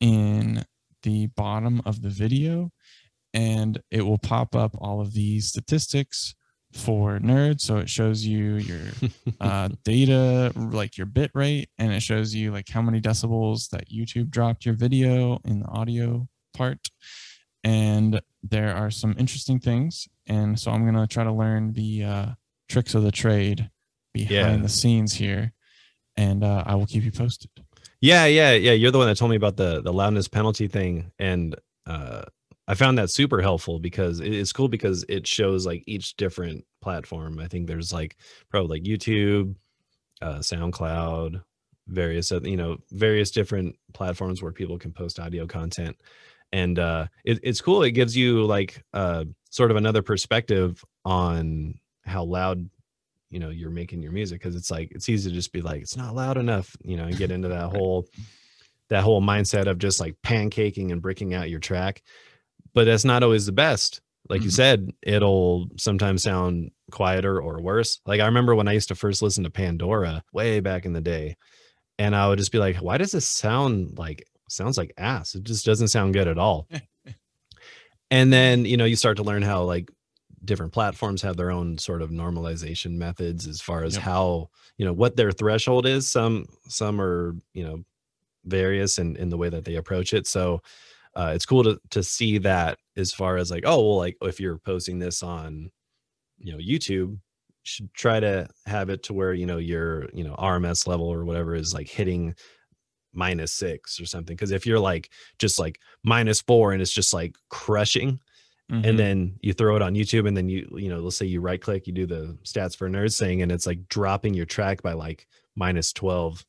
in 0.00 0.64
the 1.02 1.26
bottom 1.28 1.80
of 1.84 2.02
the 2.02 2.08
video 2.08 2.70
and 3.32 3.80
it 3.90 4.02
will 4.02 4.18
pop 4.18 4.56
up 4.56 4.74
all 4.78 5.00
of 5.00 5.12
these 5.12 5.48
statistics 5.48 6.34
for 6.72 7.18
nerds. 7.18 7.60
So 7.60 7.78
it 7.78 7.88
shows 7.88 8.24
you 8.24 8.56
your 8.56 8.92
uh, 9.40 9.68
data, 9.84 10.52
like 10.56 10.96
your 10.96 11.06
bit 11.06 11.30
rate, 11.34 11.68
and 11.78 11.92
it 11.92 12.00
shows 12.00 12.34
you 12.34 12.50
like 12.50 12.68
how 12.68 12.82
many 12.82 13.00
decibels 13.00 13.68
that 13.70 13.90
YouTube 13.90 14.30
dropped 14.30 14.64
your 14.64 14.74
video 14.74 15.38
in 15.44 15.60
the 15.60 15.66
audio 15.66 16.26
part. 16.54 16.88
And 17.62 18.20
there 18.42 18.74
are 18.74 18.90
some 18.90 19.14
interesting 19.18 19.58
things. 19.58 20.08
And 20.26 20.58
so 20.58 20.70
I'm 20.70 20.82
going 20.82 20.94
to 20.94 21.12
try 21.12 21.24
to 21.24 21.32
learn 21.32 21.72
the 21.72 22.04
uh, 22.04 22.26
tricks 22.68 22.94
of 22.94 23.02
the 23.02 23.12
trade 23.12 23.70
behind 24.24 24.56
Yeah. 24.56 24.62
the 24.62 24.68
scenes 24.68 25.14
here. 25.14 25.52
And 26.16 26.42
uh, 26.42 26.62
I 26.66 26.74
will 26.76 26.86
keep 26.86 27.04
you 27.04 27.12
posted. 27.12 27.50
Yeah, 28.00 28.24
yeah, 28.26 28.52
yeah. 28.52 28.72
You're 28.72 28.90
the 28.90 28.98
one 28.98 29.06
that 29.08 29.16
told 29.18 29.30
me 29.30 29.36
about 29.36 29.56
the 29.56 29.82
the 29.82 29.92
loudness 29.92 30.28
penalty 30.28 30.66
thing, 30.68 31.10
and 31.18 31.54
uh, 31.86 32.22
I 32.68 32.74
found 32.74 32.96
that 32.98 33.10
super 33.10 33.40
helpful 33.42 33.78
because 33.80 34.20
it's 34.20 34.52
cool 34.52 34.68
because 34.68 35.04
it 35.08 35.26
shows 35.26 35.66
like 35.66 35.82
each 35.86 36.16
different 36.16 36.64
platform. 36.82 37.38
I 37.38 37.48
think 37.48 37.66
there's 37.66 37.92
like 37.92 38.16
probably 38.50 38.78
like 38.78 38.86
YouTube, 38.86 39.54
uh, 40.22 40.38
SoundCloud, 40.38 41.42
various 41.88 42.32
other, 42.32 42.48
you 42.48 42.56
know 42.56 42.78
various 42.92 43.30
different 43.30 43.76
platforms 43.94 44.42
where 44.42 44.52
people 44.52 44.78
can 44.78 44.92
post 44.92 45.18
audio 45.20 45.46
content, 45.46 45.96
and 46.52 46.78
uh, 46.78 47.06
it, 47.24 47.40
it's 47.42 47.60
cool. 47.60 47.82
It 47.82 47.92
gives 47.92 48.16
you 48.16 48.44
like 48.44 48.82
uh, 48.94 49.24
sort 49.50 49.70
of 49.70 49.76
another 49.76 50.02
perspective 50.02 50.82
on 51.04 51.78
how 52.04 52.24
loud 52.24 52.68
you 53.36 53.40
know 53.40 53.50
you're 53.50 53.68
making 53.68 54.00
your 54.00 54.12
music 54.12 54.40
because 54.40 54.56
it's 54.56 54.70
like 54.70 54.88
it's 54.92 55.10
easy 55.10 55.28
to 55.28 55.34
just 55.36 55.52
be 55.52 55.60
like 55.60 55.82
it's 55.82 55.94
not 55.94 56.14
loud 56.14 56.38
enough 56.38 56.74
you 56.82 56.96
know 56.96 57.04
and 57.04 57.18
get 57.18 57.30
into 57.30 57.48
that 57.48 57.68
whole 57.68 58.06
that 58.88 59.02
whole 59.02 59.20
mindset 59.20 59.66
of 59.66 59.76
just 59.76 60.00
like 60.00 60.14
pancaking 60.22 60.90
and 60.90 61.02
breaking 61.02 61.34
out 61.34 61.50
your 61.50 61.60
track. 61.60 62.00
But 62.72 62.86
that's 62.86 63.04
not 63.04 63.22
always 63.22 63.44
the 63.44 63.52
best. 63.52 64.00
Like 64.30 64.40
you 64.40 64.48
Mhm. 64.48 64.52
said 64.52 64.90
it'll 65.02 65.68
sometimes 65.76 66.22
sound 66.22 66.70
quieter 66.90 67.38
or 67.38 67.60
worse. 67.60 68.00
Like 68.06 68.20
i 68.22 68.26
remember 68.26 68.54
when 68.54 68.68
i 68.68 68.72
used 68.72 68.88
to 68.88 68.94
first 68.94 69.20
listen 69.20 69.44
to 69.44 69.50
pandora 69.50 70.24
way 70.32 70.60
back 70.60 70.86
in 70.86 70.94
the 70.94 71.02
day 71.02 71.36
and 71.98 72.16
i 72.16 72.26
would 72.28 72.38
just 72.38 72.52
be 72.52 72.58
like 72.58 72.76
why 72.76 72.96
does 72.96 73.12
this 73.12 73.26
sound 73.28 73.98
like 73.98 74.24
sounds 74.48 74.78
like 74.78 74.94
ass? 74.96 75.34
It 75.34 75.42
just 75.44 75.66
doesn't 75.66 75.88
sound 75.88 76.14
good 76.14 76.26
at 76.26 76.38
all. 76.38 76.68
And 78.10 78.32
then 78.32 78.64
you 78.64 78.76
know 78.76 78.84
you 78.84 78.96
start 78.96 79.16
to 79.16 79.24
learn 79.24 79.42
how 79.42 79.64
like 79.64 79.90
different 80.46 80.72
platforms 80.72 81.22
have 81.22 81.36
their 81.36 81.50
own 81.50 81.78
sort 81.78 82.02
of 82.02 82.10
normalization 82.10 82.92
methods 82.92 83.46
as 83.46 83.60
far 83.60 83.84
as 83.84 83.94
Yep. 83.94 84.02
how 84.04 84.50
you 84.78 84.86
know 84.86 84.92
what 84.92 85.16
their 85.16 85.32
threshold 85.32 85.86
is. 85.86 86.10
Some 86.10 86.46
some 86.68 87.00
are 87.00 87.34
you 87.52 87.64
know 87.64 87.84
various 88.44 88.98
in 88.98 89.16
in 89.16 89.28
the 89.30 89.36
way 89.36 89.48
that 89.48 89.64
they 89.64 89.76
approach 89.76 90.12
it. 90.14 90.26
So 90.26 90.62
uh, 91.16 91.32
it's 91.34 91.46
cool 91.46 91.64
to 91.64 91.80
to 91.90 92.02
see 92.02 92.38
that 92.38 92.78
as 92.96 93.12
far 93.12 93.36
as 93.38 93.50
like 93.50 93.64
oh 93.66 93.78
well 93.80 93.96
like 93.98 94.16
if 94.22 94.40
you're 94.40 94.58
posting 94.58 94.98
this 94.98 95.22
on 95.22 95.70
you 96.38 96.52
know 96.52 96.58
youtube 96.58 97.18
should 97.62 97.92
try 97.94 98.20
to 98.20 98.46
have 98.66 98.90
it 98.90 99.02
to 99.04 99.14
where 99.14 99.32
you 99.32 99.46
know 99.46 99.56
your 99.56 100.08
you 100.12 100.22
know 100.22 100.34
rms 100.36 100.86
level 100.86 101.06
or 101.10 101.24
whatever 101.24 101.54
is 101.54 101.72
like 101.72 101.88
hitting 101.88 102.34
minus 103.16 103.52
six 103.52 103.98
or 103.98 104.06
something. 104.06 104.36
Because 104.36 104.52
if 104.52 104.66
you're 104.66 104.78
like 104.78 105.10
just 105.38 105.58
like 105.58 105.80
minus 106.04 106.40
four 106.42 106.72
and 106.72 106.82
it's 106.82 106.92
just 106.92 107.12
like 107.14 107.34
crushing 107.48 108.20
Mhm. 108.70 108.84
and 108.84 108.98
then 108.98 109.38
you 109.42 109.52
throw 109.52 109.76
it 109.76 109.82
on 109.82 109.94
YouTube, 109.94 110.26
and 110.26 110.36
then 110.36 110.48
you 110.48 110.68
you 110.76 110.88
know 110.88 110.98
let's 111.00 111.16
say 111.16 111.26
you 111.26 111.40
right 111.40 111.60
click, 111.60 111.86
you 111.86 111.92
do 111.92 112.06
the 112.06 112.36
stats 112.44 112.76
for 112.76 112.88
nerds 112.90 113.18
thing, 113.18 113.42
and 113.42 113.52
it's 113.52 113.66
like 113.66 113.88
dropping 113.88 114.34
your 114.34 114.46
track 114.46 114.82
by 114.82 114.92
like 114.92 115.26
minus 115.54 115.92
twelve 115.92 116.44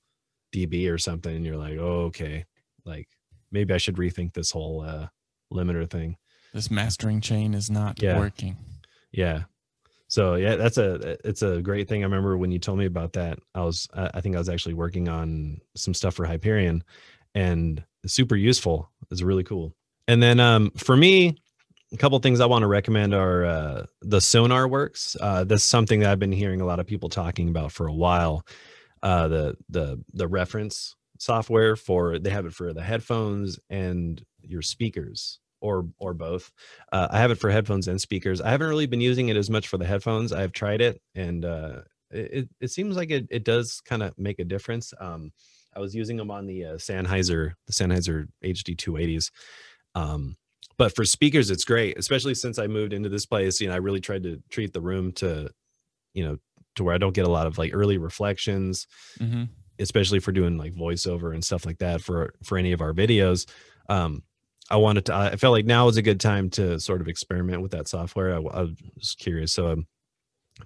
dB 0.53 0.91
or 0.91 0.97
something, 0.97 1.35
and 1.35 1.45
you're 1.45 1.57
like, 1.57 1.77
oh, 1.77 2.05
okay, 2.05 2.45
like 2.85 3.07
maybe 3.51 3.73
I 3.73 3.77
should 3.77 3.97
rethink 3.97 4.33
this 4.33 4.49
whole 4.51 4.81
uh 4.81 5.07
limiter 5.53 5.87
thing. 5.89 6.17
This 6.53 6.71
mastering 6.71 7.21
chain 7.21 7.53
is 7.53 7.69
not 7.69 8.01
Yeah. 8.01 8.17
working. 8.17 8.57
Yeah. 9.11 9.43
So 10.07 10.35
yeah, 10.35 10.55
that's 10.55 10.77
a 10.77 11.17
it's 11.27 11.41
a 11.43 11.61
great 11.61 11.87
thing. 11.87 12.01
I 12.01 12.05
remember 12.05 12.37
when 12.37 12.51
you 12.51 12.59
told 12.59 12.79
me 12.79 12.85
about 12.85 13.13
that. 13.13 13.37
I 13.53 13.61
was 13.61 13.87
I 13.93 14.09
I 14.15 14.21
think 14.21 14.35
I 14.35 14.39
was 14.39 14.49
actually 14.49 14.73
working 14.73 15.07
on 15.07 15.59
some 15.75 15.93
stuff 15.93 16.15
for 16.15 16.25
Hyperion, 16.25 16.83
and 17.35 17.83
super 18.05 18.35
useful. 18.35 18.89
It's 19.11 19.21
really 19.21 19.43
cool. 19.43 19.75
And 20.07 20.23
then 20.23 20.39
um, 20.39 20.71
for 20.77 20.95
me, 20.95 21.35
a 21.93 21.97
couple 21.97 22.19
things 22.19 22.39
I 22.39 22.45
want 22.45 22.63
to 22.63 22.67
recommend 22.67 23.13
are 23.13 23.45
uh, 23.45 23.85
the 24.01 24.17
Sonarworks. 24.17 25.15
Uh, 25.19 25.43
this 25.43 25.61
is 25.61 25.69
something 25.69 26.01
that 26.01 26.11
I've 26.11 26.19
been 26.19 26.31
hearing 26.31 26.61
a 26.61 26.65
lot 26.65 26.79
of 26.79 26.87
people 26.87 27.09
talking 27.09 27.49
about 27.49 27.71
for 27.71 27.87
a 27.87 27.93
while. 27.93 28.45
Uh, 29.03 29.27
the 29.27 29.57
the 29.69 30.03
the 30.13 30.27
reference 30.27 30.95
software 31.19 31.75
for 31.75 32.19
they 32.19 32.29
have 32.31 32.45
it 32.45 32.53
for 32.53 32.73
the 32.73 32.81
headphones 32.81 33.59
and 33.69 34.23
your 34.41 34.61
speakers 34.61 35.39
or 35.61 35.87
or 35.99 36.13
both 36.13 36.51
uh, 36.91 37.07
I 37.11 37.19
have 37.19 37.31
it 37.31 37.35
for 37.35 37.49
headphones 37.49 37.87
and 37.87 38.01
speakers. 38.01 38.41
I 38.41 38.49
haven't 38.49 38.67
really 38.69 38.87
been 38.87 39.01
using 39.01 39.29
it 39.29 39.37
as 39.37 39.49
much 39.49 39.67
for 39.67 39.77
the 39.77 39.85
headphones. 39.85 40.33
I've 40.33 40.51
tried 40.51 40.81
it, 40.81 41.01
and 41.15 41.45
uh, 41.45 41.81
it 42.11 42.33
it- 42.33 42.49
it 42.59 42.67
seems 42.71 42.95
like 42.95 43.11
it 43.11 43.27
it 43.29 43.43
does 43.43 43.81
kind 43.81 44.03
of 44.03 44.17
make 44.17 44.39
a 44.39 44.45
difference. 44.45 44.93
Um, 44.99 45.31
I 45.75 45.79
was 45.79 45.95
using 45.95 46.17
them 46.17 46.31
on 46.31 46.47
the 46.47 46.65
uh, 46.65 46.73
Sennheiser 46.73 47.53
the 47.67 47.73
Sennheiser 47.73 48.27
HD 48.43 48.75
280s. 48.75 49.31
Um, 49.95 50.35
but 50.77 50.95
for 50.95 51.05
speakers, 51.05 51.49
it's 51.49 51.65
great, 51.65 51.97
especially 51.97 52.35
since 52.35 52.59
I 52.59 52.67
moved 52.67 52.93
into 52.93 53.09
this 53.09 53.25
place. 53.25 53.59
You 53.59 53.67
know, 53.67 53.73
I 53.73 53.77
really 53.77 54.01
tried 54.01 54.23
to 54.23 54.41
treat 54.49 54.73
the 54.73 54.81
room 54.81 55.11
to, 55.13 55.49
you 56.13 56.23
know, 56.23 56.37
to 56.75 56.83
where 56.83 56.93
I 56.93 56.97
don't 56.97 57.13
get 57.13 57.25
a 57.25 57.31
lot 57.31 57.47
of 57.47 57.57
like 57.57 57.71
early 57.73 57.97
reflections 57.97 58.87
hmm 59.17 59.45
especially 59.79 60.19
for 60.19 60.31
doing 60.31 60.57
like 60.57 60.73
voiceover 60.73 61.33
and 61.33 61.43
stuff 61.43 61.65
like 61.65 61.77
that 61.79 62.01
for 62.01 62.33
for 62.43 62.57
any 62.57 62.71
of 62.71 62.81
our 62.81 62.93
videos 62.93 63.47
um 63.89 64.23
i 64.69 64.75
wanted 64.75 65.05
to 65.05 65.13
i 65.13 65.35
felt 65.35 65.53
like 65.53 65.65
now 65.65 65.87
is 65.87 65.97
a 65.97 66.01
good 66.01 66.19
time 66.19 66.49
to 66.49 66.79
sort 66.79 67.01
of 67.01 67.07
experiment 67.07 67.61
with 67.61 67.71
that 67.71 67.87
software 67.87 68.33
i, 68.33 68.37
I 68.37 68.61
was 68.95 69.15
curious 69.19 69.53
so 69.53 69.71
i 69.71 69.75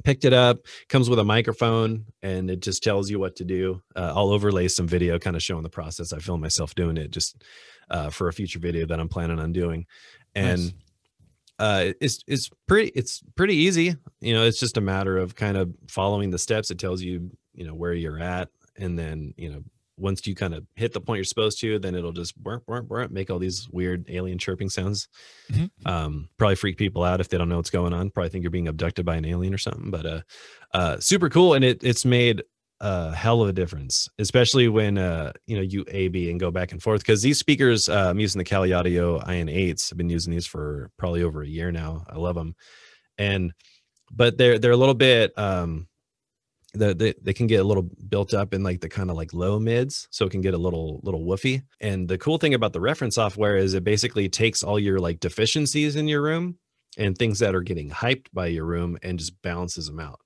picked 0.03 0.23
it 0.23 0.33
up 0.33 0.59
comes 0.87 1.09
with 1.09 1.19
a 1.19 1.23
microphone 1.23 2.05
and 2.21 2.49
it 2.49 2.61
just 2.61 2.83
tells 2.83 3.09
you 3.09 3.19
what 3.19 3.35
to 3.37 3.43
do 3.43 3.81
uh, 3.95 4.13
i'll 4.15 4.31
overlay 4.31 4.67
some 4.67 4.87
video 4.87 5.19
kind 5.19 5.35
of 5.35 5.43
showing 5.43 5.63
the 5.63 5.69
process 5.69 6.13
i 6.13 6.19
film 6.19 6.39
myself 6.41 6.73
doing 6.75 6.97
it 6.97 7.11
just 7.11 7.43
uh, 7.91 8.09
for 8.09 8.27
a 8.27 8.33
future 8.33 8.57
video 8.59 8.85
that 8.87 8.99
i'm 8.99 9.09
planning 9.09 9.39
on 9.39 9.51
doing. 9.51 9.85
And 10.33 10.61
Nice. 10.63 10.73
uh 11.59 11.91
it's 12.01 12.23
it's 12.27 12.49
pretty 12.67 12.91
it's 12.95 13.21
pretty 13.35 13.55
easy. 13.55 13.95
You 14.21 14.33
know 14.33 14.45
it's 14.45 14.59
just 14.59 14.77
a 14.77 14.81
matter 14.81 15.17
of 15.17 15.35
kind 15.35 15.57
of 15.57 15.69
following 15.87 16.31
the 16.31 16.39
steps. 16.39 16.71
It 16.71 16.79
tells 16.79 17.01
you 17.01 17.29
you 17.53 17.65
know 17.67 17.73
where 17.75 17.93
you're 17.93 18.19
at. 18.19 18.49
And 18.77 18.97
then 18.97 19.33
you 19.37 19.51
know 19.51 19.63
once 19.97 20.25
you 20.25 20.33
kind 20.33 20.55
of 20.55 20.65
hit 20.75 20.93
the 20.93 21.01
point 21.01 21.17
you're 21.17 21.25
supposed 21.25 21.59
to 21.59 21.77
then 21.77 21.93
it'll 21.93 22.13
just 22.13 22.35
burp, 22.41 22.65
burp, 22.65 22.87
burp, 22.87 23.11
make 23.11 23.29
all 23.29 23.37
these 23.37 23.69
weird 23.69 24.05
alien 24.09 24.39
chirping 24.39 24.69
sounds. 24.69 25.09
Mhm. 25.51 25.69
um 25.85 26.29
probably 26.37 26.55
freak 26.55 26.77
people 26.77 27.03
out 27.03 27.19
if 27.19 27.27
they 27.29 27.37
don't 27.37 27.49
know 27.49 27.57
what's 27.57 27.69
going 27.69 27.93
on. 27.93 28.09
Probably 28.09 28.29
think 28.29 28.43
you're 28.43 28.51
being 28.51 28.69
abducted 28.69 29.05
by 29.05 29.17
an 29.17 29.25
alien 29.25 29.53
or 29.53 29.59
something. 29.59 29.91
But 29.91 30.05
uh 30.05 30.21
uh 30.73 30.99
super 30.99 31.29
cool. 31.29 31.53
And 31.55 31.65
it 31.65 31.83
it's 31.83 32.05
made 32.05 32.41
a 32.81 33.13
hell 33.13 33.43
of 33.43 33.49
a 33.49 33.53
difference 33.53 34.09
especially 34.17 34.67
when 34.67 34.97
uh 34.97 35.31
you 35.45 35.55
know 35.55 35.61
you 35.61 35.85
a 35.89 36.07
b 36.07 36.31
and 36.31 36.39
go 36.39 36.49
back 36.49 36.71
and 36.71 36.81
forth 36.81 37.01
because 37.01 37.21
these 37.21 37.37
speakers 37.37 37.87
uh, 37.87 38.07
i'm 38.09 38.19
using 38.19 38.39
the 38.39 38.45
Kali 38.45 38.73
Audio 38.73 39.19
ion 39.19 39.47
8s 39.47 39.93
i've 39.93 39.97
been 39.97 40.09
using 40.09 40.31
these 40.31 40.47
for 40.47 40.89
probably 40.97 41.21
over 41.21 41.43
a 41.43 41.47
year 41.47 41.71
now 41.71 42.03
i 42.09 42.17
love 42.17 42.33
them 42.33 42.55
and 43.19 43.53
but 44.11 44.35
they're 44.35 44.57
they're 44.57 44.71
a 44.71 44.77
little 44.77 44.95
bit 44.95 45.37
um 45.37 45.87
the, 46.73 46.95
they, 46.95 47.13
they 47.21 47.33
can 47.33 47.47
get 47.47 47.59
a 47.59 47.63
little 47.63 47.83
built 48.07 48.33
up 48.33 48.53
in 48.53 48.63
like 48.63 48.79
the 48.81 48.89
kind 48.89 49.11
of 49.11 49.15
like 49.15 49.33
low 49.33 49.59
mids 49.59 50.07
so 50.09 50.25
it 50.25 50.31
can 50.31 50.41
get 50.41 50.53
a 50.55 50.57
little 50.57 51.01
little 51.03 51.23
woofy 51.23 51.61
and 51.81 52.07
the 52.07 52.17
cool 52.17 52.39
thing 52.39 52.55
about 52.55 52.73
the 52.73 52.81
reference 52.81 53.15
software 53.15 53.57
is 53.57 53.75
it 53.75 53.83
basically 53.83 54.27
takes 54.27 54.63
all 54.63 54.79
your 54.79 54.97
like 54.97 55.19
deficiencies 55.19 55.95
in 55.95 56.07
your 56.07 56.21
room 56.23 56.57
and 56.97 57.15
things 57.15 57.39
that 57.39 57.53
are 57.53 57.61
getting 57.61 57.91
hyped 57.91 58.27
by 58.33 58.47
your 58.47 58.65
room 58.65 58.97
and 59.03 59.19
just 59.19 59.39
balances 59.43 59.85
them 59.85 59.99
out 59.99 60.19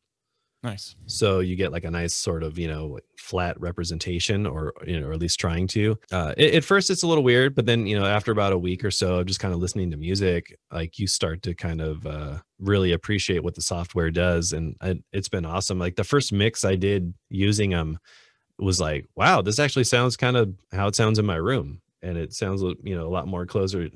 Nice. 0.65 0.95
so 1.05 1.39
you 1.41 1.55
get 1.55 1.71
like 1.71 1.83
a 1.85 1.91
nice 1.91 2.13
sort 2.13 2.41
of 2.41 2.57
you 2.57 2.67
know 2.67 2.99
flat 3.19 3.59
representation 3.61 4.47
or 4.47 4.73
you 4.85 4.99
know 4.99 5.07
or 5.07 5.13
at 5.13 5.19
least 5.19 5.39
trying 5.39 5.67
to. 5.67 5.95
Uh 6.11 6.33
it, 6.37 6.55
at 6.55 6.63
first 6.63 6.89
it's 6.89 7.03
a 7.03 7.07
little 7.07 7.23
weird 7.23 7.53
but 7.53 7.67
then 7.67 7.85
you 7.85 7.97
know 7.97 8.05
after 8.05 8.31
about 8.31 8.51
a 8.51 8.57
week 8.57 8.83
or 8.83 8.89
so 8.89 9.19
of 9.19 9.27
just 9.27 9.39
kind 9.39 9.53
of 9.53 9.59
listening 9.59 9.91
to 9.91 9.97
music 9.97 10.57
like 10.71 10.97
you 10.97 11.05
start 11.05 11.43
to 11.43 11.53
kind 11.53 11.81
of 11.81 12.05
uh 12.07 12.39
really 12.59 12.93
appreciate 12.93 13.43
what 13.43 13.53
the 13.53 13.61
software 13.61 14.09
does 14.09 14.53
and 14.53 14.75
I, 14.81 14.95
it's 15.13 15.29
been 15.29 15.45
awesome. 15.45 15.77
Like 15.77 15.95
the 15.95 16.03
first 16.03 16.33
mix 16.33 16.65
i 16.65 16.75
did 16.75 17.13
using 17.29 17.69
them 17.69 17.99
was 18.57 18.79
like 18.79 19.05
wow 19.15 19.41
this 19.41 19.59
actually 19.59 19.83
sounds 19.83 20.17
kind 20.17 20.35
of 20.35 20.53
how 20.71 20.87
it 20.87 20.95
sounds 20.95 21.19
in 21.19 21.25
my 21.25 21.35
room 21.35 21.81
and 22.01 22.17
it 22.17 22.33
sounds 22.33 22.61
you 22.61 22.95
know 22.95 23.07
a 23.07 23.09
lot 23.09 23.27
more 23.27 23.45
closer 23.45 23.89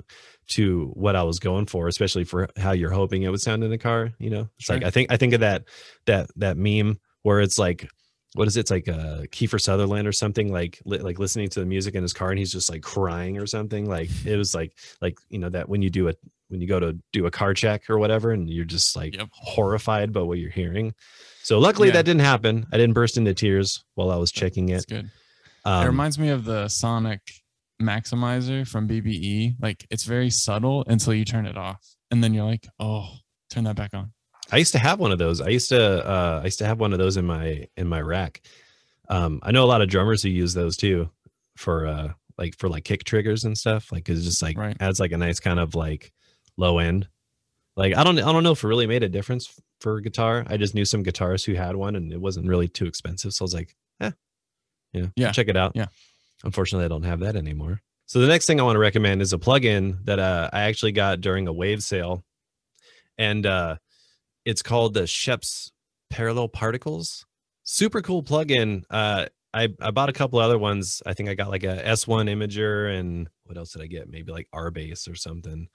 to 0.47 0.85
what 0.95 1.15
I 1.15 1.23
was 1.23 1.39
going 1.39 1.65
for, 1.67 1.87
especially 1.87 2.23
for 2.23 2.47
how 2.57 2.71
you're 2.71 2.89
hoping 2.91 3.23
it 3.23 3.29
would 3.29 3.41
sound 3.41 3.63
in 3.63 3.71
a 3.71 3.77
car. 3.77 4.11
You 4.19 4.29
know, 4.31 4.49
it's 4.57 4.69
like 4.69 4.83
I 4.83 4.89
think 4.89 5.11
I 5.11 5.17
think 5.17 5.33
of 5.33 5.41
that 5.41 5.65
that 6.05 6.29
that 6.37 6.57
meme 6.57 6.99
where 7.23 7.39
it's 7.41 7.59
like 7.59 7.87
what 8.35 8.47
is 8.47 8.57
it? 8.57 8.61
It's 8.61 8.71
like 8.71 8.87
uh 8.87 9.21
Kiefer 9.31 9.59
Sutherland 9.59 10.07
or 10.07 10.11
something 10.11 10.51
like 10.51 10.79
li- 10.85 10.99
like 10.99 11.17
listening 11.19 11.49
to 11.49 11.59
the 11.59 11.65
music 11.65 11.95
in 11.95 12.03
his 12.03 12.13
car 12.13 12.29
and 12.29 12.37
he's 12.39 12.51
just 12.51 12.69
like 12.69 12.81
crying 12.83 13.37
or 13.37 13.45
something. 13.47 13.87
Like 13.89 14.09
it 14.25 14.37
was 14.37 14.53
like 14.55 14.73
like 15.01 15.17
you 15.29 15.39
know 15.39 15.49
that 15.49 15.67
when 15.67 15.81
you 15.81 15.89
do 15.89 16.07
it 16.07 16.17
when 16.49 16.61
you 16.61 16.67
go 16.67 16.79
to 16.79 16.97
do 17.13 17.25
a 17.27 17.31
car 17.31 17.53
check 17.53 17.89
or 17.89 17.99
whatever 17.99 18.31
and 18.31 18.49
you're 18.49 18.65
just 18.65 18.95
like 18.95 19.15
Yep. 19.15 19.29
horrified 19.33 20.11
by 20.13 20.21
what 20.21 20.39
you're 20.39 20.49
hearing. 20.51 20.93
So 21.43 21.59
luckily 21.59 21.89
Yeah. 21.89 21.95
that 21.95 22.05
didn't 22.05 22.21
happen. 22.21 22.65
I 22.71 22.77
didn't 22.77 22.93
burst 22.93 23.17
into 23.17 23.33
tears 23.35 23.83
while 23.95 24.09
I 24.11 24.15
was 24.15 24.31
checking 24.31 24.69
it. 24.69 24.85
good. 24.87 25.09
Um, 25.65 25.83
it 25.83 25.87
reminds 25.87 26.17
me 26.17 26.29
of 26.29 26.45
the 26.45 26.67
Sonic 26.67 27.21
maximizer 27.81 28.67
from 28.67 28.87
BBE. 28.87 29.55
Like 29.61 29.85
it's 29.89 30.03
very 30.03 30.29
subtle 30.29 30.83
until 30.87 31.13
you 31.13 31.25
turn 31.25 31.45
it 31.45 31.57
off, 31.57 31.85
and 32.11 32.23
then 32.23 32.33
you're 32.33 32.45
like, 32.45 32.67
oh, 32.79 33.09
turn 33.49 33.63
that 33.65 33.75
back 33.75 33.93
on. 33.93 34.11
I 34.51 34.57
used 34.57 34.71
to 34.73 34.79
have 34.79 34.99
one 34.99 35.11
of 35.11 35.19
those. 35.19 35.41
I 35.41 35.49
used 35.49 35.69
to 35.69 36.07
uh 36.07 36.39
I 36.41 36.45
used 36.45 36.59
to 36.59 36.65
have 36.65 36.79
one 36.79 36.93
of 36.93 36.99
those 36.99 37.17
in 37.17 37.25
my 37.25 37.67
in 37.77 37.87
my 37.87 38.01
rack. 38.01 38.41
Um 39.09 39.39
I 39.43 39.51
know 39.51 39.63
a 39.63 39.67
lot 39.67 39.81
of 39.81 39.89
drummers 39.89 40.23
who 40.23 40.29
use 40.29 40.53
those 40.53 40.75
too 40.77 41.09
for 41.57 41.87
uh 41.87 42.13
like 42.37 42.57
for 42.57 42.69
like 42.69 42.83
kick 42.83 43.03
triggers 43.03 43.43
and 43.45 43.57
stuff. 43.57 43.91
Like 43.91 44.09
it's 44.09 44.23
just 44.23 44.41
like 44.41 44.57
Right. 44.57 44.75
adds 44.79 44.99
like 44.99 45.11
a 45.11 45.17
nice 45.17 45.39
kind 45.39 45.59
of 45.59 45.75
like 45.75 46.11
low 46.57 46.79
end. 46.79 47.07
Like 47.75 47.95
I 47.95 48.03
don't 48.03 48.17
I 48.19 48.31
don't 48.31 48.43
know 48.43 48.51
if 48.53 48.63
it 48.63 48.67
really 48.67 48.87
made 48.87 49.03
a 49.03 49.09
difference 49.09 49.59
for 49.81 50.01
guitar. 50.01 50.43
I 50.47 50.57
just 50.57 50.73
knew 50.75 50.83
some 50.85 51.03
guitarists 51.03 51.45
who 51.45 51.53
had 51.53 51.75
one 51.75 51.95
and 51.95 52.11
it 52.11 52.19
wasn't 52.19 52.47
really 52.47 52.67
too 52.67 52.85
expensive. 52.85 53.33
So 53.33 53.43
I 53.43 53.45
was 53.45 53.53
like, 53.53 53.75
eh, 54.01 54.11
know, 54.93 55.11
Yeah. 55.15 55.31
check 55.31 55.47
it 55.47 55.55
out. 55.57 55.73
Yeah. 55.75 55.85
Unfortunately, 56.43 56.85
I 56.85 56.89
don't 56.89 57.03
have 57.03 57.19
that 57.21 57.35
anymore. 57.35 57.81
So 58.05 58.19
the 58.19 58.27
next 58.27 58.45
thing 58.47 58.59
I 58.59 58.63
want 58.63 58.75
to 58.75 58.79
recommend 58.79 59.21
is 59.21 59.33
a 59.33 59.37
plugin 59.37 60.03
that 60.05 60.19
uh, 60.19 60.49
I 60.51 60.61
actually 60.61 60.93
got 60.93 61.21
during 61.21 61.47
a 61.47 61.53
wave 61.53 61.83
sale. 61.83 62.23
And 63.17 63.45
uh 63.45 63.75
it's 64.45 64.61
called 64.63 64.93
the 64.93 65.01
Sheps 65.01 65.71
Parallel 66.09 66.47
Particles. 66.47 67.25
Super 67.63 68.01
cool 68.01 68.23
plugin. 68.23 68.83
Uh, 68.89 69.27
I 69.53 69.69
I 69.79 69.91
bought 69.91 70.09
a 70.09 70.13
couple 70.13 70.39
other 70.39 70.57
ones. 70.57 71.03
I 71.05 71.13
think 71.13 71.29
I 71.29 71.35
got 71.35 71.49
like 71.49 71.63
a 71.63 71.83
S1 71.83 72.29
imager 72.29 72.97
and 72.97 73.29
what 73.43 73.57
else 73.57 73.73
did 73.73 73.81
I 73.81 73.87
get? 73.87 74.09
Maybe 74.09 74.31
like 74.31 74.47
RBass 74.53 75.11
or 75.11 75.15
something. 75.15 75.67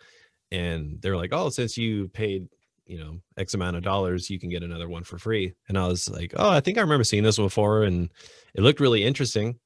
And 0.51 1.01
they're 1.01 1.17
like, 1.17 1.33
oh, 1.33 1.51
since 1.51 1.77
you 1.77 2.09
paid 2.09 2.49
you 2.87 2.99
know 2.99 3.19
X 3.37 3.55
amount 3.55 3.77
of 3.77 3.83
dollars, 3.83 4.29
you 4.29 4.39
can 4.39 4.51
get 4.51 4.63
another 4.63 4.89
one 4.89 5.05
for 5.05 5.19
free. 5.19 5.55
And 5.69 5.79
I 5.79 5.87
was 5.87 6.09
like, 6.09 6.33
oh, 6.37 6.51
I 6.51 6.61
think 6.61 6.79
I 6.79 6.83
remember 6.83 7.05
seeing 7.05 7.23
this 7.23 7.37
before, 7.37 7.85
and 7.85 8.11
it 8.55 8.63
looked 8.63 8.81
really 8.81 9.05
interesting. 9.05 9.59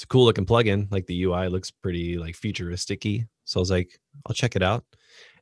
It's 0.00 0.04
a 0.04 0.06
cool 0.06 0.24
looking 0.24 0.46
plugin. 0.46 0.90
Like 0.90 1.04
the 1.04 1.24
UI 1.24 1.48
looks 1.48 1.70
pretty 1.70 2.16
like 2.16 2.34
futuristic-y. 2.34 3.26
So 3.44 3.60
I 3.60 3.62
was 3.62 3.70
like, 3.70 4.00
I'll 4.26 4.34
check 4.34 4.56
it 4.56 4.62
out 4.62 4.82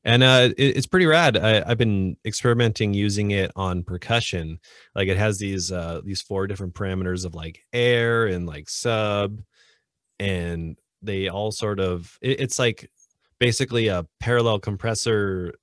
and 0.05 0.23
uh, 0.23 0.49
it, 0.57 0.77
it's 0.77 0.87
pretty 0.87 1.07
rad. 1.07 1.37
I, 1.37 1.63
I've 1.65 1.79
been 1.79 2.17
experimenting 2.25 2.95
using 2.95 3.31
it 3.31 3.51
on 3.57 3.83
percussion. 3.83 4.59
Like 4.95 5.09
it 5.09 5.17
has 5.17 5.39
these 5.39 5.71
uh, 5.73 6.01
these 6.05 6.23
four 6.23 6.47
different 6.47 6.75
parameters 6.75 7.25
of 7.25 7.35
like 7.35 7.65
air 7.73 8.27
and 8.27 8.47
like 8.47 8.69
sub, 8.69 9.41
and 10.19 10.79
they 11.03 11.29
all 11.29 11.53
sort 11.53 11.81
of. 11.81 12.19
It, 12.21 12.41
it's 12.41 12.59
like 12.59 12.91
basically 13.39 13.89
a 13.89 14.07
parallel 14.21 14.59
compressor 14.59 15.55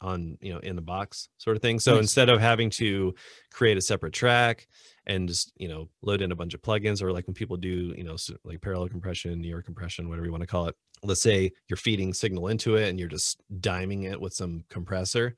on 0.00 0.36
you 0.40 0.52
know 0.52 0.58
in 0.60 0.76
the 0.76 0.82
box 0.82 1.28
sort 1.38 1.56
of 1.56 1.62
thing. 1.62 1.78
So 1.78 1.92
Nice. 1.94 2.02
instead 2.02 2.28
of 2.28 2.40
having 2.40 2.70
to 2.70 3.14
create 3.52 3.76
a 3.76 3.82
separate 3.82 4.12
track 4.12 4.66
and 5.06 5.28
just 5.28 5.52
you 5.56 5.68
know 5.68 5.88
load 6.02 6.22
in 6.22 6.32
a 6.32 6.36
bunch 6.36 6.54
of 6.54 6.62
plugins 6.62 7.02
or 7.02 7.12
like 7.12 7.26
when 7.26 7.34
people 7.34 7.56
do 7.56 7.94
you 7.96 8.04
know 8.04 8.16
like 8.44 8.60
parallel 8.60 8.88
compression, 8.88 9.42
York 9.42 9.64
compression, 9.64 10.08
whatever 10.08 10.26
you 10.26 10.32
want 10.32 10.42
to 10.42 10.46
call 10.46 10.66
it 10.66 10.74
let's 11.02 11.22
say 11.22 11.50
you're 11.68 11.76
feeding 11.76 12.12
signal 12.12 12.48
into 12.48 12.76
it 12.76 12.88
and 12.88 12.98
you're 12.98 13.08
just 13.08 13.40
diming 13.60 14.10
it 14.10 14.20
with 14.20 14.32
some 14.32 14.64
compressor 14.70 15.34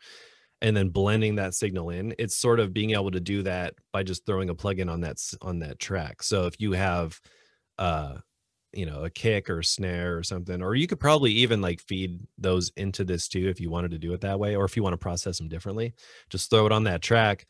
and 0.61 0.77
then 0.77 0.89
blending 0.89 1.37
that 1.37 1.55
signal 1.55 1.91
in 1.91 2.15
it's 2.19 2.37
sort 2.37 2.61
of 2.61 2.73
being 2.73 2.91
able 2.91 3.11
to 3.11 3.21
do 3.21 3.43
that 3.43 3.75
by 3.93 4.03
just 4.03 4.27
throwing 4.27 4.51
a 4.51 4.55
plugin 4.55 4.91
on 4.91 5.01
that 5.01 5.19
on 5.43 5.61
that 5.61 5.79
track. 5.79 6.23
So 6.23 6.47
if 6.47 6.61
you 6.61 6.73
have 6.73 7.21
uh 7.79 8.19
you 8.73 8.85
know 8.85 9.05
a 9.05 9.11
kick 9.11 9.49
or 9.49 9.61
a 9.61 9.65
snare 9.65 10.17
or 10.17 10.23
something 10.23 10.63
or 10.63 10.75
you 10.75 10.87
could 10.87 11.01
probably 11.01 11.33
even 11.33 11.61
like 11.61 11.81
feed 11.81 12.21
those 12.37 12.71
into 12.77 13.05
this 13.05 13.29
too 13.29 13.49
if 13.49 13.61
you 13.61 13.71
wanted 13.71 13.93
to 13.93 13.99
do 13.99 14.13
it 14.13 14.21
that 14.21 14.39
way 14.39 14.57
or 14.57 14.65
if 14.65 14.77
you 14.77 14.83
want 14.83 14.93
to 14.93 14.99
process 14.99 15.39
them 15.39 15.49
differently 15.49 15.95
just 16.29 16.51
throw 16.51 16.67
it 16.67 16.73
on 16.73 16.85
that 16.85 17.01
track 17.01 17.47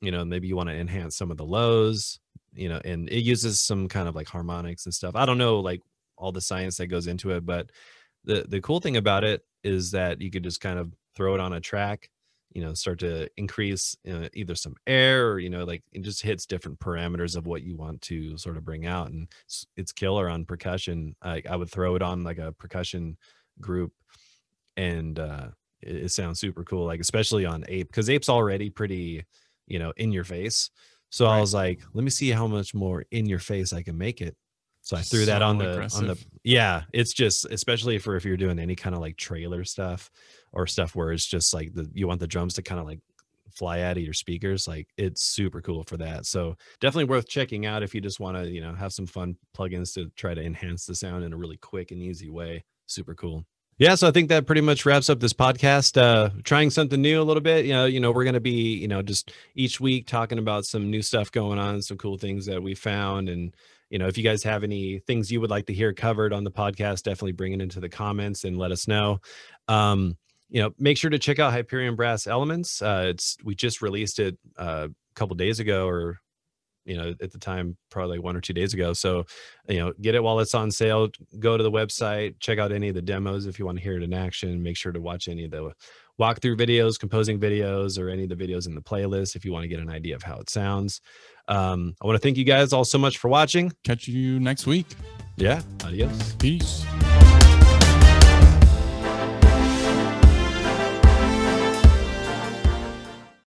you 0.00 0.10
know 0.10 0.24
maybe 0.24 0.48
you 0.48 0.56
want 0.56 0.68
to 0.68 0.74
enhance 0.74 1.16
some 1.16 1.30
of 1.30 1.36
the 1.36 1.44
lows 1.44 2.20
you 2.52 2.68
know 2.68 2.80
and 2.84 3.08
it 3.08 3.20
uses 3.20 3.60
some 3.60 3.88
kind 3.88 4.08
of 4.08 4.14
like 4.14 4.28
harmonics 4.28 4.86
and 4.86 4.94
stuff. 4.94 5.14
I 5.14 5.26
don't 5.26 5.38
know 5.38 5.60
like 5.60 5.80
all 6.16 6.32
the 6.32 6.40
science 6.40 6.76
that 6.76 6.88
goes 6.88 7.06
into 7.06 7.30
it 7.30 7.46
but 7.46 7.70
the 8.24 8.44
the 8.48 8.60
cool 8.60 8.80
thing 8.80 8.96
about 8.96 9.24
it 9.24 9.42
is 9.64 9.92
that 9.92 10.20
you 10.20 10.30
could 10.30 10.44
just 10.44 10.60
kind 10.60 10.78
of 10.78 10.92
throw 11.14 11.34
it 11.34 11.40
on 11.40 11.52
a 11.52 11.60
track 11.60 12.10
you 12.52 12.62
know 12.62 12.74
start 12.74 12.98
to 12.98 13.28
increase 13.36 13.96
uh, 14.10 14.28
either 14.34 14.54
some 14.54 14.74
air 14.86 15.30
or 15.30 15.38
you 15.38 15.50
know 15.50 15.64
like 15.64 15.82
it 15.92 16.02
just 16.02 16.22
hits 16.22 16.46
different 16.46 16.78
parameters 16.80 17.36
of 17.36 17.46
what 17.46 17.62
you 17.62 17.76
want 17.76 18.00
to 18.02 18.36
sort 18.36 18.56
of 18.56 18.64
bring 18.64 18.86
out 18.86 19.08
and 19.10 19.28
it's, 19.44 19.66
it's 19.76 19.92
killer 19.92 20.28
on 20.28 20.44
percussion. 20.44 21.14
I, 21.22 21.42
I 21.48 21.56
would 21.56 21.70
throw 21.70 21.94
it 21.94 22.02
on 22.02 22.24
like 22.24 22.38
a 22.38 22.52
percussion 22.52 23.16
group 23.60 23.92
and 24.76 25.18
uh 25.18 25.48
it, 25.80 25.96
it 25.96 26.10
sounds 26.10 26.40
super 26.40 26.64
cool 26.64 26.86
like 26.86 27.00
especially 27.00 27.46
on 27.46 27.64
ape 27.68 27.88
because 27.88 28.10
ape's 28.10 28.28
already 28.28 28.68
pretty 28.70 29.24
you 29.70 29.78
know 29.78 29.92
in 29.96 30.12
your 30.12 30.24
face. 30.24 30.70
So 31.10 31.26
i 31.26 31.40
was 31.40 31.54
like 31.54 31.80
let 31.94 32.04
me 32.04 32.10
see 32.10 32.30
how 32.30 32.46
much 32.46 32.74
more 32.74 33.04
in 33.10 33.26
your 33.26 33.38
face 33.38 33.72
i 33.72 33.82
can 33.82 33.96
make 33.96 34.20
it. 34.20 34.36
So 34.82 34.96
i 34.96 35.02
threw 35.02 35.24
that 35.26 35.42
on 35.42 35.58
So 35.58 35.64
the 35.64 35.96
on 35.96 36.06
the 36.06 36.18
yeah 36.44 36.82
it's 36.92 37.12
just 37.12 37.46
especially 37.46 37.98
for 37.98 38.16
if 38.16 38.24
you're 38.24 38.36
doing 38.36 38.58
any 38.58 38.76
kind 38.76 38.94
of 38.94 39.00
like 39.00 39.16
trailer 39.16 39.64
stuff 39.64 40.10
or 40.52 40.66
stuff 40.66 40.94
where 40.94 41.12
it's 41.12 41.26
just 41.26 41.52
like 41.52 41.72
the 41.74 41.90
you 41.94 42.06
want 42.08 42.20
the 42.20 42.26
drums 42.26 42.54
to 42.54 42.62
kind 42.62 42.80
of 42.80 42.86
like 42.86 43.00
fly 43.50 43.80
out 43.80 43.96
of 43.96 44.02
your 44.02 44.14
speakers 44.14 44.68
like 44.68 44.88
it's 44.96 45.22
super 45.22 45.60
cool 45.60 45.82
for 45.84 45.96
that. 45.96 46.24
So 46.24 46.56
definitely 46.80 47.04
worth 47.04 47.28
checking 47.28 47.66
out 47.66 47.82
if 47.82 47.94
you 47.94 48.00
just 48.00 48.20
want 48.20 48.36
to 48.36 48.48
you 48.48 48.60
know 48.60 48.74
have 48.74 48.92
some 48.92 49.06
fun 49.06 49.36
plugins 49.56 49.92
to 49.94 50.10
try 50.16 50.34
to 50.34 50.42
enhance 50.42 50.86
the 50.86 50.94
sound 50.94 51.24
in 51.24 51.32
a 51.32 51.36
really 51.36 51.56
quick 51.56 51.90
and 51.90 52.00
easy 52.00 52.30
way. 52.30 52.64
Super 52.86 53.14
cool 53.14 53.44
yeah 53.80 53.94
so 53.96 54.06
i 54.06 54.10
think 54.12 54.28
that 54.28 54.46
pretty 54.46 54.60
much 54.60 54.86
wraps 54.86 55.10
up 55.10 55.18
this 55.18 55.32
podcast. 55.32 56.00
Uh 56.00 56.30
trying 56.44 56.70
something 56.70 57.00
new 57.00 57.20
a 57.20 57.24
little 57.24 57.40
bit. 57.40 57.64
You 57.64 57.72
know 57.72 57.86
you 57.86 57.98
know 57.98 58.12
we're 58.12 58.24
gonna 58.24 58.38
be 58.38 58.76
you 58.76 58.86
know 58.86 59.02
just 59.02 59.32
each 59.56 59.80
week 59.80 60.06
talking 60.06 60.38
about 60.38 60.66
some 60.66 60.90
new 60.90 61.02
stuff 61.02 61.32
going 61.32 61.58
on 61.58 61.82
some 61.82 61.96
cool 61.96 62.18
things 62.18 62.46
that 62.46 62.62
we 62.62 62.74
found. 62.74 63.28
And 63.28 63.56
you 63.88 63.98
know 63.98 64.06
if 64.06 64.16
you 64.16 64.22
guys 64.22 64.44
have 64.44 64.62
any 64.62 65.00
things 65.00 65.32
you 65.32 65.40
would 65.40 65.50
like 65.50 65.66
to 65.66 65.74
hear 65.74 65.92
covered 65.92 66.32
on 66.32 66.44
the 66.44 66.50
podcast 66.50 67.02
definitely 67.02 67.32
bring 67.32 67.54
it 67.54 67.62
into 67.62 67.80
the 67.80 67.88
comments 67.88 68.44
and 68.44 68.58
let 68.58 68.70
us 68.70 68.86
know. 68.86 69.18
Um 69.66 70.16
you 70.50 70.62
know 70.62 70.72
make 70.78 70.98
sure 70.98 71.10
to 71.10 71.18
check 71.18 71.38
out 71.38 71.52
hyperion 71.52 71.96
brass 71.96 72.26
elements. 72.26 72.82
Uh 72.82 73.06
it's 73.08 73.38
we 73.42 73.54
just 73.54 73.80
released 73.80 74.18
it 74.18 74.38
uh, 74.58 74.88
a 74.90 75.14
couple 75.14 75.34
days 75.36 75.58
ago 75.58 75.88
or 75.88 76.20
you 76.90 76.96
know 76.96 77.14
at 77.22 77.30
the 77.30 77.38
time 77.38 77.76
probably 77.90 78.16
like 78.16 78.24
one 78.24 78.36
or 78.36 78.40
two 78.40 78.52
days 78.52 78.74
ago. 78.74 78.92
So 78.92 79.24
you 79.68 79.78
know 79.78 79.92
get 80.00 80.14
it 80.14 80.22
while 80.22 80.40
it's 80.40 80.54
on 80.54 80.70
sale 80.70 81.08
go 81.38 81.56
to 81.56 81.62
the 81.62 81.70
website 81.70 82.34
check 82.40 82.58
out 82.58 82.72
any 82.72 82.88
of 82.88 82.94
the 82.94 83.02
demos 83.02 83.46
if 83.46 83.58
you 83.58 83.66
want 83.66 83.78
to 83.78 83.84
hear 83.84 83.96
it 83.96 84.02
in 84.02 84.12
action. 84.12 84.62
Make 84.62 84.76
sure 84.76 84.92
to 84.92 85.00
watch 85.00 85.28
any 85.28 85.44
of 85.44 85.52
the 85.52 85.72
walkthrough 86.20 86.58
videos 86.58 86.98
composing 86.98 87.38
videos 87.38 87.98
or 87.98 88.10
any 88.10 88.24
of 88.24 88.28
the 88.28 88.36
videos 88.36 88.66
in 88.66 88.74
the 88.74 88.82
playlist 88.82 89.36
if 89.36 89.44
you 89.44 89.52
want 89.52 89.62
to 89.62 89.68
get 89.68 89.80
an 89.80 89.88
idea 89.88 90.16
of 90.16 90.22
how 90.22 90.38
it 90.38 90.50
sounds. 90.50 91.00
Um, 91.48 91.94
i 92.00 92.06
want 92.06 92.14
to 92.16 92.20
thank 92.20 92.36
you 92.36 92.44
guys 92.44 92.72
all 92.72 92.84
so 92.84 92.98
much 92.98 93.18
for 93.18 93.28
watching. 93.28 93.72
Catch 93.84 94.08
you 94.08 94.40
next 94.40 94.66
week. 94.66 94.86
yeah 95.36 95.62
adios. 95.84 96.34
Peace. 96.34 96.84